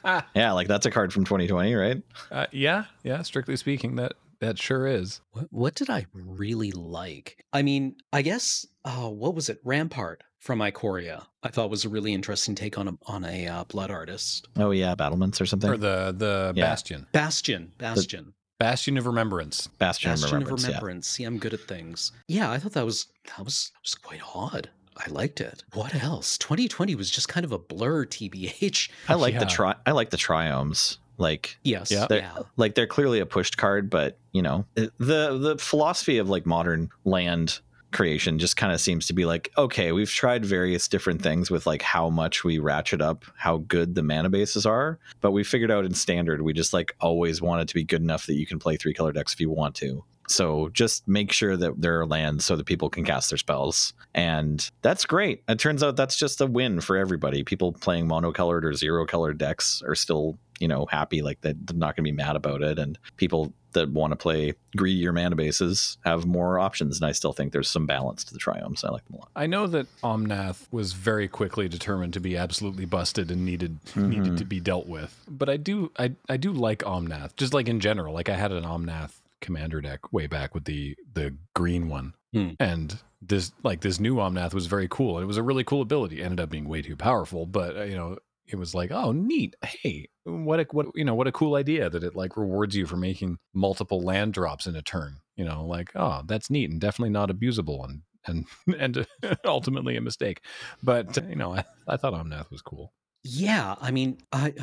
Yeah, 0.34 0.52
like 0.52 0.68
that's 0.68 0.84
a 0.86 0.90
card 0.90 1.12
from 1.12 1.24
2020, 1.24 1.74
right? 1.74 2.02
uh, 2.30 2.46
yeah. 2.52 2.84
Yeah. 3.04 3.22
Strictly 3.22 3.56
speaking, 3.56 3.96
that, 3.96 4.12
that 4.40 4.58
sure 4.58 4.86
is. 4.86 5.20
What, 5.32 5.46
what 5.50 5.74
did 5.74 5.88
I 5.90 6.06
really 6.12 6.72
like? 6.72 7.44
I 7.52 7.62
mean, 7.62 7.96
I 8.12 8.22
guess, 8.22 8.66
uh, 8.84 9.08
what 9.08 9.34
was 9.34 9.48
it? 9.48 9.60
Rampart 9.64 10.24
from 10.38 10.58
Ikoria. 10.58 11.24
I 11.44 11.48
thought 11.48 11.70
was 11.70 11.84
a 11.84 11.88
really 11.88 12.12
interesting 12.12 12.54
take 12.56 12.76
on 12.78 12.88
a 12.88 12.92
on 13.06 13.24
a 13.24 13.46
uh, 13.46 13.64
blood 13.64 13.90
artist. 13.90 14.48
Oh 14.56 14.70
yeah, 14.72 14.94
battlements 14.96 15.40
or 15.40 15.46
something. 15.46 15.70
Or 15.70 15.76
the, 15.76 16.12
the 16.16 16.52
Yeah. 16.56 16.64
Bastion. 16.64 17.06
Bastion. 17.12 17.72
Bastion. 17.78 18.34
Bastion 18.62 18.96
of 18.96 19.06
Remembrance. 19.06 19.66
Bastion, 19.78 20.12
of 20.12 20.22
Remembrance. 20.22 20.62
of 20.64 20.68
Remembrance. 20.68 21.08
See, 21.08 21.24
I'm 21.24 21.38
good 21.38 21.52
at 21.54 21.60
things. 21.60 22.12
Yeah, 22.28 22.50
I 22.50 22.58
thought 22.58 22.72
that 22.72 22.84
was 22.84 23.06
that 23.36 23.44
was 23.44 23.72
was 23.82 23.94
quite 23.94 24.20
odd. 24.34 24.70
I 24.96 25.08
liked 25.10 25.40
it. 25.40 25.64
What 25.72 25.94
else? 25.94 26.36
2020 26.38 26.94
was 26.94 27.10
just 27.10 27.28
kind 27.28 27.44
of 27.44 27.52
a 27.52 27.58
blur, 27.58 28.04
tbh. 28.16 28.90
I 29.08 29.14
like 29.14 29.34
Yeah. 29.34 29.40
the 29.40 29.46
tri 29.46 29.74
I 29.86 29.92
like 29.92 30.10
the 30.10 30.16
triomes. 30.16 30.98
Like 31.18 31.56
Yes. 31.62 31.90
Yeah. 31.90 32.06
They're- 32.08 32.18
yeah. 32.20 32.38
like 32.56 32.74
they're 32.74 32.86
clearly 32.86 33.20
a 33.20 33.26
pushed 33.26 33.56
card, 33.56 33.90
but 33.90 34.18
you 34.32 34.42
know 34.42 34.64
the 34.74 34.90
the 34.98 35.56
philosophy 35.58 36.18
of 36.18 36.28
like 36.28 36.46
modern 36.46 36.90
land 37.04 37.60
creation 37.92 38.38
just 38.38 38.56
kind 38.56 38.72
of 38.72 38.80
seems 38.80 39.06
to 39.06 39.12
be 39.12 39.24
like 39.24 39.50
okay 39.56 39.92
we've 39.92 40.10
tried 40.10 40.44
various 40.44 40.88
different 40.88 41.22
things 41.22 41.50
with 41.50 41.66
like 41.66 41.82
how 41.82 42.08
much 42.08 42.44
we 42.44 42.58
ratchet 42.58 43.00
up 43.00 43.24
how 43.36 43.58
good 43.58 43.94
the 43.94 44.02
mana 44.02 44.30
bases 44.30 44.66
are 44.66 44.98
but 45.20 45.32
we 45.32 45.44
figured 45.44 45.70
out 45.70 45.84
in 45.84 45.94
standard 45.94 46.42
we 46.42 46.52
just 46.52 46.72
like 46.72 46.94
always 47.00 47.40
want 47.40 47.62
it 47.62 47.68
to 47.68 47.74
be 47.74 47.84
good 47.84 48.02
enough 48.02 48.26
that 48.26 48.34
you 48.34 48.46
can 48.46 48.58
play 48.58 48.76
three 48.76 48.94
color 48.94 49.12
decks 49.12 49.32
if 49.32 49.40
you 49.40 49.50
want 49.50 49.74
to 49.74 50.04
so 50.28 50.68
just 50.70 51.06
make 51.08 51.32
sure 51.32 51.56
that 51.56 51.80
there 51.80 52.00
are 52.00 52.06
lands 52.06 52.44
so 52.44 52.56
that 52.56 52.66
people 52.66 52.90
can 52.90 53.04
cast 53.04 53.30
their 53.30 53.38
spells. 53.38 53.92
And 54.14 54.68
that's 54.82 55.04
great. 55.04 55.42
It 55.48 55.58
turns 55.58 55.82
out 55.82 55.96
that's 55.96 56.16
just 56.16 56.40
a 56.40 56.46
win 56.46 56.80
for 56.80 56.96
everybody. 56.96 57.42
People 57.42 57.72
playing 57.72 58.08
monocolored 58.08 58.64
or 58.64 58.74
zero 58.74 59.06
colored 59.06 59.38
decks 59.38 59.82
are 59.86 59.94
still 59.94 60.38
you 60.60 60.68
know 60.68 60.86
happy 60.86 61.22
like 61.22 61.40
they're 61.40 61.54
not 61.74 61.96
going 61.96 62.04
to 62.04 62.10
be 62.10 62.12
mad 62.12 62.36
about 62.36 62.62
it. 62.62 62.78
And 62.78 62.98
people 63.16 63.52
that 63.72 63.90
want 63.90 64.12
to 64.12 64.16
play 64.16 64.54
greedier 64.76 65.12
mana 65.12 65.34
bases 65.34 65.96
have 66.04 66.26
more 66.26 66.58
options 66.58 67.00
and 67.00 67.08
i 67.08 67.12
still 67.12 67.32
think 67.32 67.54
there's 67.54 67.70
some 67.70 67.86
balance 67.86 68.22
to 68.22 68.32
the 68.32 68.38
triomes. 68.38 68.84
I 68.84 68.90
like 68.90 69.04
them 69.06 69.16
a 69.16 69.18
lot. 69.20 69.30
I 69.34 69.46
know 69.46 69.66
that 69.66 69.86
Omnath 70.02 70.66
was 70.70 70.92
very 70.92 71.26
quickly 71.26 71.68
determined 71.68 72.12
to 72.12 72.20
be 72.20 72.36
absolutely 72.36 72.84
busted 72.84 73.30
and 73.30 73.44
needed 73.44 73.82
mm-hmm. 73.86 74.08
needed 74.08 74.36
to 74.38 74.44
be 74.44 74.60
dealt 74.60 74.86
with. 74.86 75.24
But 75.28 75.48
I 75.48 75.56
do 75.56 75.90
I 75.98 76.12
I 76.28 76.36
do 76.36 76.52
like 76.52 76.80
Omnath, 76.80 77.34
just 77.36 77.54
like 77.54 77.68
in 77.68 77.80
general. 77.80 78.14
Like 78.14 78.28
I 78.28 78.36
had 78.36 78.52
an 78.52 78.64
Omnath 78.64 79.21
commander 79.42 79.82
deck 79.82 80.12
way 80.12 80.26
back 80.26 80.54
with 80.54 80.64
the 80.64 80.96
the 81.12 81.36
green 81.54 81.88
one. 81.88 82.14
Hmm. 82.32 82.50
And 82.58 82.98
this 83.20 83.52
like 83.62 83.82
this 83.82 84.00
new 84.00 84.16
Omnath 84.16 84.54
was 84.54 84.66
very 84.66 84.88
cool. 84.88 85.18
It 85.18 85.26
was 85.26 85.36
a 85.36 85.42
really 85.42 85.64
cool 85.64 85.82
ability. 85.82 86.20
It 86.20 86.24
ended 86.24 86.40
up 86.40 86.48
being 86.48 86.68
way 86.68 86.80
too 86.80 86.96
powerful, 86.96 87.44
but 87.44 87.76
uh, 87.76 87.82
you 87.82 87.94
know, 87.94 88.16
it 88.46 88.56
was 88.56 88.74
like, 88.74 88.90
oh, 88.90 89.12
neat. 89.12 89.54
Hey, 89.62 90.08
what 90.24 90.60
a 90.60 90.66
what 90.70 90.86
you 90.94 91.04
know, 91.04 91.14
what 91.14 91.26
a 91.26 91.32
cool 91.32 91.54
idea 91.54 91.90
that 91.90 92.02
it 92.02 92.16
like 92.16 92.36
rewards 92.36 92.74
you 92.74 92.86
for 92.86 92.96
making 92.96 93.38
multiple 93.52 94.00
land 94.00 94.32
drops 94.32 94.66
in 94.66 94.76
a 94.76 94.82
turn. 94.82 95.18
You 95.36 95.44
know, 95.44 95.64
like, 95.66 95.90
oh, 95.94 96.22
that's 96.26 96.50
neat 96.50 96.70
and 96.70 96.80
definitely 96.80 97.10
not 97.10 97.30
abusable 97.30 97.84
and 97.84 98.02
and 98.26 98.46
and 98.78 99.06
ultimately 99.44 99.96
a 99.96 100.00
mistake. 100.00 100.42
But 100.82 101.18
uh, 101.18 101.22
you 101.28 101.36
know, 101.36 101.54
I, 101.54 101.64
I 101.86 101.96
thought 101.96 102.14
Omnath 102.14 102.50
was 102.50 102.62
cool. 102.62 102.92
Yeah, 103.24 103.76
I 103.80 103.92
mean, 103.92 104.18
I 104.32 104.54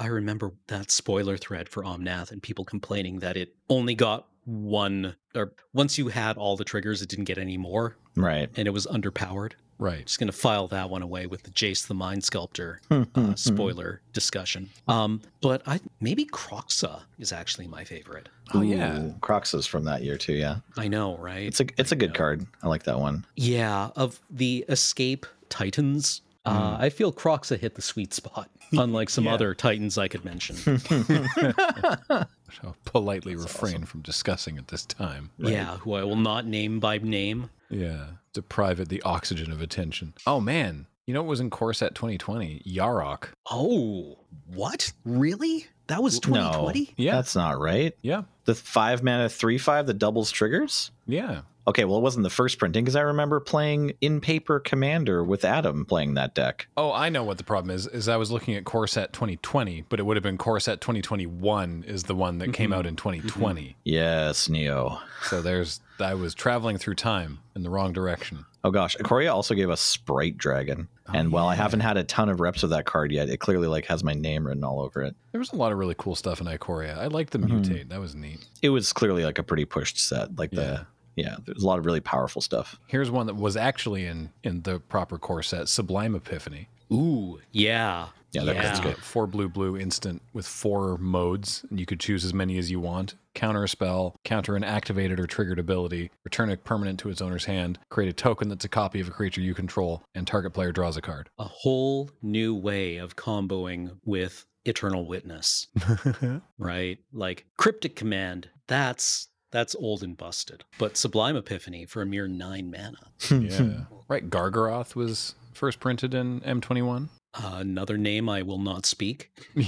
I 0.00 0.06
remember 0.06 0.52
that 0.68 0.90
spoiler 0.90 1.36
thread 1.36 1.68
for 1.68 1.84
Omnath 1.84 2.32
and 2.32 2.42
people 2.42 2.64
complaining 2.64 3.20
that 3.20 3.36
it 3.36 3.54
only 3.68 3.94
got 3.94 4.26
one 4.46 5.14
or 5.34 5.52
once 5.74 5.98
you 5.98 6.08
had 6.08 6.36
all 6.36 6.56
the 6.56 6.64
triggers, 6.64 7.02
it 7.02 7.08
didn't 7.08 7.26
get 7.26 7.38
any 7.38 7.56
more 7.58 7.96
right 8.16 8.48
and 8.56 8.66
it 8.66 8.72
was 8.72 8.86
underpowered. 8.86 9.52
Right. 9.78 10.04
Just 10.04 10.18
gonna 10.18 10.32
file 10.32 10.66
that 10.68 10.90
one 10.90 11.00
away 11.02 11.26
with 11.26 11.42
the 11.44 11.50
Jace 11.50 11.86
the 11.86 11.94
Mind 11.94 12.24
Sculptor 12.24 12.80
Hmm, 12.88 13.02
uh, 13.14 13.34
spoiler 13.34 14.00
discussion. 14.12 14.68
Um, 14.88 15.20
but 15.40 15.62
I 15.66 15.80
maybe 16.00 16.24
Kroxa 16.26 17.02
is 17.18 17.32
actually 17.32 17.66
my 17.68 17.84
favorite. 17.84 18.28
Oh 18.54 18.62
yeah. 18.62 18.98
Ooh, 19.00 19.14
Kroxa's 19.20 19.66
from 19.66 19.84
that 19.84 20.02
year 20.02 20.16
too 20.16 20.34
yeah 20.34 20.56
I 20.76 20.88
know, 20.88 21.16
right? 21.18 21.46
it's 21.46 21.60
a 21.60 21.66
it's 21.78 21.92
a 21.92 21.96
good 21.96 22.10
know. 22.10 22.16
card 22.16 22.46
i 22.62 22.68
like 22.68 22.82
that 22.84 22.98
one 22.98 23.24
Yeah, 23.36 23.90
of 23.96 24.20
the 24.30 24.64
Escape 24.68 25.26
Titans, 25.50 26.22
uh, 26.46 26.76
I 26.80 26.88
feel 26.90 27.12
Kroxa 27.12 27.58
hit 27.58 27.74
the 27.74 27.82
sweet 27.82 28.14
spot, 28.14 28.48
unlike 28.72 29.10
some 29.10 29.24
Yeah. 29.24 29.34
other 29.34 29.54
Titans 29.54 29.98
I 29.98 30.08
could 30.08 30.24
mention. 30.24 30.56
So 32.60 32.74
politely 32.84 33.36
refrain 33.36 33.84
from 33.84 34.00
discussing 34.02 34.58
at 34.58 34.66
this 34.68 34.84
time. 34.84 35.30
Yeah, 35.38 35.76
who 35.78 35.94
I 35.94 36.02
will 36.02 36.16
not 36.16 36.46
name 36.46 36.80
by 36.80 36.98
name. 36.98 37.48
Yeah. 37.68 38.06
Deprive 38.32 38.80
it 38.80 38.88
the 38.88 39.00
oxygen 39.02 39.52
of 39.52 39.62
attention. 39.62 40.14
Oh 40.26 40.40
man. 40.40 40.86
You 41.06 41.14
know 41.14 41.22
what 41.22 41.28
was 41.30 41.40
in 41.40 41.48
Core 41.50 41.72
Set 41.72 41.94
2020? 41.94 42.62
Yarok. 42.66 43.28
Oh, 43.50 44.18
what? 44.52 44.92
Really? 45.04 45.66
That 45.86 46.02
was 46.02 46.14
no 46.26 46.34
2020? 46.34 46.94
Yeah. 46.96 47.14
that's 47.16 47.36
not 47.36 47.58
right 47.60 47.96
Yeah. 48.02 48.22
the 48.46 48.54
five 48.56 49.02
mana 49.04 49.28
three 49.28 49.58
five 49.58 49.86
that 49.86 49.94
doubles 49.94 50.32
triggers 50.32 50.90
Yeah. 51.06 51.42
Okay, 51.68 51.84
well, 51.84 51.98
it 51.98 52.02
wasn't 52.02 52.24
the 52.24 52.30
first 52.30 52.58
printing 52.58 52.84
because 52.84 52.96
I 52.96 53.02
remember 53.02 53.38
playing 53.38 53.92
in 54.00 54.20
paper 54.20 54.58
Commander 54.60 55.22
with 55.22 55.44
Adam 55.44 55.84
playing 55.84 56.14
that 56.14 56.34
deck. 56.34 56.66
Oh, 56.76 56.92
I 56.92 57.10
know 57.10 57.22
what 57.22 57.38
the 57.38 57.44
problem 57.44 57.74
is. 57.74 57.86
Is 57.86 58.08
I 58.08 58.16
was 58.16 58.30
looking 58.30 58.54
at 58.54 58.64
Core 58.64 58.86
Set 58.86 59.12
2020, 59.12 59.84
but 59.88 60.00
it 60.00 60.04
would 60.04 60.16
have 60.16 60.22
been 60.24 60.38
Core 60.38 60.58
Set 60.60 60.80
2021 60.80 61.84
is 61.86 62.04
the 62.04 62.14
one 62.14 62.38
that 62.38 62.52
came 62.52 62.70
Mhm. 62.70 62.74
out 62.76 62.86
in 62.86 62.96
2020. 62.96 63.76
Yes, 63.84 64.48
Neo. 64.48 65.00
So 65.22 65.42
there's 65.42 65.80
I 66.00 66.14
was 66.14 66.34
traveling 66.34 66.78
through 66.78 66.94
time 66.94 67.40
in 67.54 67.62
the 67.62 67.68
wrong 67.68 67.92
direction. 67.92 68.46
Oh 68.64 68.70
gosh, 68.70 68.96
Ikoria 68.96 69.32
also 69.32 69.54
gave 69.54 69.68
us 69.68 69.80
Sprite 69.82 70.38
Dragon, 70.38 70.88
Oh, 71.08 71.12
and 71.14 71.30
while 71.30 71.46
I 71.46 71.54
haven't 71.54 71.80
had 71.80 71.98
a 71.98 72.04
ton 72.04 72.30
of 72.30 72.40
reps 72.40 72.62
of 72.62 72.70
that 72.70 72.86
card 72.86 73.12
yet, 73.12 73.28
it 73.28 73.36
clearly 73.38 73.68
like 73.68 73.84
has 73.86 74.02
my 74.02 74.14
name 74.14 74.46
written 74.46 74.64
all 74.64 74.80
over 74.80 75.02
it. 75.02 75.14
There 75.32 75.38
was 75.38 75.52
a 75.52 75.56
lot 75.56 75.72
of 75.72 75.78
really 75.78 75.94
cool 75.98 76.14
stuff 76.14 76.40
in 76.40 76.46
Ikoria. 76.46 76.96
I 76.96 77.06
liked 77.08 77.32
the 77.32 77.38
Mhm. 77.38 77.64
mutate. 77.64 77.88
That 77.90 78.00
was 78.00 78.14
neat. 78.14 78.46
It 78.62 78.70
was 78.70 78.92
clearly 78.94 79.24
like 79.24 79.38
a 79.38 79.42
pretty 79.42 79.66
pushed 79.66 79.98
set. 79.98 80.38
Like 80.38 80.52
Yeah. 80.52 80.60
the 80.60 80.86
yeah, 81.16 81.36
there's 81.44 81.62
a 81.62 81.66
lot 81.66 81.78
of 81.78 81.86
really 81.86 82.00
powerful 82.00 82.42
stuff. 82.42 82.78
Here's 82.86 83.10
one 83.10 83.26
that 83.26 83.36
was 83.36 83.56
actually 83.56 84.06
in 84.06 84.30
in 84.42 84.62
the 84.62 84.80
proper 84.80 85.18
core 85.18 85.42
set, 85.42 85.68
Sublime 85.68 86.14
Epiphany. 86.14 86.68
Ooh, 86.92 87.38
yeah. 87.52 88.08
Yeah, 88.32 88.44
that 88.44 88.54
yeah. 88.54 88.62
card's 88.62 88.80
good. 88.80 88.96
Four 88.96 89.26
blue 89.26 89.48
blue 89.48 89.76
instant 89.76 90.22
with 90.32 90.46
four 90.46 90.96
modes, 90.98 91.64
and 91.68 91.80
you 91.80 91.86
could 91.86 91.98
choose 91.98 92.24
as 92.24 92.32
many 92.32 92.58
as 92.58 92.70
you 92.70 92.78
want. 92.78 93.14
Counter 93.34 93.64
a 93.64 93.68
spell, 93.68 94.14
counter 94.24 94.54
an 94.54 94.62
activated 94.64 95.18
or 95.18 95.26
triggered 95.26 95.58
ability, 95.58 96.10
return 96.24 96.50
a 96.50 96.56
permanent 96.56 97.00
to 97.00 97.10
its 97.10 97.20
owner's 97.20 97.44
hand, 97.44 97.78
create 97.88 98.08
a 98.08 98.12
token 98.12 98.48
that's 98.48 98.64
a 98.64 98.68
copy 98.68 99.00
of 99.00 99.08
a 99.08 99.12
creature 99.12 99.40
you 99.40 99.54
control, 99.54 100.02
and 100.14 100.26
target 100.26 100.52
player 100.52 100.70
draws 100.70 100.96
a 100.96 101.02
card. 101.02 101.28
A 101.38 101.44
whole 101.44 102.10
new 102.22 102.54
way 102.54 102.98
of 102.98 103.16
comboing 103.16 103.96
with 104.04 104.46
Eternal 104.64 105.06
Witness, 105.06 105.66
right? 106.58 106.98
Like 107.12 107.46
Cryptic 107.56 107.96
Command, 107.96 108.48
that's 108.68 109.28
that's 109.50 109.74
old 109.74 110.02
and 110.02 110.16
busted. 110.16 110.64
But 110.78 110.96
Sublime 110.96 111.36
Epiphany 111.36 111.84
for 111.86 112.02
a 112.02 112.06
mere 112.06 112.28
nine 112.28 112.70
mana. 112.70 112.98
yeah. 113.30 113.84
Right. 114.08 114.28
Gargaroth 114.28 114.94
was 114.94 115.34
first 115.52 115.80
printed 115.80 116.14
in 116.14 116.40
M21. 116.40 117.08
Uh, 117.32 117.58
another 117.58 117.96
name 117.96 118.28
I 118.28 118.42
will 118.42 118.58
not 118.58 118.86
speak. 118.86 119.30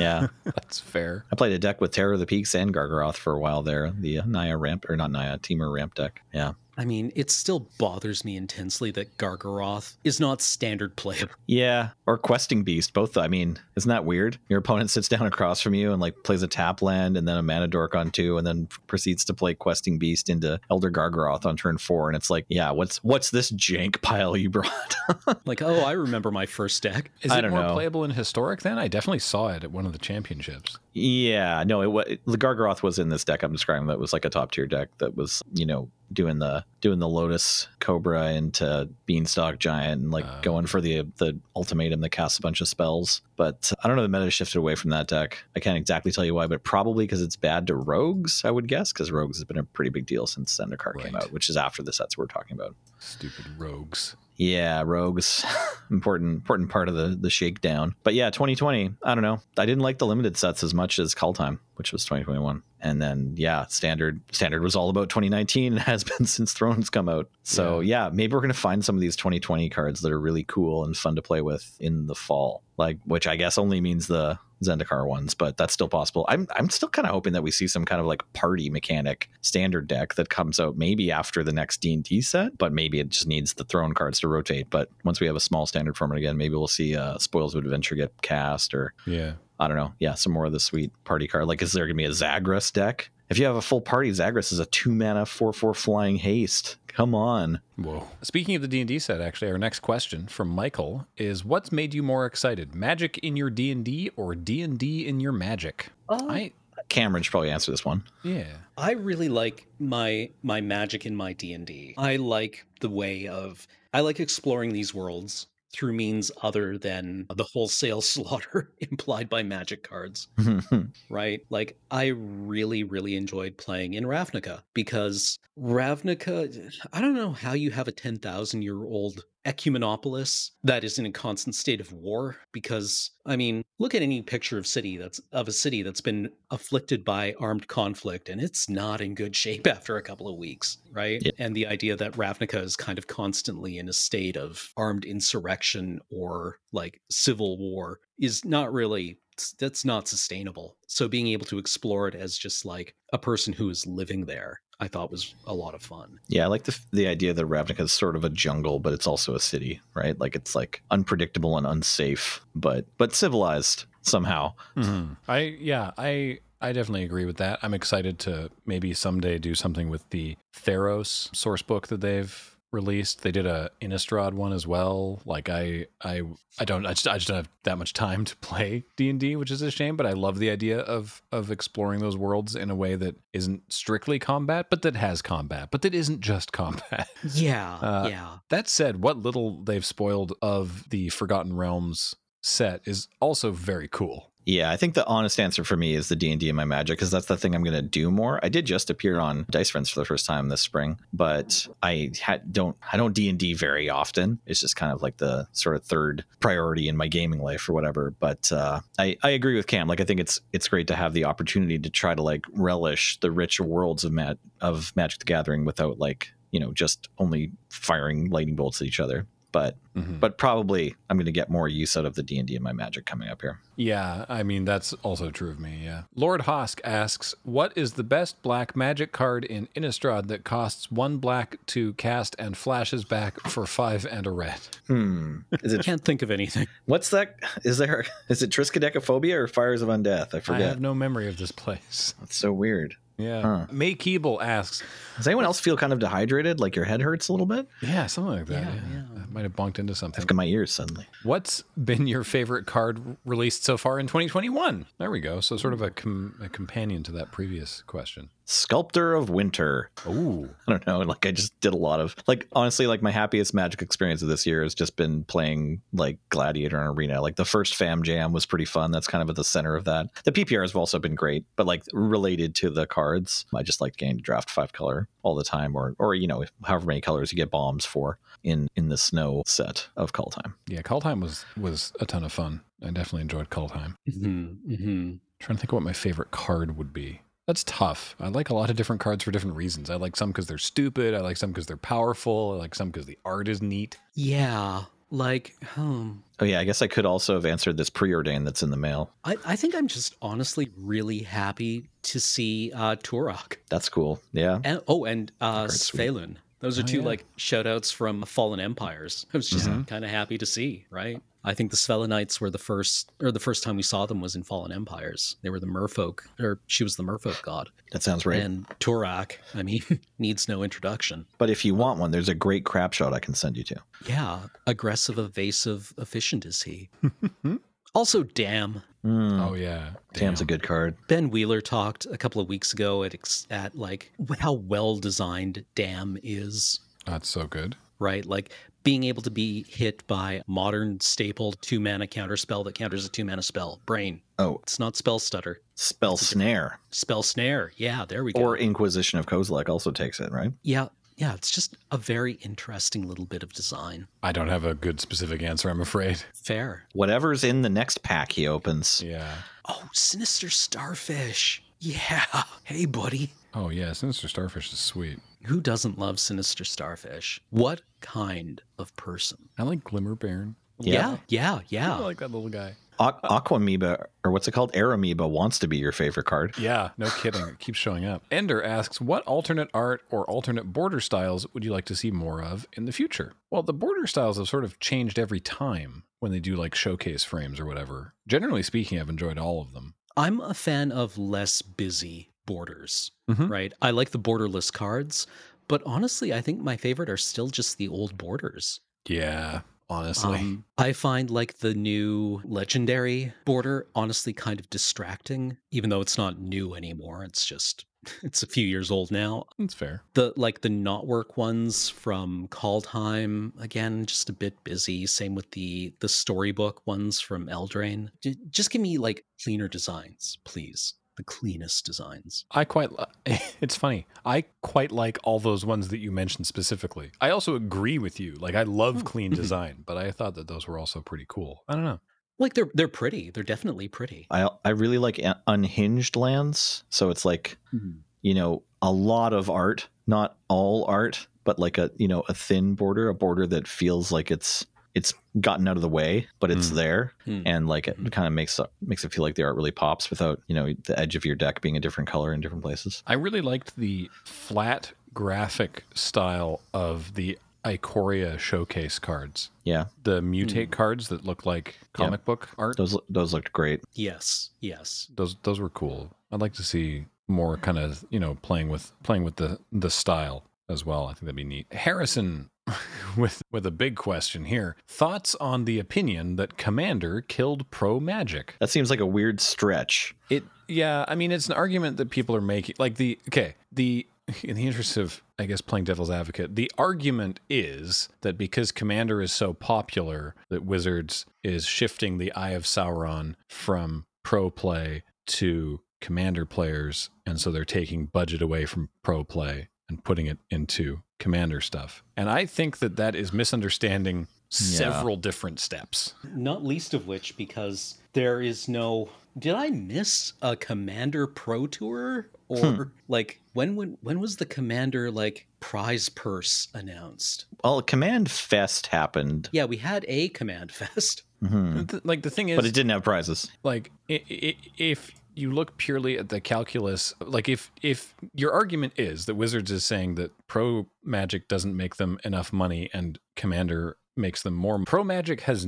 Yeah, 0.00 0.28
That's 0.44 0.78
fair. 0.78 1.24
I 1.32 1.34
played 1.34 1.52
a 1.52 1.58
deck 1.58 1.80
with 1.80 1.90
Terror 1.90 2.12
of 2.12 2.20
the 2.20 2.26
Peaks 2.26 2.54
and 2.54 2.72
Gargaroth 2.72 3.16
for 3.16 3.32
a 3.32 3.38
while 3.40 3.62
there. 3.62 3.90
The 3.90 4.20
uh, 4.20 4.24
Naya 4.26 4.56
ramp 4.56 4.86
or 4.88 4.96
not 4.96 5.10
Naya 5.10 5.36
Temur 5.38 5.74
ramp 5.74 5.96
deck. 5.96 6.22
Yeah, 6.32 6.52
I 6.78 6.84
mean, 6.84 7.10
it 7.16 7.28
still 7.30 7.68
bothers 7.76 8.24
me 8.24 8.36
intensely 8.36 8.92
that 8.92 9.18
Gargaroth 9.18 9.96
is 10.04 10.20
not 10.20 10.40
standard 10.40 10.94
playable. 10.96 11.34
Yeah, 11.50 11.88
or 12.06 12.18
questing 12.18 12.62
beast. 12.62 12.92
Both. 12.92 13.16
I 13.16 13.26
mean, 13.26 13.58
isn't 13.74 13.88
that 13.88 14.04
weird? 14.04 14.38
Your 14.50 14.58
opponent 14.58 14.90
sits 14.90 15.08
down 15.08 15.26
across 15.26 15.62
from 15.62 15.72
you 15.74 15.92
and 15.92 16.00
like 16.00 16.14
plays 16.24 16.42
a 16.42 16.46
tap 16.46 16.82
land 16.82 17.16
and 17.16 17.26
then 17.26 17.38
a 17.38 17.42
mana 17.42 17.66
dork 17.66 17.94
on 17.94 18.10
two, 18.10 18.36
and 18.36 18.46
then 18.46 18.68
proceeds 18.86 19.24
to 19.24 19.34
play 19.34 19.54
questing 19.54 19.98
beast 19.98 20.28
into 20.28 20.60
Elder 20.70 20.90
Gargaroth 20.90 21.46
on 21.46 21.56
turn 21.56 21.78
four, 21.78 22.08
and 22.10 22.16
it's 22.16 22.28
like, 22.28 22.44
yeah, 22.50 22.70
what's 22.70 23.02
what's 23.02 23.30
this 23.30 23.50
jank 23.50 24.00
pile 24.02 24.36
you 24.36 24.50
brought? 24.50 24.94
Like, 25.46 25.62
oh, 25.62 25.80
I 25.80 25.92
remember 25.92 26.30
my 26.30 26.44
first 26.44 26.82
deck. 26.82 27.10
Is 27.22 27.30
I 27.32 27.38
it 27.38 27.42
don't 27.42 27.50
more 27.52 27.62
know. 27.62 27.72
playable 27.72 28.04
in 28.04 28.10
historic 28.10 28.60
then? 28.60 28.78
I 28.78 28.88
definitely 28.88 29.20
saw 29.20 29.48
it 29.48 29.64
at 29.64 29.72
one 29.72 29.86
of 29.86 29.92
the 29.92 29.98
championships. 29.98 30.78
Yeah, 30.98 31.64
no, 31.66 31.82
it 31.82 31.86
was 31.92 32.04
the 32.26 32.36
Gargaroth 32.38 32.82
was 32.82 32.98
in 32.98 33.08
this 33.08 33.24
deck 33.24 33.42
I'm 33.42 33.52
describing. 33.52 33.86
That 33.88 33.98
was 33.98 34.12
like 34.12 34.24
a 34.24 34.30
top 34.30 34.50
tier 34.52 34.66
deck 34.66 34.88
that 34.98 35.16
was 35.16 35.42
you 35.54 35.64
know 35.66 35.90
doing 36.12 36.38
the 36.38 36.64
doing 36.80 36.98
the 36.98 37.08
Lotus 37.08 37.68
Cobra 37.80 38.32
into 38.32 38.88
Beanstalk 39.06 39.58
Giant 39.58 40.00
and 40.02 40.10
like 40.10 40.24
Oh. 40.26 40.38
going 40.42 40.66
for 40.66 40.80
the 40.80 41.02
the 41.18 41.38
ultimatum 41.56 42.00
that 42.00 42.10
casts 42.10 42.38
a 42.38 42.42
bunch 42.42 42.60
of 42.60 42.68
spells. 42.68 43.22
But 43.36 43.72
I 43.82 43.88
don't 43.88 43.96
know. 43.96 44.02
The 44.02 44.08
meta 44.08 44.30
shifted 44.30 44.58
away 44.58 44.74
from 44.74 44.90
that 44.90 45.06
deck. 45.08 45.44
I 45.54 45.60
can't 45.60 45.76
exactly 45.76 46.10
tell 46.12 46.24
you 46.24 46.34
why, 46.34 46.46
but 46.46 46.64
probably 46.64 47.04
because 47.04 47.22
it's 47.22 47.36
bad 47.36 47.66
to 47.68 47.76
rogues. 47.76 48.42
I 48.44 48.50
would 48.50 48.68
guess 48.68 48.92
because 48.92 49.10
rogues 49.12 49.38
has 49.38 49.44
been 49.44 49.58
a 49.58 49.64
pretty 49.64 49.90
big 49.90 50.06
deal 50.06 50.26
since 50.26 50.56
Zendikar 50.56 50.98
came 51.00 51.14
out, 51.14 51.32
which 51.32 51.48
is 51.50 51.56
after 51.56 51.82
the 51.82 51.92
sets 51.92 52.16
we're 52.18 52.26
talking 52.26 52.56
about. 52.56 52.74
Stupid 52.98 53.46
rogues. 53.58 54.16
Yeah, 54.38 54.84
rogues, 54.86 55.44
important 55.90 56.36
important 56.36 56.70
part 56.70 56.88
of 56.88 56.94
the 56.94 57.18
the 57.20 57.28
shakedown. 57.28 57.96
But 58.04 58.14
yeah, 58.14 58.30
2020. 58.30 58.94
I 59.02 59.14
don't 59.14 59.22
know. 59.22 59.40
I 59.56 59.66
didn't 59.66 59.82
like 59.82 59.98
the 59.98 60.06
limited 60.06 60.36
sets 60.36 60.62
as 60.62 60.72
much 60.72 61.00
as 61.00 61.14
Kaldheim, 61.14 61.58
which 61.74 61.92
was 61.92 62.04
2021. 62.04 62.62
And 62.80 63.02
then 63.02 63.34
yeah, 63.36 63.66
standard 63.66 64.20
standard 64.30 64.62
was 64.62 64.76
all 64.76 64.90
about 64.90 65.08
2019 65.08 65.72
and 65.72 65.82
has 65.82 66.04
been 66.04 66.24
since 66.26 66.52
Thrones 66.52 66.88
come 66.88 67.08
out. 67.08 67.28
So 67.42 67.80
yeah, 67.80 68.10
maybe 68.12 68.34
we're 68.34 68.40
gonna 68.40 68.54
find 68.54 68.84
some 68.84 68.94
of 68.94 69.00
these 69.00 69.16
2020 69.16 69.68
cards 69.70 70.00
that 70.02 70.12
are 70.12 70.20
really 70.20 70.44
cool 70.44 70.84
and 70.84 70.96
fun 70.96 71.16
to 71.16 71.22
play 71.22 71.40
with 71.40 71.76
in 71.80 72.06
the 72.06 72.14
fall. 72.14 72.62
Like, 72.76 72.98
which 73.04 73.26
I 73.26 73.34
guess 73.34 73.58
only 73.58 73.80
means 73.80 74.06
the 74.06 74.38
Zendikar 74.62 75.06
ones, 75.06 75.34
but 75.34 75.56
that's 75.56 75.72
still 75.72 75.88
possible. 75.88 76.24
I'm 76.28 76.46
I'm 76.56 76.70
still 76.70 76.88
kind 76.88 77.06
of 77.06 77.12
hoping 77.12 77.32
that 77.34 77.42
we 77.42 77.50
see 77.50 77.68
some 77.68 77.84
kind 77.84 78.00
of 78.00 78.06
like 78.06 78.22
party 78.32 78.70
mechanic 78.70 79.30
standard 79.40 79.86
deck 79.86 80.14
that 80.14 80.30
comes 80.30 80.58
out 80.58 80.76
maybe 80.76 81.10
after 81.10 81.42
the 81.44 81.52
next 81.52 81.80
D 81.80 81.94
and 81.94 82.02
D 82.02 82.20
set, 82.20 82.58
but 82.58 82.72
maybe 82.72 82.98
it 83.00 83.10
just 83.10 83.26
needs 83.26 83.54
the 83.54 83.64
throne 83.64 83.94
cards 83.94 84.20
to 84.20 84.28
rotate. 84.28 84.68
But 84.70 84.90
once 85.04 85.20
we 85.20 85.26
have 85.26 85.36
a 85.36 85.40
small 85.40 85.66
standard 85.66 85.96
format 85.96 86.18
again, 86.18 86.36
maybe 86.36 86.54
we'll 86.54 86.68
see 86.68 86.96
uh, 86.96 87.18
Spoils 87.18 87.54
of 87.54 87.64
Adventure 87.64 87.94
get 87.94 88.12
cast, 88.22 88.74
or 88.74 88.94
Yeah. 89.06 89.34
I 89.60 89.66
don't 89.66 89.76
know, 89.76 89.92
yeah, 89.98 90.14
some 90.14 90.32
more 90.32 90.44
of 90.44 90.52
the 90.52 90.60
sweet 90.60 90.92
party 91.02 91.26
card. 91.26 91.46
Like, 91.46 91.62
is 91.62 91.72
there 91.72 91.84
gonna 91.86 91.96
be 91.96 92.04
a 92.04 92.12
Zagras 92.12 92.70
deck? 92.72 93.10
If 93.28 93.38
you 93.38 93.44
have 93.46 93.56
a 93.56 93.62
full 93.62 93.80
party, 93.80 94.10
Zagras 94.12 94.52
is 94.52 94.58
a 94.58 94.66
two 94.66 94.90
mana 94.90 95.26
four 95.26 95.52
four 95.52 95.74
flying 95.74 96.16
haste. 96.16 96.76
Come 96.88 97.14
on. 97.14 97.60
Whoa. 97.76 98.08
Speaking 98.22 98.56
of 98.56 98.62
the 98.62 98.66
D&D 98.66 98.98
set, 98.98 99.20
actually, 99.20 99.52
our 99.52 99.58
next 99.58 99.80
question 99.80 100.26
from 100.26 100.48
Michael 100.48 101.06
is 101.16 101.44
what's 101.44 101.70
made 101.70 101.94
you 101.94 102.02
more 102.02 102.26
excited? 102.26 102.74
Magic 102.74 103.18
in 103.18 103.36
your 103.36 103.50
D&D 103.50 104.10
or 104.16 104.34
D&D 104.34 105.06
in 105.06 105.20
your 105.20 105.30
magic? 105.30 105.90
Oh. 106.08 106.28
I 106.28 106.52
Cameron 106.88 107.22
should 107.22 107.30
probably 107.30 107.50
answer 107.50 107.70
this 107.70 107.84
one. 107.84 108.02
yeah. 108.22 108.46
I 108.76 108.92
really 108.92 109.28
like 109.28 109.66
my 109.78 110.30
my 110.42 110.60
magic 110.60 111.04
in 111.04 111.14
my 111.14 111.34
D&D. 111.34 111.94
I 111.98 112.16
like 112.16 112.64
the 112.80 112.88
way 112.88 113.28
of 113.28 113.66
I 113.92 114.00
like 114.00 114.20
exploring 114.20 114.72
these 114.72 114.94
worlds 114.94 115.46
through 115.72 115.92
means 115.92 116.30
other 116.42 116.78
than 116.78 117.26
the 117.34 117.44
wholesale 117.44 118.00
slaughter 118.02 118.72
implied 118.80 119.28
by 119.28 119.42
magic 119.42 119.88
cards, 119.88 120.28
right? 121.10 121.40
Like 121.50 121.78
I 121.90 122.06
really 122.06 122.84
really 122.84 123.16
enjoyed 123.16 123.56
playing 123.56 123.94
in 123.94 124.04
Ravnica 124.04 124.62
because 124.74 125.38
Ravnica 125.58 126.72
I 126.92 127.00
don't 127.00 127.14
know 127.14 127.32
how 127.32 127.52
you 127.52 127.70
have 127.70 127.88
a 127.88 127.92
10,000 127.92 128.62
year 128.62 128.82
old 128.84 129.24
ecumenopolis 129.48 130.50
that 130.62 130.84
is 130.84 130.98
in 130.98 131.06
a 131.06 131.10
constant 131.10 131.54
state 131.54 131.80
of 131.80 131.90
war 131.92 132.36
because 132.52 133.10
I 133.24 133.36
mean, 133.36 133.62
look 133.78 133.94
at 133.94 134.02
any 134.02 134.22
picture 134.22 134.58
of 134.58 134.66
city 134.66 134.98
that's 134.98 135.20
of 135.32 135.48
a 135.48 135.52
city 135.52 135.82
that's 135.82 136.00
been 136.00 136.30
afflicted 136.50 137.04
by 137.04 137.34
armed 137.40 137.66
conflict 137.66 138.28
and 138.28 138.40
it's 138.40 138.68
not 138.68 139.00
in 139.00 139.14
good 139.14 139.34
shape 139.34 139.66
after 139.66 139.96
a 139.96 140.02
couple 140.02 140.28
of 140.28 140.36
weeks, 140.36 140.78
right? 140.92 141.20
Yeah. 141.24 141.32
And 141.38 141.56
the 141.56 141.66
idea 141.66 141.96
that 141.96 142.12
Ravnica 142.12 142.62
is 142.62 142.76
kind 142.76 142.98
of 142.98 143.06
constantly 143.06 143.78
in 143.78 143.88
a 143.88 143.92
state 143.92 144.36
of 144.36 144.72
armed 144.76 145.04
insurrection 145.04 146.00
or 146.10 146.58
like 146.72 147.00
civil 147.10 147.58
war 147.58 148.00
is 148.18 148.44
not 148.44 148.72
really 148.72 149.18
that's 149.58 149.84
not 149.84 150.08
sustainable. 150.08 150.76
So 150.88 151.08
being 151.08 151.28
able 151.28 151.46
to 151.46 151.58
explore 151.58 152.08
it 152.08 152.14
as 152.14 152.36
just 152.36 152.64
like 152.64 152.94
a 153.12 153.18
person 153.18 153.52
who 153.52 153.70
is 153.70 153.86
living 153.86 154.26
there, 154.26 154.60
I 154.80 154.88
thought 154.88 155.10
was 155.10 155.34
a 155.46 155.54
lot 155.54 155.74
of 155.74 155.82
fun. 155.82 156.20
Yeah, 156.28 156.44
I 156.44 156.46
like 156.46 156.64
the 156.64 156.78
the 156.92 157.06
idea 157.08 157.32
that 157.34 157.46
Ravnica 157.46 157.80
is 157.80 157.92
sort 157.92 158.16
of 158.16 158.24
a 158.24 158.28
jungle, 158.30 158.78
but 158.78 158.92
it's 158.92 159.06
also 159.06 159.34
a 159.34 159.40
city, 159.40 159.80
right? 159.94 160.18
Like 160.18 160.36
it's 160.36 160.54
like 160.54 160.82
unpredictable 160.90 161.56
and 161.56 161.66
unsafe, 161.66 162.40
but 162.54 162.86
but 162.96 163.14
civilized 163.14 163.84
somehow. 164.02 164.54
Mhm. 164.76 165.16
I 165.26 165.38
yeah, 165.60 165.90
I 165.98 166.38
I 166.60 166.72
definitely 166.72 167.04
agree 167.04 167.24
with 167.24 167.36
that. 167.38 167.58
I'm 167.62 167.74
excited 167.74 168.18
to 168.20 168.50
maybe 168.66 168.94
someday 168.94 169.38
do 169.38 169.54
something 169.54 169.88
with 169.90 170.08
the 170.10 170.36
Theros 170.54 171.34
source 171.34 171.62
book 171.62 171.88
that 171.88 172.00
they've 172.00 172.56
released. 172.72 173.22
They 173.22 173.30
did 173.32 173.46
a 173.46 173.70
Innistrad 173.80 174.32
one 174.34 174.52
as 174.52 174.66
well. 174.66 175.20
Like 175.24 175.48
I 175.48 175.86
I 176.02 176.22
I 176.58 176.64
don't 176.64 176.84
I 176.86 176.90
just, 176.90 177.08
I 177.08 177.14
just 177.16 177.28
don't 177.28 177.36
have 177.38 177.48
that 177.64 177.78
much 177.78 177.92
time 177.92 178.24
to 178.24 178.36
play 178.36 178.84
D&D, 178.96 179.36
which 179.36 179.50
is 179.50 179.62
a 179.62 179.70
shame, 179.70 179.96
but 179.96 180.06
I 180.06 180.12
love 180.12 180.38
the 180.38 180.50
idea 180.50 180.78
of 180.80 181.22
of 181.32 181.50
exploring 181.50 182.00
those 182.00 182.16
worlds 182.16 182.54
in 182.54 182.70
a 182.70 182.74
way 182.74 182.94
that 182.96 183.16
isn't 183.32 183.72
strictly 183.72 184.18
combat, 184.18 184.66
but 184.70 184.82
that 184.82 184.96
has 184.96 185.22
combat, 185.22 185.70
but 185.70 185.82
that 185.82 185.94
isn't 185.94 186.20
just 186.20 186.52
combat. 186.52 187.08
Yeah, 187.34 187.74
Uh, 187.76 188.06
yeah. 188.08 188.38
That 188.50 188.68
said, 188.68 189.02
what 189.02 189.18
little 189.18 189.62
they've 189.62 189.84
spoiled 189.84 190.32
of 190.40 190.88
the 190.90 191.08
Forgotten 191.10 191.56
Realms 191.56 192.14
set 192.42 192.80
is 192.86 193.08
also 193.20 193.50
very 193.50 193.88
cool. 193.88 194.27
Yeah, 194.48 194.70
I 194.70 194.78
think 194.78 194.94
the 194.94 195.06
honest 195.06 195.38
answer 195.38 195.62
for 195.62 195.76
me 195.76 195.92
is 195.92 196.08
the 196.08 196.16
D 196.16 196.32
and 196.32 196.40
D 196.40 196.48
and 196.48 196.56
my 196.56 196.64
magic 196.64 196.96
because 196.96 197.10
that's 197.10 197.26
the 197.26 197.36
thing 197.36 197.54
I'm 197.54 197.62
going 197.62 197.76
to 197.76 197.82
do 197.82 198.10
more. 198.10 198.40
I 198.42 198.48
did 198.48 198.64
just 198.64 198.88
appear 198.88 199.20
on 199.20 199.44
Dice 199.50 199.68
Friends 199.68 199.90
for 199.90 200.00
the 200.00 200.06
first 200.06 200.24
time 200.24 200.48
this 200.48 200.62
spring, 200.62 200.98
but 201.12 201.68
I 201.82 202.12
ha- 202.18 202.38
don't 202.50 202.74
I 202.90 202.96
don't 202.96 203.12
D 203.12 203.28
and 203.28 203.38
D 203.38 203.52
very 203.52 203.90
often. 203.90 204.40
It's 204.46 204.60
just 204.60 204.74
kind 204.74 204.90
of 204.90 205.02
like 205.02 205.18
the 205.18 205.46
sort 205.52 205.76
of 205.76 205.84
third 205.84 206.24
priority 206.40 206.88
in 206.88 206.96
my 206.96 207.08
gaming 207.08 207.42
life 207.42 207.68
or 207.68 207.74
whatever. 207.74 208.14
But 208.18 208.50
uh, 208.50 208.80
I 208.98 209.18
I 209.22 209.30
agree 209.30 209.54
with 209.54 209.66
Cam. 209.66 209.86
Like 209.86 210.00
I 210.00 210.04
think 210.04 210.18
it's 210.18 210.40
it's 210.54 210.66
great 210.66 210.86
to 210.86 210.96
have 210.96 211.12
the 211.12 211.26
opportunity 211.26 211.78
to 211.78 211.90
try 211.90 212.14
to 212.14 212.22
like 212.22 212.46
relish 212.54 213.20
the 213.20 213.30
rich 213.30 213.60
worlds 213.60 214.02
of 214.02 214.12
Mag- 214.12 214.38
of 214.62 214.96
Magic 214.96 215.18
the 215.18 215.26
Gathering 215.26 215.66
without 215.66 215.98
like 215.98 216.32
you 216.52 216.60
know 216.60 216.72
just 216.72 217.10
only 217.18 217.52
firing 217.68 218.30
lightning 218.30 218.56
bolts 218.56 218.80
at 218.80 218.86
each 218.86 218.98
other. 218.98 219.26
But 219.50 219.76
Mhm. 219.96 220.20
but 220.20 220.36
probably 220.38 220.94
I'm 221.08 221.16
going 221.16 221.24
to 221.26 221.32
get 221.32 221.48
more 221.50 221.66
use 221.68 221.96
out 221.96 222.04
of 222.04 222.14
the 222.14 222.22
D 222.22 222.38
and 222.38 222.46
D 222.46 222.54
in 222.54 222.62
my 222.62 222.72
magic 222.72 223.06
coming 223.06 223.28
up 223.28 223.40
here. 223.40 223.58
Yeah, 223.76 224.26
I 224.28 224.42
mean 224.42 224.64
that's 224.66 224.92
also 225.02 225.30
true 225.30 225.50
of 225.50 225.58
me. 225.58 225.80
Yeah. 225.82 226.02
Lord 226.14 226.42
Hosk 226.42 226.80
asks, 226.84 227.34
"What 227.44 227.72
is 227.76 227.94
the 227.94 228.04
best 228.04 228.40
black 228.42 228.76
magic 228.76 229.10
card 229.12 229.44
in 229.46 229.66
Innistrad 229.74 230.28
that 230.28 230.44
costs 230.44 230.90
one 230.92 231.16
black 231.16 231.58
to 231.68 231.94
cast 231.94 232.36
and 232.38 232.56
flashes 232.56 233.04
back 233.04 233.40
for 233.48 233.64
five 233.66 234.04
and 234.06 234.26
a 234.26 234.30
red?" 234.30 234.60
Hmm. 234.86 235.38
Is 235.62 235.72
it 235.72 235.82
Can't 235.82 236.04
think 236.04 236.20
of 236.22 236.30
anything. 236.30 236.66
what's 236.84 237.08
that? 237.10 237.36
Is 237.64 237.78
there 237.78 238.04
is 238.28 238.42
it 238.42 238.50
Triskaidekaphobia 238.50 239.34
or 239.34 239.48
Fires 239.48 239.80
of 239.82 239.88
Undeath? 239.88 240.34
I 240.34 240.40
forget. 240.40 240.62
I 240.62 240.68
have 240.68 240.80
no 240.80 240.94
memory 240.94 241.26
of 241.26 241.38
this 241.38 241.52
place. 241.52 242.14
That's 242.20 242.36
so 242.36 242.52
weird. 242.52 242.96
Yeah. 243.18 243.42
Huh. 243.42 243.66
May 243.72 243.94
Keeble 243.94 244.40
asks, 244.42 244.82
Does 245.16 245.26
anyone 245.26 245.44
else 245.44 245.58
feel 245.58 245.76
kind 245.76 245.92
of 245.92 245.98
dehydrated? 245.98 246.60
Like 246.60 246.76
your 246.76 246.84
head 246.84 247.02
hurts 247.02 247.28
a 247.28 247.32
little 247.32 247.46
bit? 247.46 247.66
"Yeah, 247.82 248.06
something 248.06 248.32
like 248.32 248.46
that. 248.46 248.62
Yeah, 248.62 248.74
Yeah, 248.74 248.80
yeah. 249.16 249.22
I 249.22 249.26
might 249.32 249.42
have 249.42 249.56
bunked 249.56 249.78
into 249.80 249.94
something. 249.94 250.20
I've 250.22 250.26
got 250.28 250.36
my 250.36 250.44
ears 250.46 250.70
suddenly. 250.72 251.06
What's 251.24 251.62
been 251.76 252.06
your 252.06 252.22
favorite 252.24 252.66
card 252.66 253.16
released 253.24 253.64
so 253.64 253.76
far 253.76 253.98
in 253.98 254.06
2021? 254.06 254.86
There 254.98 255.10
we 255.10 255.20
go. 255.20 255.40
So 255.40 255.56
sort 255.56 255.74
of 255.74 255.82
a, 255.82 255.90
com- 255.90 256.36
a 256.40 256.48
companion 256.48 257.02
to 257.02 257.12
that 257.12 257.32
previous 257.32 257.82
question. 257.86 258.30
Sculptor 258.50 259.12
of 259.12 259.28
Winter. 259.28 259.90
Ooh. 260.06 260.48
I 260.68 260.72
don't 260.72 260.86
know. 260.86 261.00
Like 261.00 261.26
I 261.26 261.32
just 261.32 261.58
did 261.60 261.74
a 261.74 261.76
lot 261.76 262.00
of 262.00 262.16
like 262.26 262.48
honestly, 262.52 262.86
like 262.86 263.02
my 263.02 263.10
happiest 263.10 263.52
magic 263.52 263.82
experience 263.82 264.22
of 264.22 264.28
this 264.28 264.46
year 264.46 264.62
has 264.62 264.74
just 264.74 264.96
been 264.96 265.24
playing 265.24 265.82
like 265.92 266.18
Gladiator 266.30 266.80
and 266.80 266.96
Arena. 266.96 267.20
Like 267.20 267.36
the 267.36 267.44
first 267.44 267.76
Fam 267.76 268.02
Jam 268.02 268.32
was 268.32 268.46
pretty 268.46 268.64
fun. 268.64 268.90
That's 268.90 269.06
kind 269.06 269.20
of 269.20 269.28
at 269.28 269.36
the 269.36 269.44
center 269.44 269.76
of 269.76 269.84
that. 269.84 270.06
The 270.24 270.32
PPRs 270.32 270.68
have 270.68 270.76
also 270.76 270.98
been 270.98 271.14
great, 271.14 271.44
but 271.56 271.66
like 271.66 271.82
related 271.92 272.54
to 272.56 272.70
the 272.70 272.86
cards, 272.86 273.44
I 273.54 273.62
just 273.62 273.82
like 273.82 273.98
getting 273.98 274.16
to 274.16 274.22
draft 274.22 274.48
five 274.48 274.72
color 274.72 275.08
all 275.22 275.34
the 275.34 275.44
time, 275.44 275.76
or 275.76 275.94
or 275.98 276.14
you 276.14 276.26
know 276.26 276.42
however 276.64 276.86
many 276.86 277.02
colors 277.02 277.30
you 277.30 277.36
get 277.36 277.50
bombs 277.50 277.84
for 277.84 278.18
in 278.42 278.68
in 278.76 278.88
the 278.88 278.96
snow 278.96 279.42
set 279.44 279.88
of 279.94 280.12
Kaldheim. 280.14 280.54
Yeah, 280.66 280.80
Kaldheim 280.80 281.20
was 281.20 281.44
was 281.60 281.92
a 282.00 282.06
ton 282.06 282.24
of 282.24 282.32
fun. 282.32 282.62
I 282.82 282.86
definitely 282.86 283.22
enjoyed 283.22 283.50
Kaldheim. 283.50 283.96
Mm-hmm, 284.08 284.72
mm-hmm. 284.72 285.12
trying 285.38 285.56
to 285.56 285.60
think 285.60 285.64
of 285.64 285.72
what 285.74 285.82
my 285.82 285.92
favorite 285.92 286.30
card 286.30 286.78
would 286.78 286.94
be. 286.94 287.20
That's 287.48 287.64
tough. 287.64 288.14
I 288.20 288.28
like 288.28 288.50
a 288.50 288.54
lot 288.54 288.68
of 288.68 288.76
different 288.76 289.00
cards 289.00 289.24
for 289.24 289.30
different 289.30 289.56
reasons. 289.56 289.88
I 289.88 289.94
like 289.94 290.16
some 290.16 290.28
because 290.28 290.46
they're 290.46 290.58
stupid. 290.58 291.14
I 291.14 291.20
like 291.20 291.38
some 291.38 291.50
because 291.50 291.64
they're 291.64 291.78
powerful. 291.78 292.52
I 292.52 292.58
like 292.58 292.74
some 292.74 292.90
because 292.90 293.06
the 293.06 293.16
art 293.24 293.48
is 293.48 293.62
neat. 293.62 293.96
Yeah, 294.12 294.82
like, 295.10 295.54
um, 295.78 296.22
Oh 296.40 296.44
yeah, 296.44 296.60
I 296.60 296.64
guess 296.64 296.82
I 296.82 296.88
could 296.88 297.06
also 297.06 297.32
have 297.32 297.46
answered 297.46 297.78
this 297.78 297.88
preordained 297.88 298.46
that's 298.46 298.62
in 298.62 298.68
the 298.70 298.76
mail. 298.76 299.10
I, 299.24 299.36
I 299.46 299.56
think 299.56 299.74
I'm 299.74 299.88
just 299.88 300.14
honestly 300.20 300.68
really 300.76 301.20
happy 301.20 301.88
to 302.02 302.20
see 302.20 302.70
uh, 302.74 302.96
Tourach. 302.96 303.56
That's 303.70 303.88
cool. 303.88 304.20
Yeah. 304.34 304.58
And, 304.62 304.82
oh, 304.86 305.06
and 305.06 305.32
uh, 305.40 305.60
card's 305.60 305.82
sweet. 305.84 306.10
Svyelun. 306.10 306.36
Those 306.60 306.78
are 306.78 306.82
Oh, 306.82 306.86
two 306.86 306.98
yeah. 306.98 307.04
like 307.04 307.24
shout 307.36 307.66
outs 307.66 307.90
from 307.90 308.22
Fallen 308.24 308.58
Empires. 308.60 309.26
I 309.32 309.36
was 309.36 309.48
just 309.48 309.66
Mhm. 309.66 309.86
kind 309.86 310.04
of 310.04 310.10
happy 310.10 310.38
to 310.38 310.46
see, 310.46 310.86
right? 310.90 311.22
I 311.44 311.54
think 311.54 311.70
the 311.70 311.76
Svyelunites 311.76 312.40
were 312.40 312.50
the 312.50 312.58
first, 312.58 313.12
or 313.20 313.30
the 313.30 313.38
first 313.40 313.62
time 313.62 313.76
we 313.76 313.82
saw 313.82 314.06
them 314.06 314.20
was 314.20 314.34
in 314.34 314.42
Fallen 314.42 314.72
Empires. 314.72 315.36
They 315.42 315.50
were 315.50 315.60
the 315.60 315.66
merfolk, 315.68 316.22
or 316.40 316.60
she 316.66 316.82
was 316.82 316.96
the 316.96 317.04
merfolk 317.04 317.40
god. 317.42 317.70
That 317.92 318.02
sounds 318.02 318.26
right. 318.26 318.40
And 318.42 318.66
Tourach, 318.80 319.36
I 319.54 319.62
mean, 319.62 319.82
needs 320.18 320.48
no 320.48 320.62
introduction. 320.64 321.26
but 321.38 321.48
if 321.48 321.64
you 321.64 321.74
want 321.76 322.00
one, 322.00 322.10
there's 322.10 322.28
a 322.28 322.34
great 322.34 322.64
crap 322.64 322.92
shot 322.92 323.14
I 323.14 323.20
can 323.20 323.34
send 323.34 323.56
you 323.56 323.62
to. 323.64 323.76
Yeah, 324.06 324.48
aggressive, 324.66 325.16
evasive, 325.18 325.94
efficient 325.96 326.44
is 326.44 326.62
he. 326.62 326.90
also, 327.94 328.24
damn. 328.24 328.82
Mm, 329.04 329.40
Oh 329.50 329.54
yeah, 329.54 329.90
Damn's 330.12 330.40
a 330.40 330.44
good 330.44 330.62
card. 330.62 330.96
Ben 331.08 331.30
Wheeler 331.30 331.60
talked 331.60 332.06
a 332.06 332.18
couple 332.18 332.40
of 332.42 332.48
weeks 332.48 332.72
ago 332.72 333.04
at 333.04 333.14
at 333.50 333.74
like 333.76 334.10
how 334.40 334.52
well 334.52 334.96
designed 334.96 335.64
Damn 335.74 336.18
is. 336.22 336.80
That's 337.06 337.28
so 337.28 337.46
good. 337.46 337.76
right? 338.00 338.24
Like 338.26 338.50
being 338.84 339.04
able 339.04 339.22
to 339.22 339.30
be 339.30 339.64
hit 339.68 340.06
by 340.06 340.42
modern 340.46 340.98
staple 341.00 341.52
two 341.52 341.78
mana 341.80 342.06
counter 342.06 342.36
spell 342.36 342.64
that 342.64 342.74
counters 342.74 343.04
a 343.06 343.08
two 343.08 343.24
mana 343.24 343.42
spell. 343.42 343.80
Brain. 343.86 344.20
Oh, 344.38 344.58
It's 344.62 344.78
not 344.78 344.96
spell 344.96 345.18
stutter. 345.18 345.60
spell 345.74 346.16
That's 346.16 346.28
snare 346.28 346.78
Spell 346.90 347.22
snare. 347.22 347.72
Yeah, 347.76 348.04
there 348.06 348.24
we 348.24 348.32
go. 348.32 348.40
or 348.40 348.56
Inquisition 348.58 349.18
of 349.18 349.26
Kozilek 349.26 349.68
also 349.68 349.90
takes 349.90 350.20
it, 350.20 350.30
right? 350.32 350.52
yeah, 350.62 350.88
yeah. 351.18 351.34
It's 351.34 351.50
just 351.50 351.76
a 351.90 351.98
very 351.98 352.34
interesting 352.34 353.06
little 353.06 353.26
bit 353.26 353.42
of 353.42 353.52
design. 353.52 354.08
I 354.22 354.32
don't 354.32 354.48
have 354.48 354.64
a 354.64 354.74
good 354.74 355.00
specific 355.00 355.42
answer. 355.42 355.68
I'm 355.68 355.80
afraid. 355.80 356.22
Fair. 356.32 356.84
Whatever's 356.94 357.44
in 357.44 357.62
the 357.62 357.68
next 357.68 358.02
pack 358.02 358.32
he 358.32 358.48
opens. 358.48 359.02
Yeah. 359.04 359.34
Oh, 359.68 359.82
sinister 359.92 360.48
starfish. 360.48 361.62
Yeah. 361.80 362.24
Hey, 362.64 362.84
buddy. 362.84 363.32
Oh 363.54 363.70
yeah, 363.70 363.94
Sinister 363.94 364.28
Starfish 364.28 364.72
is 364.74 364.78
sweet. 364.78 365.20
Who 365.46 365.60
doesn't 365.60 365.98
love 365.98 366.20
sinister 366.20 366.64
starfish? 366.64 367.40
What 367.48 367.80
kind 368.02 368.60
of 368.78 368.94
person? 368.96 369.48
I 369.58 369.62
like 369.62 369.84
Glimmer 369.84 370.14
Bairn. 370.14 370.54
Yeah. 370.78 371.16
yeah, 371.28 371.60
yeah. 371.68 371.94
I 371.96 371.98
like 372.00 372.18
that 372.18 372.30
little 372.30 372.50
guy. 372.50 372.74
Aqu- 372.98 373.20
Aquamoeba, 373.22 374.06
or 374.24 374.30
what's 374.32 374.48
it 374.48 374.52
called? 374.52 374.72
Aeromoeba 374.72 375.28
wants 375.28 375.58
to 375.60 375.68
be 375.68 375.76
your 375.76 375.92
favorite 375.92 376.26
card. 376.26 376.56
Yeah, 376.58 376.90
no 376.98 377.08
kidding. 377.10 377.42
It 377.46 377.58
keeps 377.58 377.78
showing 377.78 378.04
up. 378.04 378.22
Ender 378.30 378.62
asks, 378.62 379.00
what 379.00 379.22
alternate 379.24 379.68
art 379.72 380.02
or 380.10 380.24
alternate 380.28 380.72
border 380.72 381.00
styles 381.00 381.46
would 381.54 381.64
you 381.64 381.72
like 381.72 381.84
to 381.86 381.96
see 381.96 382.10
more 382.10 382.42
of 382.42 382.66
in 382.74 382.84
the 382.86 382.92
future? 382.92 383.32
Well, 383.50 383.62
the 383.62 383.72
border 383.72 384.06
styles 384.06 384.36
have 384.38 384.48
sort 384.48 384.64
of 384.64 384.78
changed 384.80 385.18
every 385.18 385.40
time 385.40 386.02
when 386.20 386.32
they 386.32 386.40
do 386.40 386.56
like 386.56 386.74
showcase 386.74 387.24
frames 387.24 387.60
or 387.60 387.66
whatever. 387.66 388.14
Generally 388.26 388.64
speaking, 388.64 388.98
I've 389.00 389.08
enjoyed 389.08 389.38
all 389.38 389.60
of 389.62 389.72
them. 389.72 389.94
I'm 390.16 390.40
a 390.40 390.52
fan 390.54 390.90
of 390.90 391.16
less 391.16 391.62
busy 391.62 392.30
borders, 392.46 393.12
Mhm. 393.30 393.48
right? 393.48 393.72
I 393.80 393.90
like 393.92 394.10
the 394.10 394.18
borderless 394.18 394.72
cards, 394.72 395.26
but 395.68 395.82
honestly, 395.86 396.32
I 396.32 396.40
think 396.40 396.60
my 396.60 396.76
favorite 396.76 397.08
are 397.10 397.16
still 397.16 397.48
just 397.50 397.76
the 397.78 397.86
old 397.88 398.18
borders. 398.18 398.80
Yeah, 399.06 399.60
honestly. 399.90 400.38
Um, 400.38 400.64
I 400.76 400.92
find 400.92 401.30
like 401.30 401.58
the 401.58 401.74
new 401.74 402.40
legendary 402.44 403.32
border 403.44 403.86
honestly 403.94 404.32
kind 404.32 404.60
of 404.60 404.68
distracting, 404.70 405.56
even 405.70 405.90
though 405.90 406.00
it's 406.00 406.18
not 406.18 406.40
new 406.40 406.74
anymore. 406.74 407.24
It's 407.24 407.44
just 407.46 407.84
it's 408.22 408.42
a 408.42 408.46
few 408.46 408.66
years 408.66 408.90
old 408.90 409.10
now. 409.10 409.44
That's 409.58 409.74
fair. 409.74 410.02
The 410.14 410.32
like 410.36 410.60
the 410.60 410.68
not 410.68 411.06
work 411.06 411.36
ones 411.36 411.88
from 411.88 412.48
Kaldheim 412.48 413.52
again, 413.60 414.06
just 414.06 414.28
a 414.30 414.32
bit 414.32 414.62
busy. 414.64 415.06
Same 415.06 415.34
with 415.34 415.50
the 415.52 415.92
the 416.00 416.08
storybook 416.08 416.86
ones 416.86 417.20
from 417.20 417.48
Eldraine. 417.48 418.10
J- 418.22 418.36
Just 418.50 418.70
give 418.70 418.82
me 418.82 418.98
like 418.98 419.24
cleaner 419.42 419.68
designs, 419.68 420.38
please. 420.44 420.94
The 421.18 421.24
cleanest 421.24 421.84
designs. 421.84 422.44
I 422.52 422.64
quite 422.64 422.92
li- 422.92 423.40
it's 423.60 423.74
funny. 423.74 424.06
I 424.24 424.44
quite 424.62 424.92
like 424.92 425.18
all 425.24 425.40
those 425.40 425.66
ones 425.66 425.88
that 425.88 425.98
you 425.98 426.12
mentioned 426.12 426.46
specifically. 426.46 427.10
I 427.20 427.30
also 427.30 427.56
agree 427.56 427.98
with 427.98 428.20
you. 428.20 428.34
Like 428.34 428.54
I 428.54 428.62
love 428.62 428.98
hmm. 428.98 429.02
clean 429.02 429.30
design, 429.34 429.82
but 429.84 429.96
I 429.96 430.12
thought 430.12 430.36
that 430.36 430.46
those 430.46 430.68
were 430.68 430.78
also 430.78 431.00
pretty 431.00 431.26
cool. 431.28 431.64
I 431.68 431.72
don't 431.72 431.82
know. 431.82 431.98
Like 432.38 432.54
they're 432.54 432.70
they're 432.72 432.86
pretty. 432.86 433.32
They're 433.32 433.42
definitely 433.42 433.88
pretty. 433.88 434.28
I 434.30 434.48
I 434.64 434.68
really 434.68 434.98
like 434.98 435.20
unhinged 435.48 436.14
lands. 436.14 436.84
So 436.88 437.10
it's 437.10 437.24
like 437.24 437.58
hmm. 437.72 437.96
you 438.22 438.34
know 438.34 438.62
a 438.80 438.92
lot 438.92 439.32
of 439.32 439.50
art, 439.50 439.88
not 440.06 440.36
all 440.46 440.84
art, 440.84 441.26
but 441.42 441.58
like 441.58 441.78
a 441.78 441.90
you 441.96 442.06
know 442.06 442.22
a 442.28 442.34
thin 442.34 442.76
border, 442.76 443.08
a 443.08 443.14
border 443.14 443.44
that 443.48 443.66
feels 443.66 444.12
like 444.12 444.30
it's 444.30 444.66
it's 444.94 445.12
gotten 445.40 445.68
out 445.68 445.76
of 445.76 445.82
the 445.82 445.88
way, 445.88 446.26
but 446.40 446.50
it's 446.50 446.70
Mm. 446.70 446.74
there, 446.74 447.12
Hmm. 447.24 447.42
and 447.46 447.68
like 447.68 447.86
it 447.88 447.98
Mhm. 448.02 448.10
kind 448.12 448.26
of 448.26 448.32
makes 448.32 448.58
makes 448.80 449.04
it 449.04 449.12
feel 449.12 449.22
like 449.22 449.34
the 449.36 449.42
art 449.44 449.56
really 449.56 449.70
pops 449.70 450.10
without 450.10 450.40
you 450.48 450.54
know 450.54 450.72
the 450.84 450.98
edge 450.98 451.14
of 451.16 451.24
your 451.24 451.36
deck 451.36 451.60
being 451.60 451.76
a 451.76 451.80
different 451.80 452.08
color 452.08 452.32
in 452.32 452.40
different 452.40 452.62
places. 452.62 453.02
I 453.06 453.14
really 453.14 453.40
liked 453.40 453.76
the 453.76 454.10
flat 454.24 454.92
graphic 455.14 455.84
style 455.94 456.60
of 456.72 457.14
the 457.14 457.38
Ikoria 457.64 458.38
showcase 458.38 458.98
cards. 458.98 459.50
Yeah, 459.64 459.86
The 460.04 460.20
mutate 460.22 460.70
cards 460.70 461.08
that 461.08 461.24
look 461.24 461.44
like 461.44 461.78
Yeah. 461.80 462.04
comic 462.04 462.24
book 462.24 462.48
art. 462.56 462.76
those 462.76 462.96
those 463.10 463.32
looked 463.34 463.52
great. 463.52 463.82
Yes, 463.94 464.50
yes. 464.60 465.08
Those 465.16 465.36
those 465.42 465.60
were 465.60 465.68
cool. 465.68 466.10
I'd 466.32 466.40
like 466.40 466.54
to 466.54 466.62
see 466.62 467.06
more 467.26 467.56
kind 467.58 467.78
of, 467.78 468.04
you 468.10 468.20
know, 468.20 468.36
playing 468.42 468.68
with 468.70 468.92
playing 469.02 469.24
with 469.24 469.36
the 469.36 469.58
the 469.72 469.90
style 469.90 470.44
as 470.70 470.84
well. 470.86 471.06
I 471.06 471.08
think 471.12 471.20
that'd 471.22 471.36
be 471.36 471.44
neat. 471.44 471.66
Harrison 471.72 472.48
with 473.18 473.42
with 473.50 473.66
a 473.66 473.70
big 473.70 473.96
question 473.96 474.44
here. 474.44 474.76
Thoughts 474.86 475.34
on 475.36 475.64
the 475.64 475.78
opinion 475.78 476.36
that 476.36 476.56
Commander 476.56 477.20
killed 477.20 477.70
pro 477.70 478.00
magic? 478.00 478.54
That 478.60 478.70
seems 478.70 478.90
like 478.90 479.00
a 479.00 479.06
weird 479.06 479.40
stretch. 479.40 480.14
It 480.30 480.44
yeah, 480.68 481.04
I 481.08 481.14
mean 481.14 481.32
it's 481.32 481.48
an 481.48 481.54
argument 481.54 481.96
that 481.98 482.10
people 482.10 482.36
are 482.36 482.40
making. 482.40 482.76
Like 482.78 482.96
the 482.96 483.18
okay, 483.28 483.56
the 483.72 484.06
in 484.42 484.56
the 484.56 484.66
interest 484.66 484.96
of 484.96 485.22
I 485.38 485.46
guess 485.46 485.60
playing 485.60 485.84
devil's 485.84 486.10
advocate, 486.10 486.56
the 486.56 486.70
argument 486.78 487.40
is 487.48 488.08
that 488.22 488.36
because 488.36 488.72
Commander 488.72 489.22
is 489.22 489.32
so 489.32 489.52
popular 489.52 490.34
that 490.50 490.64
Wizards 490.64 491.26
is 491.42 491.66
shifting 491.66 492.18
the 492.18 492.32
Eye 492.32 492.50
of 492.50 492.64
Sauron 492.64 493.34
from 493.48 494.04
pro 494.22 494.50
play 494.50 495.04
to 495.26 495.80
commander 496.00 496.44
players 496.44 497.10
and 497.26 497.40
so 497.40 497.50
they're 497.50 497.64
taking 497.64 498.06
budget 498.06 498.40
away 498.40 498.64
from 498.64 498.88
pro 499.02 499.24
play 499.24 499.68
and 499.88 500.04
putting 500.04 500.26
it 500.26 500.38
into 500.50 501.00
commander 501.18 501.60
stuff. 501.60 502.02
And 502.16 502.28
I 502.30 502.46
think 502.46 502.78
that 502.78 502.96
that 502.96 503.14
is 503.14 503.32
misunderstanding 503.32 504.26
several 504.50 505.16
different 505.16 505.60
steps. 505.60 506.14
Not 506.34 506.64
least 506.64 506.94
of 506.94 507.06
which 507.06 507.36
because 507.36 507.96
there 508.12 508.40
is 508.40 508.68
no. 508.68 509.08
Did 509.38 509.54
I 509.54 509.68
miss 509.70 510.32
a 510.42 510.56
Commander 510.56 511.26
Pro 511.28 511.66
Tour 511.68 512.28
or 512.48 512.90
like 513.08 513.40
when 513.52 513.76
when 513.76 513.96
when 514.00 514.18
was 514.20 514.36
the 514.36 514.46
Commander 514.46 515.10
like 515.10 515.46
prize 515.60 516.08
purse 516.08 516.68
announced? 516.74 517.44
Well, 517.62 517.82
Command 517.82 518.30
Fest 518.30 518.86
happened, 518.88 519.48
Yeah, 519.52 519.66
we 519.66 519.76
had 519.76 520.04
a 520.08 520.28
Command 520.30 520.72
Fest. 520.72 521.22
Mhm. 521.42 521.88
Th- 521.88 522.04
Like 522.04 522.22
the 522.22 522.30
thing 522.30 522.48
is 522.48 522.56
but 522.56 522.64
it 522.64 522.74
didn't 522.74 522.90
have 522.90 523.04
prizes. 523.04 523.48
like 523.62 523.92
i- 524.10 524.24
i- 524.28 524.56
if 524.76 525.12
you 525.38 525.52
look 525.52 525.76
purely 525.76 526.18
at 526.18 526.28
the 526.28 526.40
calculus 526.40 527.14
like 527.20 527.48
if 527.48 527.70
if 527.82 528.14
your 528.34 528.52
argument 528.52 528.92
is 528.96 529.26
that 529.26 529.36
wizards 529.36 529.70
is 529.70 529.84
saying 529.84 530.16
that 530.16 530.32
pro 530.48 530.86
magic 531.04 531.48
doesn't 531.48 531.76
make 531.76 531.96
them 531.96 532.18
enough 532.24 532.52
money 532.52 532.90
and 532.92 533.18
commander 533.36 533.96
makes 534.16 534.42
them 534.42 534.54
more 534.54 534.82
pro 534.84 535.04
magic 535.04 535.42
has 535.42 535.66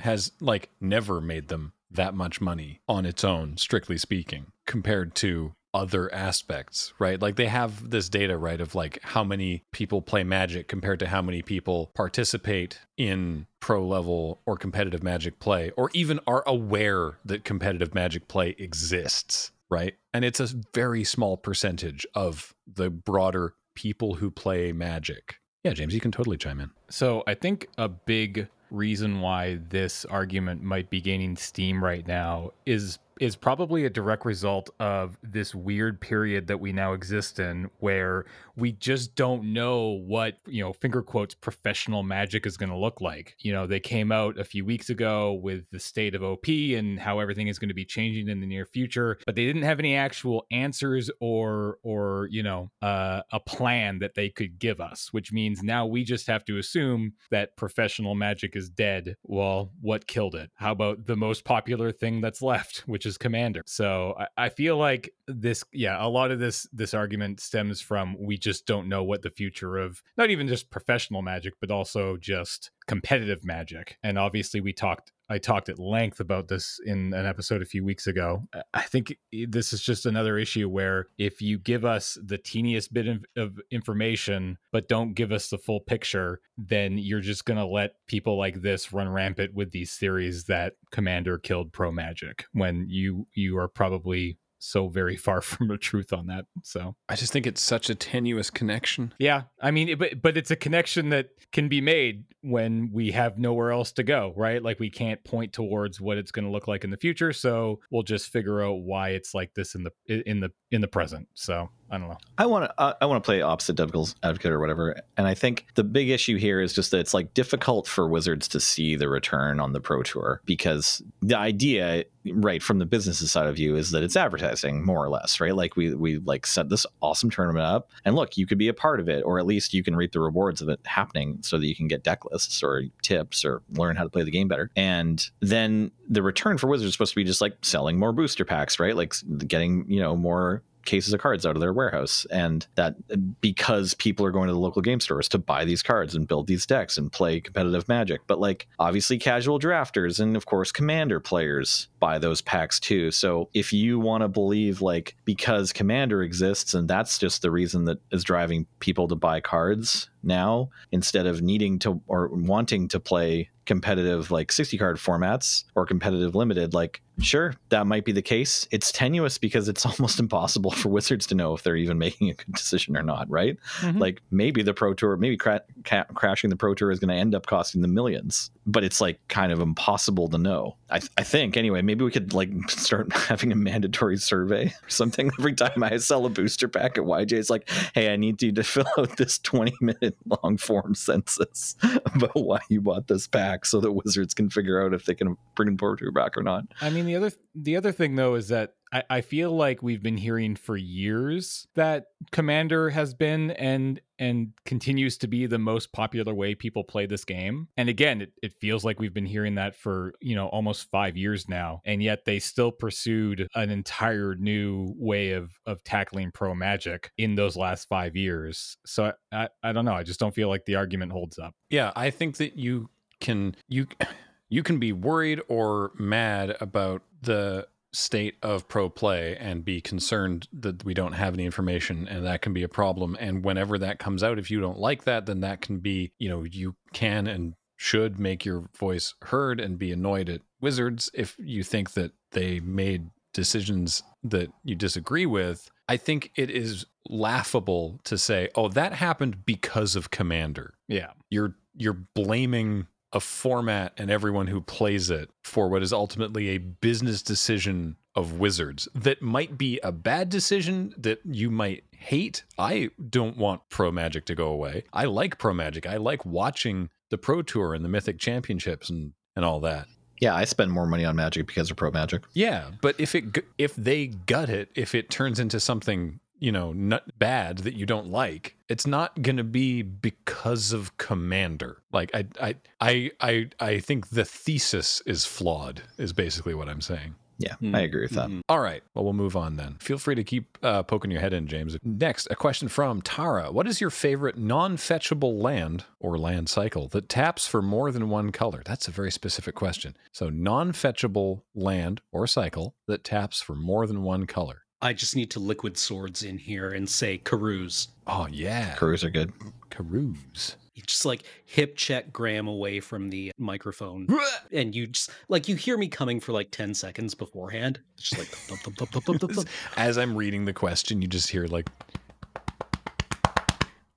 has 0.00 0.32
like 0.40 0.68
never 0.80 1.20
made 1.20 1.48
them 1.48 1.72
that 1.90 2.14
much 2.14 2.40
money 2.40 2.80
on 2.88 3.06
its 3.06 3.22
own 3.22 3.56
strictly 3.56 3.96
speaking 3.96 4.46
compared 4.66 5.14
to 5.14 5.54
other 5.74 6.12
aspects 6.12 6.92
right? 6.98 7.20
Like 7.20 7.36
they 7.36 7.46
have 7.46 7.90
this 7.90 8.08
data 8.08 8.36
right 8.36 8.60
of 8.60 8.74
like 8.74 8.98
how 9.02 9.24
many 9.24 9.64
people 9.72 10.02
play 10.02 10.22
magic 10.22 10.68
compared 10.68 10.98
to 11.00 11.08
how 11.08 11.22
many 11.22 11.42
people 11.42 11.90
participate 11.94 12.80
in 12.96 13.46
pro 13.60 13.86
level 13.86 14.40
or 14.46 14.56
competitive 14.56 15.02
magic 15.02 15.38
play 15.40 15.70
or 15.76 15.90
even 15.94 16.20
are 16.26 16.42
aware 16.46 17.18
that 17.24 17.44
competitive 17.44 17.94
magic 17.94 18.28
play 18.28 18.54
exists 18.58 19.50
right? 19.70 19.94
And 20.12 20.22
it's 20.22 20.38
a 20.38 20.48
very 20.74 21.02
small 21.02 21.38
percentage 21.38 22.06
of 22.14 22.54
the 22.66 22.90
broader 22.90 23.54
people 23.74 24.16
who 24.16 24.30
play 24.30 24.72
magic. 24.72 25.36
Yeah 25.64 25.72
james 25.72 25.94
you 25.94 26.00
can 26.00 26.12
totally 26.12 26.36
chime 26.36 26.60
in. 26.60 26.70
So 26.90 27.22
I 27.26 27.34
think 27.34 27.68
a 27.78 27.88
big 27.88 28.48
reason 28.70 29.20
why 29.20 29.60
this 29.68 30.04
argument 30.06 30.62
might 30.62 30.90
be 30.90 31.00
gaining 31.00 31.36
steam 31.36 31.82
right 31.82 32.06
now 32.06 32.50
is 32.66 32.98
is 33.22 33.36
probably 33.36 33.84
a 33.84 33.90
direct 33.90 34.24
result 34.24 34.68
of 34.80 35.16
this 35.22 35.54
weird 35.54 36.00
period 36.00 36.48
that 36.48 36.58
we 36.58 36.72
now 36.72 36.92
exist 36.92 37.38
in 37.38 37.70
where 37.78 38.24
we 38.56 38.72
just 38.72 39.14
don't 39.14 39.44
know 39.52 40.00
what, 40.04 40.38
you 40.44 40.60
know, 40.60 40.72
finger 40.72 41.02
quotes 41.02 41.32
professional 41.32 42.02
magic 42.02 42.46
is 42.46 42.56
going 42.56 42.68
to 42.68 42.76
look 42.76 43.00
like. 43.00 43.36
You 43.38 43.52
know, 43.52 43.64
they 43.64 43.78
came 43.78 44.10
out 44.10 44.40
a 44.40 44.44
few 44.44 44.64
weeks 44.64 44.90
ago 44.90 45.34
with 45.34 45.70
the 45.70 45.78
state 45.78 46.16
of 46.16 46.24
OP 46.24 46.48
and 46.48 46.98
how 46.98 47.20
everything 47.20 47.46
is 47.46 47.60
going 47.60 47.68
to 47.68 47.74
be 47.74 47.84
changing 47.84 48.28
in 48.28 48.40
the 48.40 48.46
near 48.46 48.66
future, 48.66 49.16
but 49.24 49.36
they 49.36 49.46
didn't 49.46 49.62
have 49.62 49.78
any 49.78 49.94
actual 49.94 50.44
answers 50.50 51.08
or 51.20 51.78
or, 51.84 52.26
you 52.32 52.42
know, 52.42 52.72
uh, 52.82 53.22
a 53.30 53.38
plan 53.38 54.00
that 54.00 54.16
they 54.16 54.30
could 54.30 54.58
give 54.58 54.80
us, 54.80 55.12
which 55.12 55.32
means 55.32 55.62
now 55.62 55.86
we 55.86 56.02
just 56.02 56.26
have 56.26 56.44
to 56.46 56.58
assume 56.58 57.12
that 57.30 57.56
professional 57.56 58.16
magic 58.16 58.56
is 58.56 58.68
dead. 58.68 59.14
Well, 59.22 59.70
what 59.80 60.08
killed 60.08 60.34
it? 60.34 60.50
How 60.56 60.72
about 60.72 61.06
the 61.06 61.16
most 61.16 61.44
popular 61.44 61.92
thing 61.92 62.20
that's 62.20 62.42
left, 62.42 62.78
which 62.86 63.06
is 63.06 63.11
commander. 63.18 63.62
So 63.66 64.14
I, 64.18 64.46
I 64.46 64.48
feel 64.48 64.76
like 64.76 65.12
this, 65.26 65.64
yeah, 65.72 66.04
a 66.04 66.08
lot 66.08 66.30
of 66.30 66.38
this 66.38 66.66
this 66.72 66.94
argument 66.94 67.40
stems 67.40 67.80
from 67.80 68.16
we 68.18 68.36
just 68.36 68.66
don't 68.66 68.88
know 68.88 69.02
what 69.02 69.22
the 69.22 69.30
future 69.30 69.76
of 69.76 70.02
not 70.16 70.30
even 70.30 70.48
just 70.48 70.70
professional 70.70 71.22
magic, 71.22 71.54
but 71.60 71.70
also 71.70 72.16
just 72.16 72.70
competitive 72.86 73.44
magic. 73.44 73.98
And 74.02 74.18
obviously, 74.18 74.60
we 74.60 74.72
talked 74.72 75.12
I 75.32 75.38
talked 75.38 75.70
at 75.70 75.78
length 75.78 76.20
about 76.20 76.48
this 76.48 76.78
in 76.84 77.14
an 77.14 77.24
episode 77.24 77.62
a 77.62 77.66
few 77.66 77.82
weeks 77.82 78.06
ago. 78.06 78.46
I 78.74 78.82
think 78.82 79.16
this 79.48 79.72
is 79.72 79.80
just 79.80 80.04
another 80.04 80.36
issue 80.36 80.68
where 80.68 81.06
if 81.16 81.40
you 81.40 81.58
give 81.58 81.86
us 81.86 82.18
the 82.22 82.36
teeniest 82.36 82.92
bit 82.92 83.06
of, 83.36 83.58
information, 83.70 84.58
but 84.72 84.88
don't 84.88 85.14
give 85.14 85.32
us 85.32 85.48
the 85.48 85.56
full 85.56 85.80
picture, 85.80 86.40
then 86.58 86.98
you're 86.98 87.20
just 87.20 87.46
going 87.46 87.56
to 87.56 87.64
let 87.64 87.94
people 88.06 88.36
like 88.36 88.60
this 88.60 88.92
run 88.92 89.08
rampant 89.08 89.54
with 89.54 89.70
these 89.70 89.94
theories 89.94 90.44
that 90.44 90.74
Commander 90.90 91.38
killed 91.38 91.72
Pro 91.72 91.90
Magic 91.90 92.44
when 92.52 92.86
you 92.88 93.26
you 93.34 93.56
are 93.56 93.68
probably 93.68 94.36
so 94.62 94.86
very 94.86 95.16
far 95.16 95.40
from 95.42 95.68
the 95.68 95.76
truth 95.76 96.12
on 96.12 96.26
that. 96.28 96.46
So 96.62 96.94
I 97.08 97.16
just 97.16 97.32
think 97.32 97.46
it's 97.46 97.60
such 97.60 97.90
a 97.90 97.94
tenuous 97.94 98.48
connection. 98.48 99.12
Yeah, 99.18 99.42
I 99.60 99.70
mean, 99.70 99.98
but 99.98 100.22
but 100.22 100.36
it's 100.36 100.50
a 100.50 100.56
connection 100.56 101.10
that 101.10 101.30
can 101.52 101.68
be 101.68 101.80
made 101.80 102.24
when 102.42 102.90
we 102.92 103.10
have 103.12 103.38
nowhere 103.38 103.72
else 103.72 103.92
to 103.92 104.02
go, 104.02 104.32
right? 104.36 104.62
Like 104.62 104.80
we 104.80 104.90
can't 104.90 105.22
point 105.24 105.52
towards 105.52 106.00
what 106.00 106.16
it's 106.16 106.30
going 106.30 106.44
to 106.44 106.50
look 106.50 106.68
like 106.68 106.84
in 106.84 106.90
the 106.90 106.96
future, 106.96 107.32
so 107.32 107.80
we'll 107.90 108.02
just 108.04 108.30
figure 108.30 108.62
out 108.62 108.82
why 108.82 109.10
it's 109.10 109.34
like 109.34 109.54
this 109.54 109.74
in 109.74 109.84
the 109.84 109.92
in 110.28 110.40
the 110.40 110.52
in 110.70 110.80
the 110.80 110.88
present. 110.88 111.28
So 111.34 111.68
I 111.92 111.98
don't 111.98 112.08
know. 112.08 112.16
I 112.38 112.46
want 112.46 112.64
to 112.64 112.80
uh, 112.80 112.94
I 113.02 113.04
want 113.04 113.22
to 113.22 113.26
play 113.26 113.42
opposite 113.42 113.76
devil's 113.76 114.16
advocate 114.22 114.50
or 114.50 114.58
whatever, 114.58 114.96
and 115.18 115.26
I 115.26 115.34
think 115.34 115.66
the 115.74 115.84
big 115.84 116.08
issue 116.08 116.38
here 116.38 116.62
is 116.62 116.72
just 116.72 116.90
that 116.90 117.00
it's 117.00 117.12
like 117.12 117.34
difficult 117.34 117.86
for 117.86 118.08
Wizards 118.08 118.48
to 118.48 118.60
see 118.60 118.96
the 118.96 119.10
return 119.10 119.60
on 119.60 119.74
the 119.74 119.80
Pro 119.80 120.02
Tour 120.02 120.40
because 120.46 121.02
the 121.20 121.36
idea, 121.36 122.04
right, 122.24 122.62
from 122.62 122.78
the 122.78 122.86
business 122.86 123.30
side 123.30 123.46
of 123.46 123.56
view, 123.56 123.76
is 123.76 123.90
that 123.90 124.02
it's 124.02 124.16
advertising 124.16 124.82
more 124.82 125.04
or 125.04 125.10
less, 125.10 125.38
right? 125.38 125.54
Like 125.54 125.76
we 125.76 125.94
we 125.94 126.16
like 126.16 126.46
set 126.46 126.70
this 126.70 126.86
awesome 127.02 127.28
tournament 127.28 127.66
up, 127.66 127.90
and 128.06 128.16
look, 128.16 128.38
you 128.38 128.46
could 128.46 128.58
be 128.58 128.68
a 128.68 128.74
part 128.74 128.98
of 128.98 129.10
it, 129.10 129.22
or 129.22 129.38
at 129.38 129.44
least 129.44 129.74
you 129.74 129.84
can 129.84 129.94
reap 129.94 130.12
the 130.12 130.20
rewards 130.20 130.62
of 130.62 130.70
it 130.70 130.80
happening, 130.86 131.40
so 131.42 131.58
that 131.58 131.66
you 131.66 131.76
can 131.76 131.88
get 131.88 132.02
deck 132.02 132.24
lists 132.32 132.62
or 132.62 132.84
tips 133.02 133.44
or 133.44 133.60
learn 133.74 133.96
how 133.96 134.04
to 134.04 134.10
play 134.10 134.22
the 134.22 134.30
game 134.30 134.48
better. 134.48 134.70
And 134.76 135.22
then 135.40 135.90
the 136.08 136.22
return 136.22 136.56
for 136.56 136.68
Wizards 136.68 136.88
is 136.88 136.94
supposed 136.94 137.12
to 137.12 137.16
be 137.16 137.24
just 137.24 137.42
like 137.42 137.58
selling 137.60 137.98
more 137.98 138.14
booster 138.14 138.46
packs, 138.46 138.80
right? 138.80 138.96
Like 138.96 139.12
getting 139.46 139.84
you 139.88 140.00
know 140.00 140.16
more 140.16 140.62
cases 140.84 141.12
of 141.12 141.20
cards 141.20 141.46
out 141.46 141.56
of 141.56 141.60
their 141.60 141.72
warehouse. 141.72 142.26
And 142.30 142.66
that 142.74 142.94
because 143.40 143.94
people 143.94 144.24
are 144.26 144.30
going 144.30 144.48
to 144.48 144.52
the 144.52 144.58
local 144.60 144.82
game 144.82 145.00
stores 145.00 145.28
to 145.30 145.38
buy 145.38 145.64
these 145.64 145.82
cards 145.82 146.14
and 146.14 146.28
build 146.28 146.46
these 146.46 146.66
decks 146.66 146.98
and 146.98 147.12
play 147.12 147.40
competitive 147.40 147.88
magic. 147.88 148.20
But 148.26 148.40
like 148.40 148.68
obviously 148.78 149.18
casual 149.18 149.58
drafters 149.58 150.20
and 150.20 150.36
of 150.36 150.46
course 150.46 150.72
commander 150.72 151.20
players 151.20 151.88
buy 152.00 152.18
those 152.18 152.40
packs 152.40 152.80
too. 152.80 153.10
So 153.10 153.48
if 153.54 153.72
you 153.72 153.98
want 153.98 154.22
to 154.22 154.28
believe 154.28 154.80
like 154.80 155.16
because 155.24 155.72
commander 155.72 156.22
exists 156.22 156.74
and 156.74 156.88
that's 156.88 157.18
just 157.18 157.42
the 157.42 157.50
reason 157.50 157.84
that 157.86 157.98
is 158.10 158.24
driving 158.24 158.66
people 158.80 159.08
to 159.08 159.16
buy 159.16 159.40
cards 159.40 160.08
now 160.22 160.70
instead 160.90 161.26
of 161.26 161.42
needing 161.42 161.78
to 161.80 162.00
or 162.06 162.28
wanting 162.28 162.88
to 162.88 163.00
play 163.00 163.50
competitive 163.64 164.30
like 164.30 164.50
60 164.50 164.76
card 164.76 164.96
formats 164.96 165.64
or 165.76 165.86
competitive 165.86 166.34
limited 166.34 166.74
like 166.74 167.00
sure 167.20 167.54
that 167.68 167.86
might 167.86 168.04
be 168.04 168.10
the 168.10 168.22
case. 168.22 168.66
It's 168.70 168.90
tenuous 168.90 169.38
because 169.38 169.68
it's 169.68 169.86
almost 169.86 170.18
impossible 170.18 170.70
for 170.72 170.88
wizards 170.88 171.26
to 171.28 171.34
know 171.34 171.54
if 171.54 171.62
they're 171.62 171.76
even 171.76 171.98
making 171.98 172.30
a 172.30 172.34
good 172.34 172.52
decision 172.54 172.96
or 172.96 173.02
not 173.02 173.28
right? 173.30 173.56
Mm-hmm. 173.80 173.98
like 173.98 174.20
maybe 174.30 174.62
the 174.62 174.74
pro 174.74 174.94
tour 174.94 175.16
maybe 175.16 175.36
cra- 175.36 175.62
ca- 175.84 176.06
crashing 176.14 176.50
the 176.50 176.56
pro 176.56 176.74
tour 176.74 176.90
is 176.90 176.98
going 176.98 177.10
to 177.10 177.14
end 177.14 177.34
up 177.34 177.46
costing 177.46 177.82
them 177.82 177.94
millions 177.94 178.50
but 178.66 178.84
it's 178.84 179.00
like 179.00 179.18
kind 179.28 179.50
of 179.52 179.60
impossible 179.60 180.28
to 180.28 180.38
know. 180.38 180.76
I, 180.88 180.98
th- 181.00 181.10
I 181.16 181.22
think 181.22 181.56
anyway 181.56 181.82
maybe 181.82 182.04
we 182.04 182.10
could 182.10 182.34
like 182.34 182.50
start 182.70 183.12
having 183.16 183.52
a 183.52 183.56
mandatory 183.56 184.16
survey 184.16 184.66
or 184.66 184.88
something 184.88 185.30
every 185.38 185.54
time 185.54 185.82
i 185.82 185.96
sell 185.98 186.26
a 186.26 186.30
booster 186.30 186.68
pack 186.68 186.98
at 186.98 187.04
yj 187.04 187.32
it's 187.32 187.50
like 187.50 187.68
hey 187.94 188.12
i 188.12 188.16
need 188.16 188.42
you 188.42 188.52
to 188.52 188.64
fill 188.64 188.86
out 188.98 189.16
this 189.16 189.38
20 189.38 189.72
minute 189.80 190.11
long 190.42 190.56
form 190.56 190.94
census 190.94 191.76
about 192.06 192.34
why 192.34 192.60
you 192.68 192.80
bought 192.80 193.08
this 193.08 193.26
pack 193.26 193.64
so 193.66 193.80
that 193.80 193.92
Wizards 193.92 194.34
can 194.34 194.50
figure 194.50 194.84
out 194.84 194.94
if 194.94 195.04
they 195.04 195.14
can 195.14 195.36
bring 195.54 195.76
Tour 195.76 196.12
back 196.12 196.36
or 196.36 196.42
not. 196.42 196.64
I 196.80 196.90
mean, 196.90 197.06
the 197.06 197.16
other 197.16 197.32
the 197.54 197.76
other 197.76 197.92
thing 197.92 198.16
though 198.16 198.34
is 198.34 198.48
that 198.48 198.74
I, 198.92 199.02
I 199.08 199.20
feel 199.20 199.50
like 199.50 199.82
we've 199.82 200.02
been 200.02 200.16
hearing 200.16 200.56
for 200.56 200.76
years 200.76 201.66
that 201.74 202.08
Commander 202.30 202.90
has 202.90 203.14
been 203.14 203.50
and 203.52 204.00
and 204.22 204.52
continues 204.64 205.18
to 205.18 205.26
be 205.26 205.46
the 205.46 205.58
most 205.58 205.92
popular 205.92 206.32
way 206.32 206.54
people 206.54 206.84
play 206.84 207.06
this 207.06 207.24
game. 207.24 207.66
And 207.76 207.88
again, 207.88 208.22
it, 208.22 208.32
it 208.40 208.52
feels 208.52 208.84
like 208.84 209.00
we've 209.00 209.12
been 209.12 209.26
hearing 209.26 209.56
that 209.56 209.74
for, 209.74 210.14
you 210.20 210.36
know, 210.36 210.46
almost 210.46 210.88
five 210.92 211.16
years 211.16 211.48
now. 211.48 211.80
And 211.84 212.00
yet 212.00 212.24
they 212.24 212.38
still 212.38 212.70
pursued 212.70 213.48
an 213.56 213.70
entire 213.70 214.36
new 214.36 214.94
way 214.96 215.32
of 215.32 215.58
of 215.66 215.82
tackling 215.82 216.30
pro 216.30 216.54
magic 216.54 217.10
in 217.18 217.34
those 217.34 217.56
last 217.56 217.88
five 217.88 218.14
years. 218.14 218.76
So 218.86 219.12
I, 219.32 219.42
I, 219.42 219.48
I 219.64 219.72
don't 219.72 219.84
know. 219.84 219.94
I 219.94 220.04
just 220.04 220.20
don't 220.20 220.34
feel 220.34 220.48
like 220.48 220.66
the 220.66 220.76
argument 220.76 221.10
holds 221.10 221.40
up. 221.40 221.56
Yeah, 221.68 221.90
I 221.96 222.10
think 222.10 222.36
that 222.36 222.56
you 222.56 222.90
can 223.20 223.56
you 223.68 223.88
you 224.48 224.62
can 224.62 224.78
be 224.78 224.92
worried 224.92 225.40
or 225.48 225.90
mad 225.98 226.56
about 226.60 227.02
the 227.22 227.66
state 227.92 228.36
of 228.42 228.68
pro 228.68 228.88
play 228.88 229.36
and 229.36 229.64
be 229.64 229.80
concerned 229.80 230.48
that 230.52 230.84
we 230.84 230.94
don't 230.94 231.12
have 231.12 231.34
any 231.34 231.44
information 231.44 232.08
and 232.08 232.24
that 232.24 232.40
can 232.40 232.52
be 232.52 232.62
a 232.62 232.68
problem. 232.68 233.16
And 233.20 233.44
whenever 233.44 233.78
that 233.78 233.98
comes 233.98 234.22
out 234.22 234.38
if 234.38 234.50
you 234.50 234.60
don't 234.60 234.78
like 234.78 235.04
that 235.04 235.26
then 235.26 235.40
that 235.40 235.60
can 235.60 235.78
be 235.78 236.12
you 236.18 236.28
know 236.28 236.42
you 236.42 236.76
can 236.92 237.26
and 237.26 237.54
should 237.76 238.18
make 238.18 238.44
your 238.44 238.68
voice 238.78 239.14
heard 239.22 239.58
and 239.58 239.78
be 239.78 239.90
annoyed 239.90 240.28
at 240.28 240.40
wizards 240.60 241.10
if 241.14 241.36
you 241.38 241.64
think 241.64 241.92
that 241.92 242.12
they 242.30 242.60
made 242.60 243.10
decisions 243.34 244.02
that 244.22 244.50
you 244.62 244.74
disagree 244.74 245.26
with. 245.26 245.68
I 245.88 245.96
think 245.96 246.30
it 246.36 246.48
is 246.48 246.86
laughable 247.08 248.00
to 248.04 248.16
say 248.16 248.48
oh 248.54 248.68
that 248.68 248.92
happened 248.94 249.44
because 249.44 249.96
of 249.96 250.10
commander. 250.10 250.74
Yeah. 250.88 251.10
You're 251.28 251.56
you're 251.74 251.98
blaming 252.14 252.86
a 253.12 253.20
format 253.20 253.92
and 253.98 254.10
everyone 254.10 254.46
who 254.46 254.60
plays 254.60 255.10
it 255.10 255.30
for 255.42 255.68
what 255.68 255.82
is 255.82 255.92
ultimately 255.92 256.50
a 256.50 256.58
business 256.58 257.22
decision 257.22 257.96
of 258.14 258.38
Wizards 258.38 258.88
that 258.94 259.22
might 259.22 259.56
be 259.56 259.78
a 259.82 259.92
bad 259.92 260.28
decision 260.28 260.94
that 260.98 261.20
you 261.24 261.50
might 261.50 261.84
hate. 261.92 262.44
I 262.58 262.90
don't 263.10 263.36
want 263.36 263.62
Pro 263.70 263.90
Magic 263.90 264.26
to 264.26 264.34
go 264.34 264.48
away. 264.48 264.84
I 264.92 265.04
like 265.04 265.38
Pro 265.38 265.54
Magic. 265.54 265.86
I 265.86 265.96
like 265.96 266.24
watching 266.26 266.90
the 267.10 267.18
Pro 267.18 267.42
Tour 267.42 267.74
and 267.74 267.84
the 267.84 267.88
Mythic 267.88 268.18
Championships 268.18 268.90
and, 268.90 269.12
and 269.36 269.44
all 269.44 269.60
that. 269.60 269.86
Yeah, 270.20 270.34
I 270.34 270.44
spend 270.44 270.70
more 270.70 270.86
money 270.86 271.04
on 271.04 271.16
Magic 271.16 271.46
because 271.46 271.70
of 271.70 271.76
Pro 271.76 271.90
Magic. 271.90 272.22
Yeah, 272.32 272.70
but 272.80 272.94
if 272.98 273.14
it 273.14 273.44
if 273.58 273.74
they 273.74 274.06
gut 274.06 274.50
it, 274.50 274.70
if 274.76 274.94
it 274.94 275.10
turns 275.10 275.40
into 275.40 275.58
something 275.58 276.20
you 276.42 276.50
know, 276.50 276.72
not 276.72 277.04
bad 277.20 277.58
that 277.58 277.74
you 277.74 277.86
don't 277.86 278.08
like, 278.08 278.56
it's 278.72 278.86
not 278.86 279.20
going 279.20 279.36
to 279.36 279.44
be 279.44 279.82
because 279.82 280.72
of 280.72 280.96
Commander. 280.96 281.82
Like 281.92 282.10
I 282.14 282.26
I 282.40 282.56
I 282.80 283.10
I 283.20 283.48
I 283.60 283.78
think 283.80 284.08
the 284.08 284.24
thesis 284.24 285.02
is 285.04 285.26
flawed 285.26 285.82
is 285.98 286.14
basically 286.14 286.54
what 286.54 286.70
I'm 286.70 286.80
saying. 286.80 287.14
Yeah, 287.38 287.54
mm-hmm. 287.54 287.74
I 287.74 287.80
agree 287.80 288.02
with 288.02 288.12
that. 288.12 288.28
Mm-hmm. 288.28 288.40
All 288.48 288.60
right. 288.60 288.82
Well, 288.94 289.04
we'll 289.04 289.14
move 289.14 289.36
on 289.36 289.56
then. 289.56 289.76
Feel 289.80 289.98
free 289.98 290.14
to 290.14 290.24
keep 290.24 290.56
uh, 290.62 290.84
poking 290.84 291.10
your 291.10 291.20
head 291.20 291.32
in, 291.32 291.48
James. 291.48 291.76
Next, 291.82 292.28
a 292.30 292.36
question 292.36 292.68
from 292.68 293.02
Tara. 293.02 293.50
What 293.50 293.66
is 293.66 293.80
your 293.80 293.90
favorite 293.90 294.38
non 294.38 294.76
fetchable 294.76 295.42
land 295.42 295.84
or 295.98 296.16
land 296.16 296.48
cycle 296.48 296.88
that 296.88 297.08
taps 297.08 297.46
for 297.46 297.60
more 297.60 297.90
than 297.90 298.08
one 298.08 298.32
color? 298.32 298.62
That's 298.64 298.88
a 298.88 298.92
very 298.92 299.10
specific 299.10 299.54
question. 299.54 299.96
So, 300.12 300.30
non 300.30 300.72
fetchable 300.72 301.42
land 301.54 302.00
or 302.10 302.26
cycle 302.26 302.74
that 302.86 303.04
taps 303.04 303.42
for 303.42 303.54
more 303.54 303.86
than 303.86 304.02
one 304.02 304.26
color. 304.26 304.61
I 304.82 304.92
just 304.92 305.14
need 305.14 305.30
to 305.30 305.38
liquid 305.38 305.78
swords 305.78 306.24
in 306.24 306.38
here 306.38 306.72
and 306.72 306.90
say 306.90 307.16
Karoos. 307.18 307.86
Oh 308.08 308.26
yeah, 308.26 308.74
Karoos 308.74 309.04
are 309.04 309.10
good. 309.10 309.32
Karoos. 309.70 310.56
You 310.74 310.82
just 310.82 311.04
like 311.04 311.22
hip 311.44 311.76
check 311.76 312.12
Graham 312.12 312.48
away 312.48 312.80
from 312.80 313.08
the 313.08 313.30
microphone, 313.38 314.08
and 314.50 314.74
you 314.74 314.88
just 314.88 315.10
like 315.28 315.48
you 315.48 315.54
hear 315.54 315.78
me 315.78 315.86
coming 315.86 316.18
for 316.18 316.32
like 316.32 316.50
ten 316.50 316.74
seconds 316.74 317.14
beforehand. 317.14 317.78
just 317.96 318.18
like 318.18 318.26
thump, 318.26 318.76
thump, 319.04 319.20
thump, 319.20 319.48
as 319.76 319.98
I'm 319.98 320.16
reading 320.16 320.46
the 320.46 320.52
question, 320.52 321.00
you 321.00 321.06
just 321.06 321.30
hear 321.30 321.46
like 321.46 321.68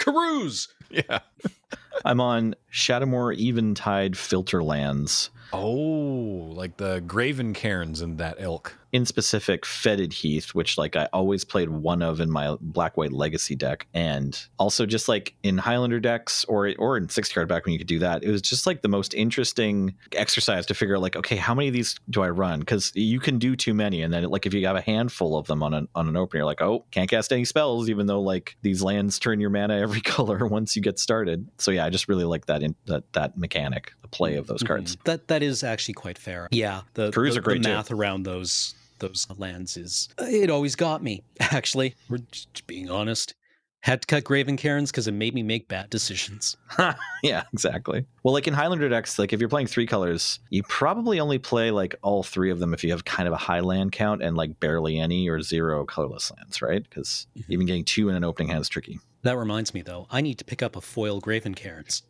Karoos. 0.00 0.68
Yeah. 0.90 1.20
I'm 2.04 2.20
on 2.20 2.54
Shadowmoor 2.70 3.38
Eventide 3.38 4.18
Filter 4.18 4.62
Lands. 4.62 5.30
Oh, 5.52 6.52
like 6.54 6.76
the 6.76 7.00
Graven 7.06 7.54
Cairns 7.54 8.02
and 8.02 8.18
that 8.18 8.36
ilk 8.38 8.76
in 8.96 9.04
specific 9.04 9.66
Fetid 9.66 10.10
Heath, 10.10 10.54
which 10.54 10.78
like 10.78 10.96
I 10.96 11.06
always 11.12 11.44
played 11.44 11.68
one 11.68 12.00
of 12.00 12.18
in 12.18 12.30
my 12.30 12.56
black 12.62 12.96
white 12.96 13.12
legacy 13.12 13.54
deck, 13.54 13.86
and 13.92 14.42
also 14.58 14.86
just 14.86 15.06
like 15.06 15.34
in 15.42 15.58
Highlander 15.58 16.00
decks 16.00 16.46
or 16.46 16.72
or 16.78 16.96
in 16.96 17.10
60 17.10 17.34
card 17.34 17.46
back 17.46 17.66
when 17.66 17.74
you 17.74 17.78
could 17.78 17.86
do 17.86 17.98
that. 17.98 18.24
It 18.24 18.30
was 18.30 18.40
just 18.40 18.66
like 18.66 18.80
the 18.80 18.88
most 18.88 19.12
interesting 19.12 19.94
exercise 20.12 20.64
to 20.64 20.74
figure 20.74 20.96
out 20.96 21.02
like 21.02 21.14
okay 21.14 21.36
how 21.36 21.54
many 21.54 21.68
of 21.68 21.74
these 21.74 22.00
do 22.08 22.22
I 22.22 22.30
run 22.30 22.60
because 22.60 22.90
you 22.94 23.20
can 23.20 23.38
do 23.38 23.54
too 23.54 23.74
many 23.74 24.00
and 24.00 24.14
then 24.14 24.24
like 24.24 24.46
if 24.46 24.54
you 24.54 24.66
have 24.66 24.76
a 24.76 24.80
handful 24.80 25.36
of 25.36 25.46
them 25.46 25.62
on 25.62 25.74
an 25.74 25.88
on 25.94 26.08
an 26.08 26.16
opener 26.16 26.38
you're 26.38 26.46
like 26.46 26.62
oh 26.62 26.86
can't 26.90 27.10
cast 27.10 27.32
any 27.32 27.44
spells 27.44 27.90
even 27.90 28.06
though 28.06 28.22
like 28.22 28.56
these 28.62 28.82
lands 28.82 29.18
turn 29.18 29.40
your 29.40 29.50
mana 29.50 29.76
every 29.78 30.00
color 30.16 30.46
once 30.46 30.74
you 30.74 30.80
get 30.80 30.98
started. 30.98 31.46
So 31.58 31.70
yeah, 31.70 31.84
I 31.84 31.90
just 31.90 32.08
really 32.08 32.24
like 32.24 32.46
that 32.46 32.62
in 32.62 32.74
that 32.86 33.12
that 33.12 33.36
mechanic 33.36 33.92
the 34.00 34.08
play 34.08 34.36
of 34.36 34.46
those 34.46 34.62
cards. 34.62 34.96
Mhm. 34.96 35.04
That 35.04 35.28
that 35.28 35.42
is 35.42 35.62
actually 35.62 35.94
quite 35.94 36.16
fair. 36.16 36.48
Yeah, 36.50 36.82
the 36.94 37.10
the, 37.10 37.20
are 37.38 37.42
great, 37.42 37.62
the 37.62 37.68
too. 37.68 37.74
math 37.74 37.90
around 37.90 38.22
those 38.22 38.74
those 38.98 39.26
lands 39.36 39.76
is 39.76 40.08
it 40.18 40.50
always 40.50 40.74
got 40.76 41.02
me. 41.02 41.22
Actually, 41.40 41.94
we're 42.08 42.18
just 42.30 42.66
being 42.66 42.90
honest. 42.90 43.34
Had 43.80 44.00
to 44.02 44.06
cut 44.06 44.24
Graven 44.24 44.56
Cairns 44.56 44.90
because 44.90 45.06
it 45.06 45.12
made 45.12 45.32
me 45.32 45.44
make 45.44 45.68
bad 45.68 45.90
decisions. 45.90 46.56
yeah, 47.22 47.44
exactly. 47.52 48.04
Well, 48.24 48.34
like 48.34 48.48
in 48.48 48.54
Highlander 48.54 48.88
decks, 48.88 49.16
like 49.16 49.32
if 49.32 49.38
you're 49.38 49.48
playing 49.48 49.68
three 49.68 49.86
colors, 49.86 50.40
you 50.50 50.64
probably 50.64 51.20
only 51.20 51.38
play 51.38 51.70
like 51.70 51.94
all 52.02 52.24
three 52.24 52.50
of 52.50 52.58
them 52.58 52.74
if 52.74 52.82
you 52.82 52.90
have 52.90 53.04
kind 53.04 53.28
of 53.28 53.32
a 53.34 53.36
high 53.36 53.60
land 53.60 53.92
count 53.92 54.22
and 54.22 54.36
like 54.36 54.58
barely 54.58 54.98
any 54.98 55.28
or 55.28 55.40
zero 55.40 55.84
colorless 55.84 56.32
lands, 56.36 56.60
right? 56.62 56.82
Because 56.82 57.28
Mhm. 57.38 57.44
even 57.48 57.66
getting 57.66 57.84
two 57.84 58.08
in 58.08 58.16
an 58.16 58.24
opening 58.24 58.48
hand 58.48 58.62
is 58.62 58.68
tricky. 58.68 58.98
That 59.22 59.36
reminds 59.36 59.72
me 59.72 59.82
though, 59.82 60.08
I 60.10 60.20
need 60.20 60.38
to 60.38 60.44
pick 60.44 60.62
up 60.64 60.74
a 60.74 60.80
foil 60.80 61.20
Graven 61.20 61.54
Cairns. 61.54 62.02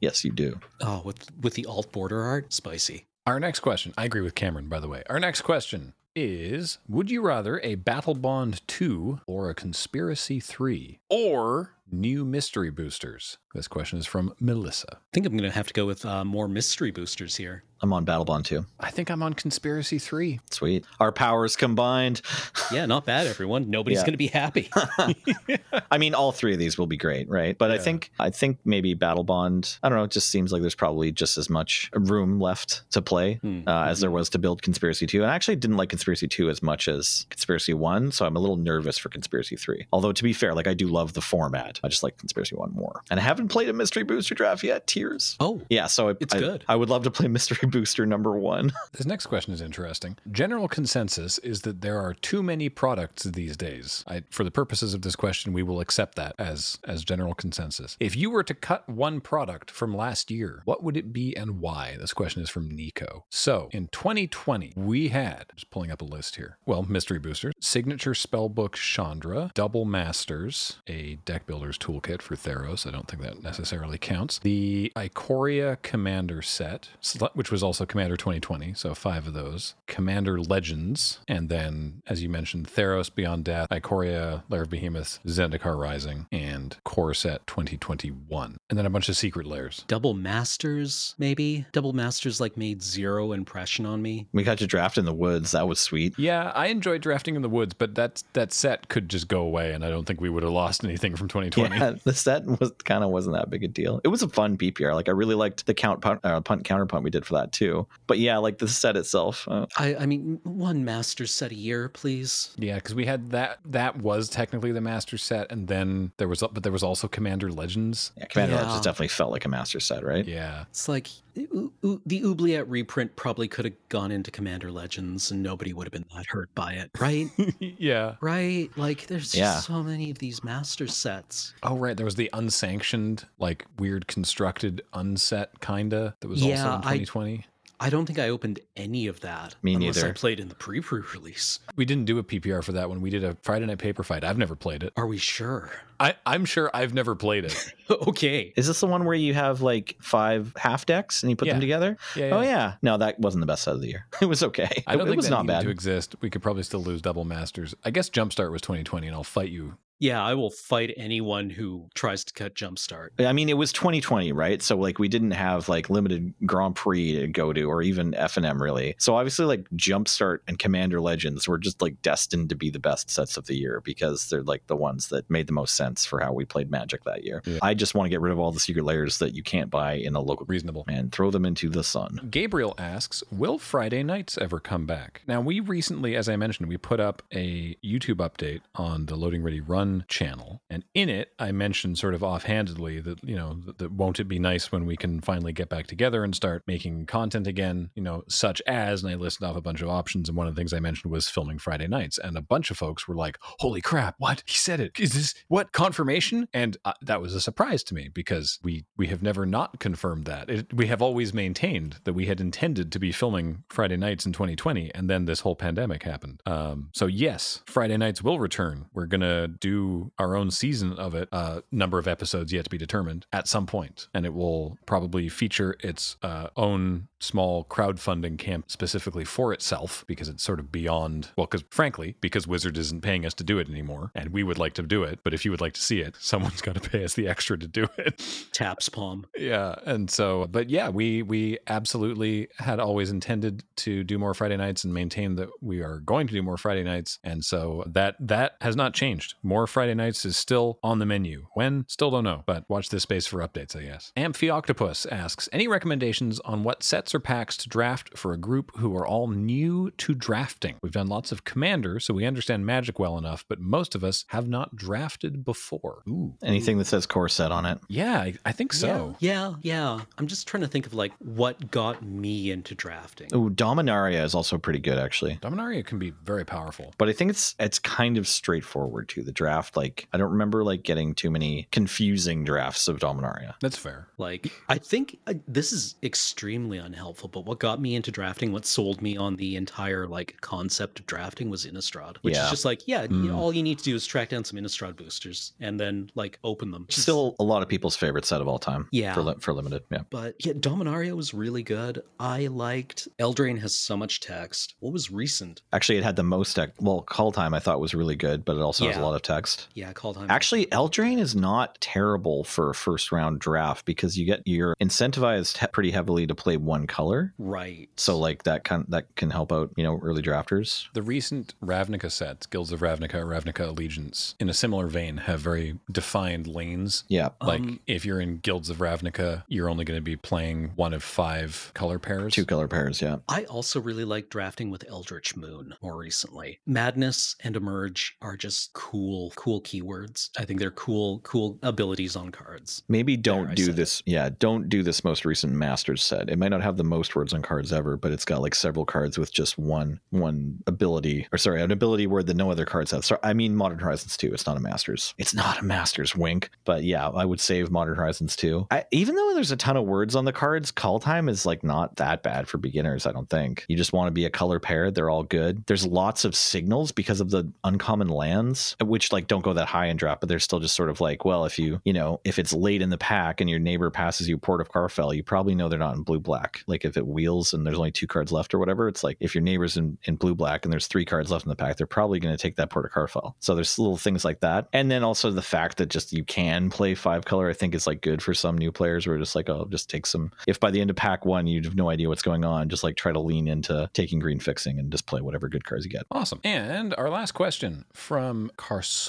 Yes, 0.00 0.24
you 0.24 0.32
do. 0.32 0.60
Oh, 0.80 1.02
with 1.04 1.26
with 1.42 1.54
the 1.54 1.66
alt 1.66 1.92
border 1.92 2.22
art, 2.22 2.54
spicy. 2.54 3.04
Our 3.26 3.38
next 3.38 3.60
question, 3.60 3.92
I 3.98 4.06
agree 4.06 4.22
with 4.22 4.34
Cameron, 4.34 4.68
by 4.68 4.80
the 4.80 4.88
way. 4.88 5.02
Our 5.10 5.20
next 5.20 5.42
question 5.42 5.92
is 6.14 6.78
Would 6.88 7.10
you 7.10 7.22
rather 7.22 7.60
a 7.60 7.76
Battle 7.76 8.14
Bond 8.14 8.66
2 8.68 9.20
or 9.26 9.50
a 9.50 9.54
Conspiracy 9.54 10.40
3 10.40 10.98
or 11.08 11.74
new 11.90 12.24
mystery 12.24 12.70
boosters? 12.70 13.38
This 13.54 13.68
question 13.68 13.98
is 13.98 14.06
from 14.06 14.32
Melissa. 14.40 14.86
I 14.96 14.96
think 15.12 15.26
I'm 15.26 15.32
going 15.36 15.48
to 15.50 15.54
have 15.54 15.66
to 15.66 15.74
go 15.74 15.84
with 15.86 16.04
uh, 16.06 16.24
more 16.24 16.48
mystery 16.48 16.90
boosters 16.90 17.36
here. 17.36 17.64
I'm 17.82 17.92
on 17.92 18.04
Battle 18.04 18.24
Bond 18.24 18.44
too. 18.46 18.64
I 18.78 18.90
think 18.92 19.10
I'm 19.10 19.22
on 19.24 19.34
Conspiracy 19.34 19.98
3. 19.98 20.38
Sweet. 20.50 20.84
Our 21.00 21.10
powers 21.10 21.56
combined. 21.56 22.22
Yeah, 22.70 22.86
not 22.86 23.04
bad, 23.04 23.26
everyone. 23.26 23.68
Nobody's 23.70 23.98
Yeah. 23.98 24.02
going 24.04 24.12
to 24.12 24.18
be 24.18 24.28
happy. 24.28 24.70
I 25.90 25.98
mean, 25.98 26.14
all 26.14 26.30
three 26.32 26.52
of 26.52 26.60
these 26.60 26.78
will 26.78 26.86
be 26.86 26.96
great, 26.96 27.28
right? 27.28 27.58
But 27.58 27.72
I 27.72 27.78
think 27.78 28.12
I 28.20 28.30
think 28.30 28.58
maybe 28.64 28.94
Battle 28.94 29.24
Bond. 29.24 29.78
I 29.82 29.88
don't 29.88 29.98
know. 29.98 30.04
It 30.04 30.12
just 30.12 30.28
seems 30.30 30.52
like 30.52 30.60
there's 30.62 30.76
probably 30.76 31.10
just 31.10 31.36
as 31.36 31.50
much 31.50 31.90
room 31.92 32.38
left 32.40 32.88
to 32.92 33.02
play 33.02 33.34
Hmm. 33.42 33.62
uh, 33.66 33.86
as 33.86 33.98
there 34.00 34.12
was 34.12 34.30
to 34.30 34.38
build 34.38 34.62
Conspiracy 34.62 35.06
Two. 35.06 35.22
And 35.22 35.30
I 35.30 35.34
actually 35.34 35.56
didn't 35.56 35.76
like 35.76 35.88
Conspiracy 35.88 36.28
Two 36.28 36.48
as 36.50 36.62
much 36.62 36.86
as 36.86 37.26
Conspiracy 37.30 37.74
One, 37.74 38.12
so 38.12 38.24
I'm 38.24 38.36
a 38.36 38.40
little 38.40 38.56
nervous 38.56 38.96
for 38.96 39.08
Conspiracy 39.08 39.56
Three. 39.56 39.86
Although 39.92 40.12
to 40.12 40.22
be 40.22 40.32
fair, 40.32 40.54
like 40.54 40.68
I 40.68 40.74
do 40.74 40.86
love 40.86 41.12
the 41.14 41.20
format. 41.20 41.80
I 41.82 41.88
just 41.88 42.02
like 42.02 42.18
Conspiracy 42.18 42.54
One 42.56 42.72
more. 42.72 43.02
And 43.10 43.18
I 43.18 43.22
haven't 43.22 43.48
played 43.48 43.68
a 43.68 43.72
Mystery 43.72 44.02
Booster 44.04 44.34
draft 44.34 44.62
yet. 44.62 44.86
Tears. 44.86 45.36
Oh, 45.40 45.62
Yeah, 45.68 45.86
so 45.86 46.10
I, 46.10 46.14
It's 46.20 46.34
I- 46.34 46.38
good. 46.38 46.64
I 46.68 46.76
would 46.76 46.88
love 46.90 47.04
to 47.04 47.10
play 47.10 47.28
Mystery 47.38 47.68
Booster 47.68 48.06
number 48.06 48.36
one. 48.38 48.72
This 48.92 49.06
next 49.06 49.26
question 49.26 49.52
is 49.54 49.60
interesting. 49.60 50.16
General 50.30 50.68
consensus 50.68 51.38
is 51.38 51.62
that 51.62 51.80
there 51.80 51.98
are 51.98 52.14
too 52.14 52.42
many 52.42 52.68
products 52.68 53.24
these 53.24 53.56
days. 53.56 54.04
I, 54.06 54.22
for 54.30 54.44
the 54.44 54.50
purposes 54.50 54.92
of 54.94 55.02
this 55.02 55.16
question, 55.16 55.52
we 55.52 55.62
will 55.62 55.80
accept 55.80 56.14
that 56.16 56.34
as 56.38 56.78
as 56.84 57.04
general 57.04 57.34
consensus. 57.34 57.96
If 58.00 58.14
you 58.16 58.30
were 58.30 58.42
to 58.44 58.54
cut 58.54 58.88
one 58.88 59.20
product 59.20 59.70
from 59.70 59.96
last 59.96 60.30
year, 60.30 60.62
what 60.66 60.82
would 60.82 60.96
it 60.96 61.12
be 61.12 61.34
and 61.36 61.60
why? 61.60 61.96
This 61.98 62.12
question 62.12 62.42
is 62.42 62.50
from 62.50 62.70
Nico. 62.70 63.24
So 63.30 63.68
in 63.72 63.88
2020, 63.88 64.74
we 64.76 65.08
had 65.08 65.46
just 65.56 65.70
pulling 65.70 65.90
up 65.90 66.02
a 66.02 66.04
list 66.04 66.36
here. 66.36 66.58
Well, 66.66 66.82
mystery 66.82 67.18
Booster, 67.18 67.52
signature 67.60 68.12
spellbook 68.12 68.74
Chandra, 68.74 69.50
double 69.54 69.84
masters, 69.84 70.76
a 70.86 71.16
deck 71.24 71.46
builder's 71.62 71.78
toolkit 71.78 72.20
for 72.20 72.34
Theros. 72.34 72.88
I 72.88 72.90
don't 72.90 73.06
think 73.06 73.22
that 73.22 73.40
necessarily 73.40 73.96
counts. 73.96 74.40
The 74.40 74.90
Ikoria 74.96 75.80
Commander 75.82 76.42
set, 76.42 76.88
which 77.34 77.52
was 77.52 77.62
also 77.62 77.86
Commander 77.86 78.16
2020, 78.16 78.74
so 78.74 78.96
five 78.96 79.28
of 79.28 79.32
those. 79.32 79.76
Commander 79.86 80.40
Legends, 80.40 81.20
and 81.28 81.48
then, 81.48 82.02
as 82.08 82.20
you 82.20 82.28
mentioned, 82.28 82.66
Theros 82.66 83.14
Beyond 83.14 83.44
Death, 83.44 83.68
Ikoria, 83.70 84.42
Lair 84.48 84.62
of 84.62 84.70
Behemoth, 84.70 85.20
Zendikar 85.24 85.78
Rising, 85.78 86.26
and 86.32 86.76
Core 86.82 87.14
Set 87.14 87.46
2021. 87.46 88.56
And 88.68 88.76
then 88.76 88.84
a 88.86 88.90
bunch 88.90 89.08
of 89.08 89.16
Secret 89.16 89.46
Lairs. 89.46 89.84
double 89.86 90.14
masters, 90.14 91.14
maybe? 91.16 91.64
Double 91.70 91.92
masters 91.92 92.40
like 92.40 92.56
made 92.56 92.82
zero 92.82 93.30
impression 93.30 93.86
on 93.86 94.02
me. 94.02 94.26
We 94.32 94.42
got 94.42 94.58
to 94.58 94.66
draft 94.66 94.98
in 94.98 95.04
the 95.04 95.14
woods. 95.14 95.52
That 95.52 95.68
was 95.68 95.78
sweet. 95.78 96.18
Yeah, 96.18 96.50
I 96.56 96.66
enjoyed 96.66 97.02
drafting 97.02 97.36
in 97.36 97.42
the 97.42 97.48
woods, 97.48 97.72
but 97.74 97.94
that 97.94 98.24
that 98.32 98.52
set 98.52 98.88
could 98.88 99.08
just 99.08 99.28
go 99.28 99.42
away, 99.42 99.72
and 99.72 99.84
I 99.84 99.90
don't 99.90 100.06
think 100.06 100.20
we 100.20 100.28
would 100.28 100.42
have 100.42 100.50
lost 100.50 100.82
anything 100.82 101.14
from 101.14 101.28
2020. 101.28 101.51
Yeah, 101.56 101.94
the 102.04 102.14
set 102.14 102.44
was 102.46 102.72
kind 102.84 103.04
of 103.04 103.10
wasn't 103.10 103.36
that 103.36 103.50
big 103.50 103.64
a 103.64 103.68
deal. 103.68 104.00
It 104.04 104.08
was 104.08 104.22
a 104.22 104.28
fun 104.28 104.56
PPR. 104.56 104.94
Like 104.94 105.08
I 105.08 105.12
really 105.12 105.34
liked 105.34 105.66
the 105.66 105.74
count 105.74 106.00
punt, 106.00 106.20
uh, 106.24 106.40
punt 106.40 106.64
counter 106.64 106.86
punt 106.86 107.04
we 107.04 107.10
did 107.10 107.24
for 107.26 107.34
that 107.34 107.52
too. 107.52 107.86
But 108.06 108.18
yeah, 108.18 108.38
like 108.38 108.58
the 108.58 108.68
set 108.68 108.96
itself. 108.96 109.46
Uh, 109.48 109.66
I, 109.76 109.94
I 109.96 110.06
mean, 110.06 110.40
one 110.44 110.84
master 110.84 111.26
set 111.26 111.52
a 111.52 111.54
year, 111.54 111.88
please. 111.88 112.54
Yeah, 112.58 112.76
because 112.76 112.94
we 112.94 113.06
had 113.06 113.30
that. 113.30 113.58
That 113.64 113.96
was 113.98 114.28
technically 114.28 114.72
the 114.72 114.80
master 114.80 115.18
set, 115.18 115.50
and 115.52 115.68
then 115.68 116.12
there 116.18 116.28
was, 116.28 116.40
but 116.40 116.62
there 116.62 116.72
was 116.72 116.82
also 116.82 117.08
Commander 117.08 117.50
Legends. 117.50 118.12
yeah, 118.16 118.26
Commander 118.26 118.54
Yeah. 118.56 118.62
Legends 118.62 118.84
definitely 118.84 119.08
felt 119.08 119.30
like 119.32 119.44
a 119.44 119.48
master 119.48 119.80
set, 119.80 120.04
right? 120.04 120.26
Yeah, 120.26 120.64
It's 120.70 120.88
like 120.88 121.08
oo- 121.08 121.31
oo- 121.31 121.31
the 121.34 122.22
Oubliette 122.24 122.68
reprint 122.68 123.14
probably 123.16 123.48
could 123.48 123.64
have 123.64 123.74
gone 123.88 124.10
into 124.10 124.30
Commander 124.30 124.70
Legends 124.70 125.30
and 125.30 125.42
nobody 125.42 125.72
would 125.72 125.86
have 125.86 125.92
been 125.92 126.04
that 126.14 126.26
hurt 126.28 126.54
by 126.54 126.74
it, 126.74 126.90
right? 127.00 127.28
yeah. 127.60 128.16
right? 128.20 128.70
Like, 128.76 129.06
there's 129.06 129.24
just 129.32 129.34
Yeah. 129.36 129.56
so 129.60 129.82
many 129.82 130.10
of 130.10 130.18
these 130.18 130.44
master 130.44 130.86
sets. 130.86 131.54
Oh 131.62 131.76
right, 131.76 131.96
there 131.96 132.04
was 132.06 132.16
the 132.16 132.30
unsanctioned, 132.32 133.26
like 133.38 133.66
weird 133.78 134.06
constructed 134.06 134.82
unset 134.92 135.60
kinda 135.60 136.14
that 136.20 136.28
was 136.28 136.42
also 136.42 136.54
Yeah, 136.54 136.66
in 136.76 136.84
I- 136.84 136.98
2020. 136.98 137.46
I 137.82 137.90
don't 137.90 138.06
think 138.06 138.20
I 138.20 138.28
opened 138.28 138.60
any 138.76 139.08
of 139.08 139.18
that. 139.20 139.56
Me 139.62 139.74
unless 139.74 140.04
I 140.04 140.12
played 140.12 140.38
in 140.38 140.46
the 140.48 140.54
pre-pre 140.54 141.00
release. 141.12 141.58
We 141.74 141.84
didn't 141.84 142.04
do 142.04 142.18
a 142.18 142.22
PPR 142.22 142.62
for 142.62 142.70
that 142.72 142.88
one. 142.88 143.00
We 143.00 143.10
did 143.10 143.24
a 143.24 143.36
Friday 143.42 143.66
Night 143.66 143.78
Paper 143.78 144.04
Fight. 144.04 144.22
I've 144.22 144.38
never 144.38 144.54
played 144.54 144.84
it. 144.84 144.92
Are 144.96 145.06
we 145.06 145.18
sure? 145.18 145.68
I, 145.98 146.14
I'm 146.24 146.44
sure 146.44 146.70
I've 146.72 146.94
never 146.94 147.16
played 147.16 147.44
it. 147.44 147.74
okay. 147.90 148.52
Is 148.56 148.68
this 148.68 148.78
the 148.80 148.86
one 148.86 149.04
where 149.04 149.16
you 149.16 149.34
have 149.34 149.62
like 149.62 149.96
five 150.00 150.52
half 150.56 150.86
decks 150.86 151.24
and 151.24 151.30
you 151.30 151.34
put 151.36 151.46
Yeah. 151.48 151.54
them 151.54 151.60
together? 151.60 151.96
Yeah, 152.14 152.30
Oh 152.36 152.40
yeah. 152.42 152.74
No, 152.82 152.98
that 152.98 153.18
wasn't 153.18 153.40
the 153.40 153.46
best 153.46 153.64
set 153.64 153.74
of 153.74 153.80
the 153.80 153.88
year. 153.88 154.06
It 154.22 154.26
was 154.26 154.44
okay. 154.44 154.84
I 154.86 154.92
don't 154.92 155.02
it, 155.08 155.10
think 155.10 155.16
was 155.16 155.24
that 155.26 155.30
not 155.32 155.42
needed 155.46 155.52
bad. 155.54 155.62
to 155.64 155.70
exist. 155.70 156.14
We 156.20 156.30
could 156.30 156.42
probably 156.42 156.62
still 156.62 156.82
lose 156.84 157.02
double 157.02 157.24
masters. 157.24 157.74
I 157.84 157.90
guess 157.90 158.08
Jumpstart 158.08 158.52
was 158.52 158.62
2020, 158.62 159.08
and 159.08 159.16
I'll 159.16 159.24
fight 159.24 159.50
you. 159.50 159.76
Yeah, 160.02 160.20
I 160.20 160.34
will 160.34 160.50
fight 160.50 160.92
anyone 160.96 161.48
who 161.48 161.88
tries 161.94 162.24
to 162.24 162.32
cut 162.34 162.56
Jumpstart. 162.56 163.10
I 163.20 163.32
mean, 163.32 163.48
it 163.48 163.56
was 163.56 163.72
2020, 163.72 164.32
right? 164.32 164.60
So 164.60 164.76
like 164.76 164.98
we 164.98 165.06
didn't 165.06 165.30
have 165.30 165.68
like 165.68 165.90
limited 165.90 166.34
Grand 166.44 166.74
Prix 166.74 167.20
to 167.20 167.28
go 167.28 167.52
to, 167.52 167.62
or 167.70 167.82
even 167.82 168.12
F 168.14 168.36
and 168.36 168.44
M 168.44 168.60
really. 168.60 168.96
So 168.98 169.14
obviously, 169.14 169.44
like 169.44 169.70
Jumpstart 169.76 170.38
and 170.48 170.58
Commander 170.58 171.00
Legends 171.00 171.46
were 171.46 171.56
just 171.56 171.80
like 171.80 172.02
destined 172.02 172.48
to 172.48 172.56
be 172.56 172.68
the 172.68 172.80
best 172.80 173.10
sets 173.10 173.36
of 173.36 173.46
the 173.46 173.54
year 173.56 173.80
because 173.84 174.28
they're 174.28 174.42
like 174.42 174.66
the 174.66 174.74
ones 174.74 175.08
that 175.10 175.30
made 175.30 175.46
the 175.46 175.52
most 175.52 175.76
sense 175.76 176.04
for 176.04 176.18
how 176.18 176.32
we 176.32 176.44
played 176.44 176.68
Magic 176.68 177.04
that 177.04 177.22
year. 177.22 177.40
Yeah. 177.46 177.60
I 177.62 177.74
just 177.74 177.94
want 177.94 178.06
to 178.06 178.10
get 178.10 178.20
rid 178.20 178.32
of 178.32 178.40
all 178.40 178.50
the 178.50 178.58
Secret 178.58 178.84
Lairs 178.84 179.18
that 179.18 179.36
you 179.36 179.44
can't 179.44 179.70
buy 179.70 179.92
in 179.92 180.16
a 180.16 180.20
local 180.20 180.46
Reasonable. 180.46 180.84
and 180.88 181.12
throw 181.12 181.30
them 181.30 181.44
into 181.44 181.68
the 181.68 181.84
sun. 181.84 182.26
Gabriel 182.28 182.74
asks, 182.76 183.22
"Will 183.30 183.56
Friday 183.56 184.02
nights 184.02 184.36
ever 184.36 184.58
come 184.58 184.84
back?" 184.84 185.22
Now, 185.28 185.40
we 185.40 185.60
recently, 185.60 186.16
as 186.16 186.28
I 186.28 186.34
mentioned, 186.34 186.68
we 186.68 186.76
put 186.76 186.98
up 186.98 187.22
a 187.32 187.76
YouTube 187.84 188.16
update 188.16 188.62
on 188.74 189.06
the 189.06 189.14
Loading 189.14 189.44
Ready 189.44 189.60
Run 189.60 189.91
channel, 190.08 190.62
and 190.70 190.84
in 190.94 191.08
it, 191.08 191.32
I 191.38 191.52
mentioned 191.52 191.98
sort 191.98 192.14
of 192.14 192.22
offhandedly 192.22 193.00
that 193.00 193.22
you 193.24 193.36
know 193.36 193.60
that, 193.66 193.78
that 193.78 193.92
won't 193.92 194.20
it 194.20 194.24
be 194.24 194.38
nice 194.38 194.72
when 194.72 194.86
we 194.86 194.96
can 194.96 195.20
finally 195.20 195.52
get 195.52 195.68
back 195.68 195.86
together 195.86 196.24
and 196.24 196.34
start 196.34 196.64
making 196.66 197.06
content 197.06 197.46
again? 197.46 197.90
You 197.94 198.02
know, 198.02 198.22
such 198.28 198.60
as, 198.66 199.02
and 199.02 199.12
I 199.12 199.16
listed 199.16 199.46
off 199.46 199.56
a 199.56 199.60
bunch 199.60 199.82
of 199.82 199.88
options, 199.88 200.28
and 200.28 200.36
one 200.36 200.46
of 200.46 200.54
the 200.54 200.60
things 200.60 200.72
I 200.72 200.80
mentioned 200.80 201.12
was 201.12 201.28
filming 201.28 201.58
Friday 201.58 201.88
nights, 201.88 202.18
and 202.18 202.36
a 202.36 202.42
bunch 202.42 202.70
of 202.70 202.78
folks 202.78 203.06
were 203.06 203.16
like, 203.16 203.38
"Holy 203.58 203.80
crap! 203.80 204.14
What 204.18 204.42
he 204.46 204.54
said 204.54 204.80
it 204.80 204.92
is 204.98 205.12
this 205.12 205.34
what 205.48 205.72
confirmation?" 205.72 206.48
And 206.52 206.76
uh, 206.84 206.92
that 207.02 207.20
was 207.20 207.34
a 207.34 207.40
surprise 207.40 207.82
to 207.84 207.94
me 207.94 208.08
because 208.12 208.58
we 208.62 208.84
we 208.96 209.08
have 209.08 209.22
never 209.22 209.46
not 209.46 209.80
confirmed 209.80 210.26
that. 210.26 210.50
It, 210.50 210.72
we 210.72 210.86
have 210.86 211.02
always 211.02 211.34
maintained 211.34 211.96
that 212.04 212.12
we 212.14 212.26
had 212.26 212.40
intended 212.40 212.92
to 212.92 212.98
be 212.98 213.12
filming 213.12 213.64
Friday 213.68 213.96
nights 213.96 214.26
in 214.26 214.32
2020, 214.32 214.90
and 214.94 215.08
then 215.08 215.24
this 215.24 215.40
whole 215.40 215.56
pandemic 215.56 216.02
happened. 216.02 216.40
Um, 216.46 216.90
so 216.94 217.06
yes, 217.06 217.62
Friday 217.66 217.96
nights 217.96 218.22
will 218.22 218.38
return. 218.38 218.86
We're 218.92 219.06
gonna 219.06 219.48
do 219.48 219.81
our 220.18 220.36
own 220.36 220.50
season 220.50 220.92
of 220.98 221.14
it. 221.14 221.28
Uh, 221.32 221.60
number 221.70 221.98
of 221.98 222.06
episodes 222.06 222.52
yet 222.52 222.64
to 222.64 222.70
be 222.70 222.78
determined 222.78 223.26
at 223.32 223.48
some 223.48 223.66
point, 223.66 224.08
and 224.14 224.26
it 224.26 224.34
will 224.34 224.78
probably 224.86 225.28
feature 225.28 225.76
its 225.80 226.16
uh, 226.22 226.48
own 226.56 227.08
small 227.22 227.64
crowdfunding 227.64 228.36
camp 228.36 228.70
specifically 228.70 229.24
for 229.24 229.52
itself 229.52 230.04
because 230.06 230.28
it's 230.28 230.42
sort 230.42 230.58
of 230.58 230.72
beyond. 230.72 231.30
Well, 231.36 231.46
because 231.46 231.64
frankly, 231.70 232.16
because 232.20 232.46
wizard 232.46 232.76
isn't 232.76 233.02
paying 233.02 233.24
us 233.24 233.34
to 233.34 233.44
do 233.44 233.58
it 233.58 233.68
anymore, 233.68 234.10
and 234.14 234.30
we 234.30 234.42
would 234.42 234.58
like 234.58 234.74
to 234.74 234.82
do 234.82 235.04
it, 235.04 235.20
but 235.22 235.32
if 235.32 235.44
you 235.44 235.50
would 235.50 235.60
like 235.60 235.74
to 235.74 235.80
see 235.80 236.00
it, 236.00 236.16
someone's 236.20 236.60
got 236.60 236.74
to 236.80 236.88
pay 236.90 237.04
us 237.04 237.14
the 237.14 237.28
extra 237.28 237.58
to 237.58 237.68
do 237.68 237.88
it. 237.98 238.22
Taps 238.52 238.88
palm. 238.88 239.26
Yeah, 239.36 239.76
and 239.86 240.10
so, 240.10 240.46
but 240.50 240.68
yeah, 240.68 240.88
we 240.88 241.22
we 241.22 241.58
absolutely 241.66 242.48
had 242.58 242.80
always 242.80 243.10
intended 243.10 243.64
to 243.76 244.04
do 244.04 244.18
more 244.18 244.34
Friday 244.34 244.56
nights 244.56 244.84
and 244.84 244.92
maintain 244.92 245.36
that 245.36 245.48
we 245.60 245.80
are 245.80 245.98
going 246.00 246.26
to 246.26 246.34
do 246.34 246.42
more 246.42 246.56
Friday 246.56 246.82
nights, 246.82 247.18
and 247.24 247.44
so 247.44 247.84
that 247.86 248.16
that 248.20 248.56
has 248.60 248.76
not 248.76 248.94
changed. 248.94 249.34
More 249.42 249.66
Friday 249.72 249.94
nights 249.94 250.26
is 250.26 250.36
still 250.36 250.78
on 250.82 250.98
the 250.98 251.06
menu. 251.06 251.46
When? 251.54 251.86
Still 251.88 252.10
don't 252.10 252.24
know, 252.24 252.42
but 252.44 252.68
watch 252.68 252.90
this 252.90 253.04
space 253.04 253.26
for 253.26 253.38
updates, 253.38 253.74
I 253.74 253.84
guess. 253.84 254.12
Amphioctopus 254.18 255.10
asks 255.10 255.48
Any 255.50 255.66
recommendations 255.66 256.40
on 256.40 256.62
what 256.62 256.82
sets 256.82 257.14
or 257.14 257.20
packs 257.20 257.56
to 257.56 257.70
draft 257.70 258.18
for 258.18 258.34
a 258.34 258.36
group 258.36 258.70
who 258.76 258.94
are 258.94 259.06
all 259.06 259.28
new 259.28 259.90
to 259.92 260.14
drafting? 260.14 260.76
We've 260.82 260.92
done 260.92 261.06
lots 261.06 261.32
of 261.32 261.44
Commander, 261.44 262.00
so 262.00 262.12
we 262.12 262.26
understand 262.26 262.66
Magic 262.66 262.98
well 262.98 263.16
enough, 263.16 263.46
but 263.48 263.60
most 263.60 263.94
of 263.94 264.04
us 264.04 264.26
have 264.28 264.46
not 264.46 264.76
drafted 264.76 265.42
before. 265.42 266.02
Ooh. 266.06 266.34
Anything 266.42 266.76
that 266.76 266.84
says 266.84 267.06
core 267.06 267.30
set 267.30 267.50
on 267.50 267.64
it. 267.64 267.78
Yeah, 267.88 268.20
I, 268.20 268.34
I 268.44 268.52
think 268.52 268.74
so. 268.74 269.16
Yeah, 269.20 269.54
yeah. 269.62 270.00
I'm 270.18 270.26
just 270.26 270.46
trying 270.46 270.64
to 270.64 270.68
think 270.68 270.84
of 270.84 270.92
like 270.92 271.12
what 271.18 271.70
got 271.70 272.02
me 272.02 272.50
into 272.50 272.74
drafting. 272.74 273.28
Oh, 273.32 273.48
Dominaria 273.48 274.22
is 274.22 274.34
also 274.34 274.58
pretty 274.58 274.80
good 274.80 274.98
actually. 274.98 275.36
Dominaria 275.36 275.82
can 275.82 275.98
be 275.98 276.12
very 276.24 276.44
powerful. 276.44 276.92
But 276.98 277.08
I 277.08 277.14
think 277.14 277.30
it's 277.30 277.54
it's 277.58 277.78
kind 277.78 278.18
of 278.18 278.28
straightforward 278.28 279.08
too. 279.08 279.22
The 279.22 279.32
draft, 279.32 279.51
like 279.74 280.08
I 280.12 280.18
don't 280.18 280.30
remember 280.32 280.64
like 280.64 280.82
getting 280.82 281.14
too 281.14 281.30
many 281.30 281.68
confusing 281.72 282.44
drafts 282.44 282.88
of 282.88 282.98
Dominaria. 282.98 283.54
That's 283.60 283.76
fair. 283.76 284.08
Like, 284.18 284.52
I 284.68 284.78
think 284.78 285.18
uh, 285.26 285.34
this 285.48 285.72
is 285.72 285.96
extremely 286.02 286.78
unhelpful, 286.78 287.28
but 287.28 287.44
what 287.44 287.58
got 287.58 287.80
me 287.80 287.94
into 287.94 288.10
drafting, 288.10 288.52
what 288.52 288.64
sold 288.64 289.02
me 289.02 289.16
on 289.16 289.36
the 289.36 289.56
entire 289.56 290.06
like 290.06 290.36
concept 290.40 291.00
of 291.00 291.06
drafting 291.06 291.50
was 291.50 291.66
Innistrad, 291.66 292.16
which 292.22 292.34
Yeah. 292.34 292.44
is 292.44 292.50
just 292.50 292.64
like, 292.64 292.86
yeah, 292.86 293.02
you 293.02 293.08
know, 293.28 293.34
Mm. 293.34 293.38
all 293.38 293.52
you 293.52 293.62
need 293.62 293.78
to 293.78 293.84
do 293.84 293.94
is 293.94 294.06
track 294.06 294.28
down 294.30 294.44
some 294.44 294.58
Innistrad 294.58 294.96
boosters 294.96 295.52
and 295.60 295.78
then 295.80 296.10
like 296.14 296.38
open 296.44 296.70
them. 296.70 296.86
Just- 296.88 297.02
Still 297.02 297.34
a 297.40 297.44
lot 297.44 297.62
of 297.62 297.68
people's 297.68 297.96
favorite 297.96 298.24
set 298.24 298.40
of 298.40 298.46
all 298.48 298.58
time. 298.58 298.88
Yeah. 298.92 299.14
For, 299.14 299.22
li- 299.22 299.34
for 299.40 299.52
limited. 299.52 299.82
Yeah. 299.90 300.02
But 300.10 300.36
yeah, 300.44 300.52
Dominaria 300.52 301.14
was 301.16 301.34
really 301.34 301.62
good. 301.62 302.02
I 302.20 302.46
liked 302.46 303.08
Eldraine 303.18 303.58
has 303.60 303.74
so 303.74 303.96
much 303.96 304.20
text. 304.20 304.74
What 304.80 304.92
was 304.92 305.10
recent? 305.10 305.62
Actually, 305.72 305.98
it 305.98 306.04
had 306.04 306.16
the 306.16 306.22
most 306.22 306.54
tech. 306.54 306.70
Well, 306.80 307.04
Kaldheim 307.08 307.54
I 307.56 307.58
thought 307.58 307.80
was 307.80 307.92
really 307.94 308.16
good, 308.16 308.44
but 308.44 308.56
it 308.56 308.62
also 308.62 308.86
has 308.86 308.96
a 308.96 309.00
lot 309.02 309.14
of 309.16 309.22
text. 309.22 309.32
Yeah, 309.74 309.92
Kaldheim. 309.92 310.26
Actually, 310.28 310.66
Eldraine 310.66 311.18
is 311.18 311.34
not 311.34 311.78
terrible 311.80 312.44
for 312.44 312.70
a 312.70 312.74
first 312.74 313.12
round 313.12 313.40
draft 313.40 313.84
because 313.84 314.18
you 314.18 314.26
get 314.26 314.42
you're 314.46 314.74
incentivized 314.80 315.58
he- 315.58 315.66
pretty 315.68 315.90
heavily 315.90 316.26
to 316.26 316.34
play 316.34 316.56
one 316.56 316.86
color. 316.86 317.32
right. 317.38 317.88
So 317.96 318.18
like 318.18 318.44
that 318.44 318.64
can 318.64 318.84
that 318.88 319.14
can 319.16 319.30
help 319.30 319.52
out 319.52 319.70
you 319.76 319.84
know 319.84 319.98
early 320.02 320.22
drafters. 320.22 320.86
The 320.94 321.02
recent 321.02 321.54
Ravnica 321.62 322.10
sets, 322.10 322.46
Guilds 322.46 322.72
of 322.72 322.80
Ravnica, 322.80 323.22
Ravnica 323.24 323.68
Allegiance, 323.68 324.34
in 324.40 324.48
a 324.48 324.54
similar 324.54 324.86
vein, 324.88 325.16
have 325.18 325.40
very 325.40 325.78
defined 325.90 326.46
lanes. 326.46 327.04
Yeah, 327.08 327.30
Like 327.40 327.60
Um, 327.60 327.80
if 327.86 328.04
you're 328.04 328.20
in 328.20 328.38
Guilds 328.38 328.70
of 328.70 328.78
Ravnica, 328.78 329.44
you're 329.48 329.68
only 329.68 329.84
going 329.84 329.98
to 329.98 330.02
be 330.02 330.16
playing 330.16 330.72
one 330.76 330.92
of 330.94 331.02
five 331.02 331.70
color 331.74 331.98
pairs. 331.98 332.32
two 332.34 332.44
color 332.46 332.68
pairs. 332.68 333.00
Yeah, 333.02 333.16
I 333.28 333.44
also 333.44 333.80
really 333.80 334.04
like 334.04 334.28
drafting 334.30 334.70
with 334.70 334.84
Eldritch 334.88 335.36
Moon 335.36 335.74
more 335.82 335.96
recently. 335.96 336.60
Madness 336.66 337.36
and 337.40 337.56
Emerge 337.56 338.16
are 338.22 338.36
just 338.36 338.72
cool, 338.72 339.31
cool 339.36 339.60
keywords. 339.62 340.30
I 340.38 340.44
think 340.44 340.60
they're 340.60 340.70
cool, 340.70 341.20
cool 341.20 341.58
abilities 341.62 342.16
on 342.16 342.30
cards. 342.30 342.82
maybe 342.88 343.16
don't 343.16 343.48
I 343.48 343.54
do 343.54 343.72
this. 343.72 344.02
Yeah, 344.06 344.30
don't 344.38 344.68
do 344.68 344.82
this 344.82 345.04
most 345.04 345.24
recent 345.24 345.52
Masters 345.52 346.02
set. 346.02 346.28
It 346.28 346.38
might 346.38 346.48
not 346.48 346.62
have 346.62 346.76
the 346.76 346.84
most 346.84 347.14
words 347.16 347.32
on 347.32 347.42
cards 347.42 347.72
ever, 347.72 347.96
but 347.96 348.12
it's 348.12 348.24
got 348.24 348.42
like 348.42 348.54
several 348.54 348.84
cards 348.84 349.18
with 349.18 349.32
just 349.32 349.58
one 349.58 350.00
one 350.10 350.62
ability, 350.66 351.26
or 351.32 351.38
sorry, 351.38 351.62
an 351.62 351.70
ability 351.70 352.06
word 352.06 352.26
that 352.26 352.36
no 352.36 352.50
other 352.50 352.64
cards 352.64 352.90
have. 352.90 353.04
So 353.04 353.18
I 353.22 353.32
mean, 353.32 353.54
Modern 353.54 353.78
Horizons 353.78 354.16
2. 354.16 354.32
It's 354.32 354.46
not 354.46 354.56
a 354.56 354.60
Masters. 354.60 355.14
It's 355.18 355.34
not 355.34 355.60
a 355.60 355.64
Masters. 355.64 356.14
Wink. 356.16 356.50
But 356.64 356.84
yeah, 356.84 357.08
I 357.08 357.24
would 357.24 357.40
save 357.40 357.70
Modern 357.70 357.96
Horizons 357.96 358.36
2. 358.36 358.66
I, 358.70 358.84
even 358.90 359.14
though 359.14 359.34
there's 359.34 359.50
a 359.50 359.56
ton 359.56 359.76
of 359.76 359.84
words 359.84 360.14
on 360.14 360.24
the 360.24 360.32
cards, 360.32 360.72
Kaldheim 360.72 361.28
is 361.28 361.46
like 361.46 361.64
not 361.64 361.96
that 361.96 362.22
bad 362.22 362.48
for 362.48 362.58
beginners. 362.58 363.06
I 363.06 363.12
don't 363.12 363.28
think. 363.28 363.64
You 363.68 363.76
just 363.76 363.92
want 363.92 364.08
to 364.08 364.12
be 364.12 364.24
a 364.24 364.30
color 364.30 364.60
pair. 364.60 364.90
They're 364.90 365.10
all 365.10 365.22
good. 365.22 365.64
There's 365.66 365.86
lots 365.86 366.24
of 366.24 366.34
signals 366.34 366.92
because 366.92 367.20
of 367.20 367.30
the 367.30 367.50
uncommon 367.64 368.08
lands, 368.08 368.76
which 368.80 369.12
like 369.12 369.21
don't 369.26 369.42
go 369.42 369.52
that 369.52 369.66
high 369.66 369.86
and 369.86 369.98
drop, 369.98 370.20
but 370.20 370.28
they're 370.28 370.38
still 370.38 370.60
just 370.60 370.76
sort 370.76 370.88
of 370.88 371.00
like, 371.00 371.24
well, 371.24 371.44
if 371.44 371.58
you 371.58 371.80
you 371.84 371.92
know 371.92 372.20
if 372.24 372.38
it's 372.38 372.52
late 372.52 372.82
in 372.82 372.90
the 372.90 372.98
pack 372.98 373.40
and 373.40 373.48
your 373.48 373.58
neighbor 373.58 373.90
passes 373.90 374.28
you 374.28 374.38
Port 374.38 374.60
of 374.60 374.70
Karfell, 374.70 375.14
you 375.14 375.22
probably 375.22 375.54
know 375.54 375.68
they're 375.68 375.78
not 375.78 375.96
in 375.96 376.02
blue 376.02 376.20
black. 376.20 376.62
Like 376.66 376.84
if 376.84 376.96
it 376.96 377.06
wheels 377.06 377.52
and 377.52 377.66
there's 377.66 377.78
only 377.78 377.92
two 377.92 378.06
cards 378.06 378.32
left 378.32 378.54
or 378.54 378.58
whatever, 378.58 378.88
it's 378.88 379.04
like 379.04 379.16
if 379.20 379.34
your 379.34 379.42
neighbor's 379.42 379.76
in, 379.76 379.98
in 380.04 380.16
blue 380.16 380.34
black 380.34 380.64
and 380.64 380.72
there's 380.72 380.86
three 380.86 381.04
cards 381.04 381.30
left 381.30 381.44
in 381.44 381.50
the 381.50 381.56
pack, 381.56 381.76
they're 381.76 381.86
probably 381.86 382.20
going 382.20 382.34
to 382.34 382.40
take 382.40 382.56
that 382.56 382.70
Port 382.70 382.84
of 382.84 382.92
Karfell. 382.92 383.34
So 383.40 383.54
there's 383.54 383.78
little 383.78 383.96
things 383.96 384.24
like 384.24 384.40
that. 384.40 384.68
And 384.72 384.90
then 384.90 385.02
also 385.02 385.30
the 385.30 385.42
fact 385.42 385.78
that 385.78 385.88
just 385.88 386.12
you 386.12 386.24
can 386.24 386.70
play 386.70 386.94
five 386.94 387.24
color, 387.24 387.48
I 387.48 387.52
think 387.52 387.74
is 387.74 387.86
like 387.86 388.00
good 388.00 388.22
for 388.22 388.34
some 388.34 388.56
new 388.58 388.72
players 388.72 389.06
where 389.06 389.18
just 389.18 389.36
like, 389.36 389.48
oh, 389.48 389.66
just 389.70 389.88
take 389.88 390.06
some. 390.06 390.32
If 390.46 390.60
by 390.60 390.70
the 390.70 390.80
end 390.80 390.90
of 390.90 390.96
pack 390.96 391.24
one, 391.24 391.46
you 391.46 391.62
have 391.62 391.76
no 391.76 391.90
idea 391.90 392.08
what's 392.08 392.22
going 392.22 392.44
on, 392.44 392.68
just 392.68 392.84
like 392.84 392.96
try 392.96 393.12
to 393.12 393.20
lean 393.20 393.48
into 393.48 393.88
taking 393.92 394.18
green 394.18 394.40
fixing 394.40 394.78
and 394.78 394.90
just 394.90 395.06
play 395.06 395.20
whatever 395.20 395.48
good 395.48 395.64
cards 395.64 395.84
you 395.84 395.90
get. 395.90 396.04
Awesome. 396.10 396.40
And 396.44 396.94
our 396.96 397.10
last 397.10 397.32
question 397.32 397.84
from 397.92 398.50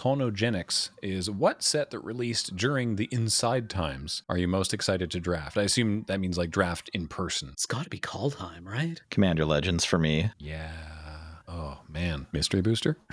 Carsonogenics 0.03 0.89
is 1.01 1.29
what 1.31 1.63
set 1.63 1.91
that 1.91 1.99
released 1.99 2.57
during 2.57 2.97
the 2.97 3.07
inside 3.09 3.69
times 3.69 4.23
are 4.27 4.37
you 4.37 4.49
most 4.49 4.73
excited 4.73 5.09
to 5.11 5.19
draft? 5.21 5.57
I 5.57 5.61
assume 5.61 6.03
that 6.07 6.19
means 6.19 6.37
like 6.37 6.51
draft 6.51 6.89
in 6.93 7.07
person. 7.07 7.47
It's 7.53 7.65
got 7.65 7.85
to 7.85 7.89
be 7.89 7.99
Kaldheim, 7.99 8.67
right? 8.67 9.01
Commander 9.09 9.45
Legends 9.45 9.85
for 9.85 9.97
me. 9.97 10.29
Yeah. 10.37 10.73
Oh 11.47 11.79
man. 11.87 12.27
Mystery 12.33 12.61
booster? 12.61 12.97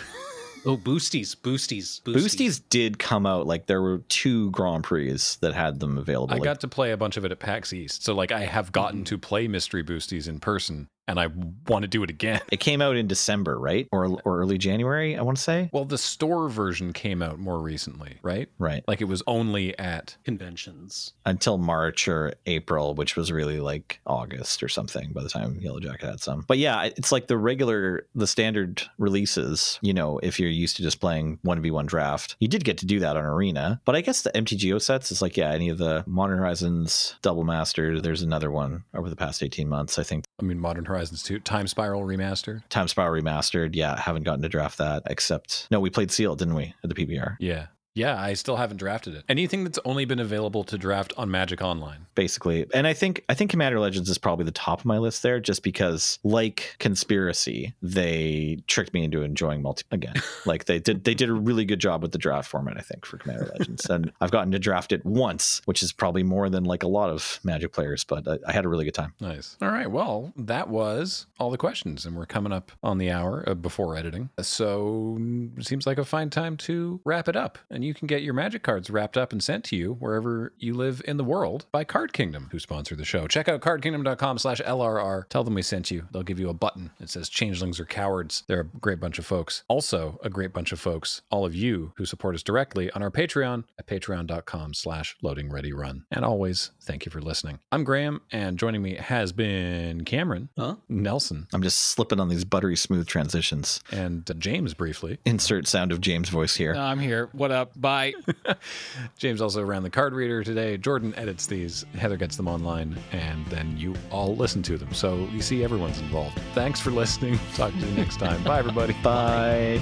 Oh, 0.67 0.77
boosties, 0.77 1.35
boosties, 1.35 2.03
boosties. 2.03 2.15
Boosties 2.15 2.63
did 2.69 2.99
come 2.99 3.25
out 3.25 3.47
like 3.47 3.65
there 3.65 3.81
were 3.81 4.03
two 4.11 4.51
Grand 4.51 4.85
Prix 4.85 5.17
that 5.41 5.55
had 5.55 5.81
them 5.81 5.97
available. 5.97 6.35
I 6.35 6.37
like, 6.37 6.45
got 6.45 6.61
to 6.61 6.69
play 6.69 6.91
a 6.91 6.99
bunch 6.99 7.17
of 7.17 7.25
it 7.25 7.33
at 7.33 7.39
PAX 7.39 7.73
East. 7.73 8.05
So 8.05 8.15
like 8.15 8.31
I 8.31 8.41
have 8.41 8.71
gotten 8.71 9.05
to 9.05 9.17
play 9.17 9.49
Mystery 9.49 9.83
Boosties 9.83 10.29
in 10.29 10.39
person 10.39 10.89
and 11.09 11.19
I 11.19 11.29
want 11.67 11.83
to 11.83 11.89
do 11.89 12.03
it 12.03 12.11
again. 12.11 12.41
it 12.53 12.61
came 12.61 12.81
out 12.81 12.97
in 12.97 13.07
December, 13.07 13.59
right? 13.59 13.89
Or 13.93 14.21
or 14.25 14.41
early 14.41 14.59
January, 14.59 15.17
I 15.17 15.23
want 15.23 15.37
to 15.37 15.43
say. 15.43 15.71
Well, 15.73 15.85
the 15.85 15.99
store 15.99 16.49
version 16.49 16.93
came 16.93 17.23
out 17.23 17.39
more 17.39 17.61
recently, 17.61 18.19
right? 18.23 18.49
Right. 18.59 18.85
Like 18.87 19.01
it 19.01 19.07
was 19.07 19.23
only 19.27 19.77
at 19.79 20.17
conventions. 20.25 21.13
Until 21.27 21.59
March 21.59 22.09
or 22.09 22.35
April, 22.47 22.95
which 22.95 23.17
was 23.17 23.33
really 23.33 23.61
like 23.61 24.01
August 24.07 24.63
or 24.63 24.69
something 24.69 25.13
by 25.13 25.23
the 25.23 25.29
time 25.29 25.59
Yellow 25.61 25.81
Jacket 25.81 26.07
had 26.07 26.21
some. 26.21 26.45
But 26.47 26.59
yeah, 26.59 26.85
it's 26.85 27.13
like 27.13 27.27
the 27.27 27.37
regular 27.37 28.07
the 28.15 28.27
standard 28.27 28.83
releases, 28.99 29.79
you 29.83 29.93
know, 29.93 30.19
if 30.23 30.39
you're 30.39 30.49
used 30.49 30.77
to 30.77 30.83
just 30.83 31.01
playing 31.01 31.39
1v1 31.45 31.87
draft. 31.87 32.37
You 32.41 32.49
did 32.49 32.65
get 32.65 32.79
to 32.79 32.87
do 32.87 33.01
that 33.01 33.17
on 33.17 33.25
Arena. 33.25 33.81
But 33.85 33.97
I 33.97 34.01
guess 34.01 34.23
the 34.23 34.31
MTGO 34.31 34.81
sets 34.81 35.11
is 35.13 35.23
like, 35.23 35.37
yeah, 35.37 35.51
any 35.51 35.69
of 35.69 35.79
the 35.79 36.05
Modern 36.07 36.39
Horizons 36.39 37.17
Double 37.23 37.45
Master, 37.45 38.01
there's 38.01 38.23
another 38.23 38.51
one 38.51 38.85
over 38.95 39.09
the 39.09 39.17
past 39.17 39.43
18 39.43 39.69
months, 39.69 39.99
I 39.99 40.03
think. 40.03 40.25
I 40.41 40.45
mean 40.45 40.59
Modern 40.59 40.85
Horizons 40.91 41.23
2, 41.23 41.41
Time 41.41 41.67
Spiral 41.67 42.03
remastered. 42.03 42.63
Time 42.69 42.89
Spiral 42.89 43.21
Remastered. 43.21 43.75
Yeah, 43.75 43.99
haven't 43.99 44.25
gotten 44.25 44.43
to 44.43 44.49
draft 44.49 44.79
that 44.79 45.03
except 45.07 45.69
no, 45.71 45.81
we 45.81 45.91
played 45.91 46.11
Seal, 46.11 46.37
didn't 46.37 46.55
we, 46.55 46.75
at 46.83 46.89
the 46.89 46.95
PPR? 46.95 47.37
Yeah. 47.39 47.67
Yeah, 47.95 48.21
I 48.21 48.35
still 48.35 48.57
haven't 48.57 48.77
drafted 48.77 49.15
it. 49.15 49.25
Anything 49.29 49.65
that's 49.65 49.79
only 49.85 50.05
been 50.05 50.21
available 50.21 50.65
to 50.65 50.79
draft 50.79 51.13
on 51.17 51.31
Magic 51.31 51.61
Online. 51.61 52.07
Basically, 52.15 52.67
and 52.73 52.87
I 52.87 52.93
think 52.93 53.25
I 53.29 53.35
think 53.35 53.51
Commander 53.51 53.81
Legends 53.81 54.09
is 54.09 54.19
probably 54.19 54.45
the 54.45 54.53
top 54.53 54.81
of 54.81 54.85
my 54.85 54.99
list 54.99 55.23
there, 55.23 55.41
just 55.41 55.63
because, 55.63 56.19
like 56.23 56.77
Conspiracy, 56.79 57.75
they 57.83 58.63
tricked 58.67 58.95
me 58.95 59.05
into 59.05 59.23
enjoying 59.23 59.63
multi 59.63 59.85
again. 59.91 60.15
like 60.47 60.67
they 60.67 60.79
did, 60.79 61.05
they 61.05 61.15
did 61.15 61.29
a 61.29 61.33
really 61.33 61.65
good 61.65 61.81
job 61.81 62.03
with 62.03 62.13
the 62.13 62.19
draft 62.19 62.49
format. 62.49 62.77
I 62.77 62.83
think 62.83 63.05
for 63.05 63.19
Commander 63.19 63.51
Legends, 63.59 63.87
and 63.87 64.13
I've 64.21 64.31
gotten 64.31 64.53
to 64.53 64.59
draft 64.59 64.93
it 64.93 65.05
once, 65.05 65.63
which 65.65 65.83
is 65.83 65.93
probably 65.93 66.23
more 66.23 66.49
than 66.49 66.65
like 66.65 66.83
a 66.83 66.89
lot 66.89 67.11
of 67.11 67.41
Magic 67.43 67.73
players, 67.73 68.05
but 68.05 68.27
I, 68.29 68.39
I 68.47 68.53
had 68.53 68.65
a 68.65 68.69
really 68.69 68.85
good 68.85 68.95
time. 68.95 69.15
Nice. 69.21 69.57
All 69.61 69.71
right. 69.71 69.91
Well, 69.91 70.33
that 70.37 70.69
was 70.69 71.27
all 71.39 71.51
the 71.51 71.59
questions, 71.59 72.07
and 72.07 72.17
we're 72.17 72.27
coming 72.27 72.53
up 72.53 72.71
on 72.83 72.99
the 72.99 73.11
hour 73.11 73.55
before 73.55 73.97
editing. 73.97 74.31
So 74.41 75.19
it 75.57 75.67
seems 75.67 75.87
like 75.87 75.99
a 75.99 76.05
fine 76.05 76.31
time 76.31 76.57
to 76.59 77.01
wrap 77.05 77.29
it 77.29 77.37
up. 77.37 77.59
And 77.71 77.80
you 77.85 77.95
can 77.95 78.07
get 78.07 78.23
your 78.23 78.35
magic 78.35 78.63
cards 78.63 78.91
wrapped 78.91 79.17
up 79.17 79.33
and 79.33 79.43
sent 79.43 79.65
to 79.65 79.77
you 79.77 79.95
wherever 79.95 80.53
you 80.59 80.75
live 80.75 81.03
in 81.07 81.17
the 81.17 81.25
world 81.25 81.67
by 81.73 81.85
Card 81.85 82.13
Kingdom, 82.13 82.49
who 82.53 82.59
sponsor 82.59 82.95
the 82.97 83.05
show. 83.05 83.27
Check 83.27 83.49
out 83.49 83.61
cardkingdom.com 83.61 84.39
slash 84.39 84.61
LRR. 84.61 85.29
Tell 85.29 85.45
them 85.45 85.55
we 85.55 85.63
sent 85.63 85.91
you. 85.91 86.07
They'll 86.13 86.23
give 86.23 86.41
you 86.41 86.49
a 86.49 86.55
button. 86.55 86.91
It 87.01 87.11
says 87.11 87.29
changelings 87.29 87.79
are 87.81 87.85
cowards. 87.85 88.45
They're 88.47 88.61
a 88.61 88.65
great 88.65 89.01
bunch 89.01 89.19
of 89.19 89.27
folks. 89.27 89.65
Also, 89.69 90.19
a 90.23 90.31
great 90.31 90.53
bunch 90.53 90.73
of 90.73 90.81
folks, 90.81 91.23
all 91.31 91.45
of 91.45 91.55
you 91.55 91.93
who 91.97 92.05
support 92.05 92.35
us 92.35 92.43
directly 92.43 92.91
on 92.93 93.03
our 93.03 93.11
Patreon 93.11 93.65
at 93.79 93.87
patreon.com 93.87 94.75
slash 94.75 95.17
loading 95.23 95.51
ready 95.51 95.73
run. 95.73 96.05
And 96.11 96.25
always, 96.25 96.71
thank 96.83 97.05
you 97.07 97.11
for 97.13 97.21
listening. 97.21 97.59
I'm 97.73 97.85
Graham, 97.85 98.21
and 98.33 98.59
joining 98.59 98.83
me 98.83 98.97
has 98.97 99.33
been 99.33 100.05
Cameron, 100.05 100.49
Huh? 100.59 100.77
Nelson, 100.89 101.47
I'm 101.53 101.63
just 101.63 101.79
slipping 101.79 102.21
on 102.21 102.29
these 102.29 102.45
buttery 102.45 102.77
smooth 102.77 103.07
transitions. 103.07 103.81
and 103.91 104.29
uh, 104.31 104.35
James 104.35 104.75
briefly. 104.75 105.19
Insert 105.25 105.67
sound 105.67 105.93
of 105.93 106.01
James' 106.01 106.29
voice 106.29 106.57
here. 106.57 106.75
I'm 106.75 106.99
here. 106.99 107.29
What 107.33 107.51
up? 107.51 107.70
Bye. 107.77 108.15
James 109.19 109.41
also 109.41 109.63
ran 109.63 109.83
the 109.83 109.91
card 109.91 110.13
reader 110.13 110.43
today. 110.45 110.77
Jordan 110.77 111.15
edits 111.17 111.47
these. 111.47 111.85
Heather 111.95 112.17
gets 112.17 112.37
them 112.37 112.49
online, 112.49 112.99
and 113.13 113.47
then 113.47 113.77
you 113.77 113.95
all 114.11 114.37
listen 114.37 114.63
to 114.65 114.77
them. 114.77 114.93
So 114.95 115.29
you 115.33 115.43
see 115.43 115.65
everyone's 115.65 115.99
involved. 116.01 116.39
Thanks 116.55 116.81
for 116.81 116.91
listening. 116.91 117.39
Talk 117.55 117.73
to 117.73 117.79
you 117.79 117.95
next 117.97 118.19
time. 118.19 118.43
Bye, 118.45 118.59
everybody. 118.59 118.95
Bye. 119.03 119.81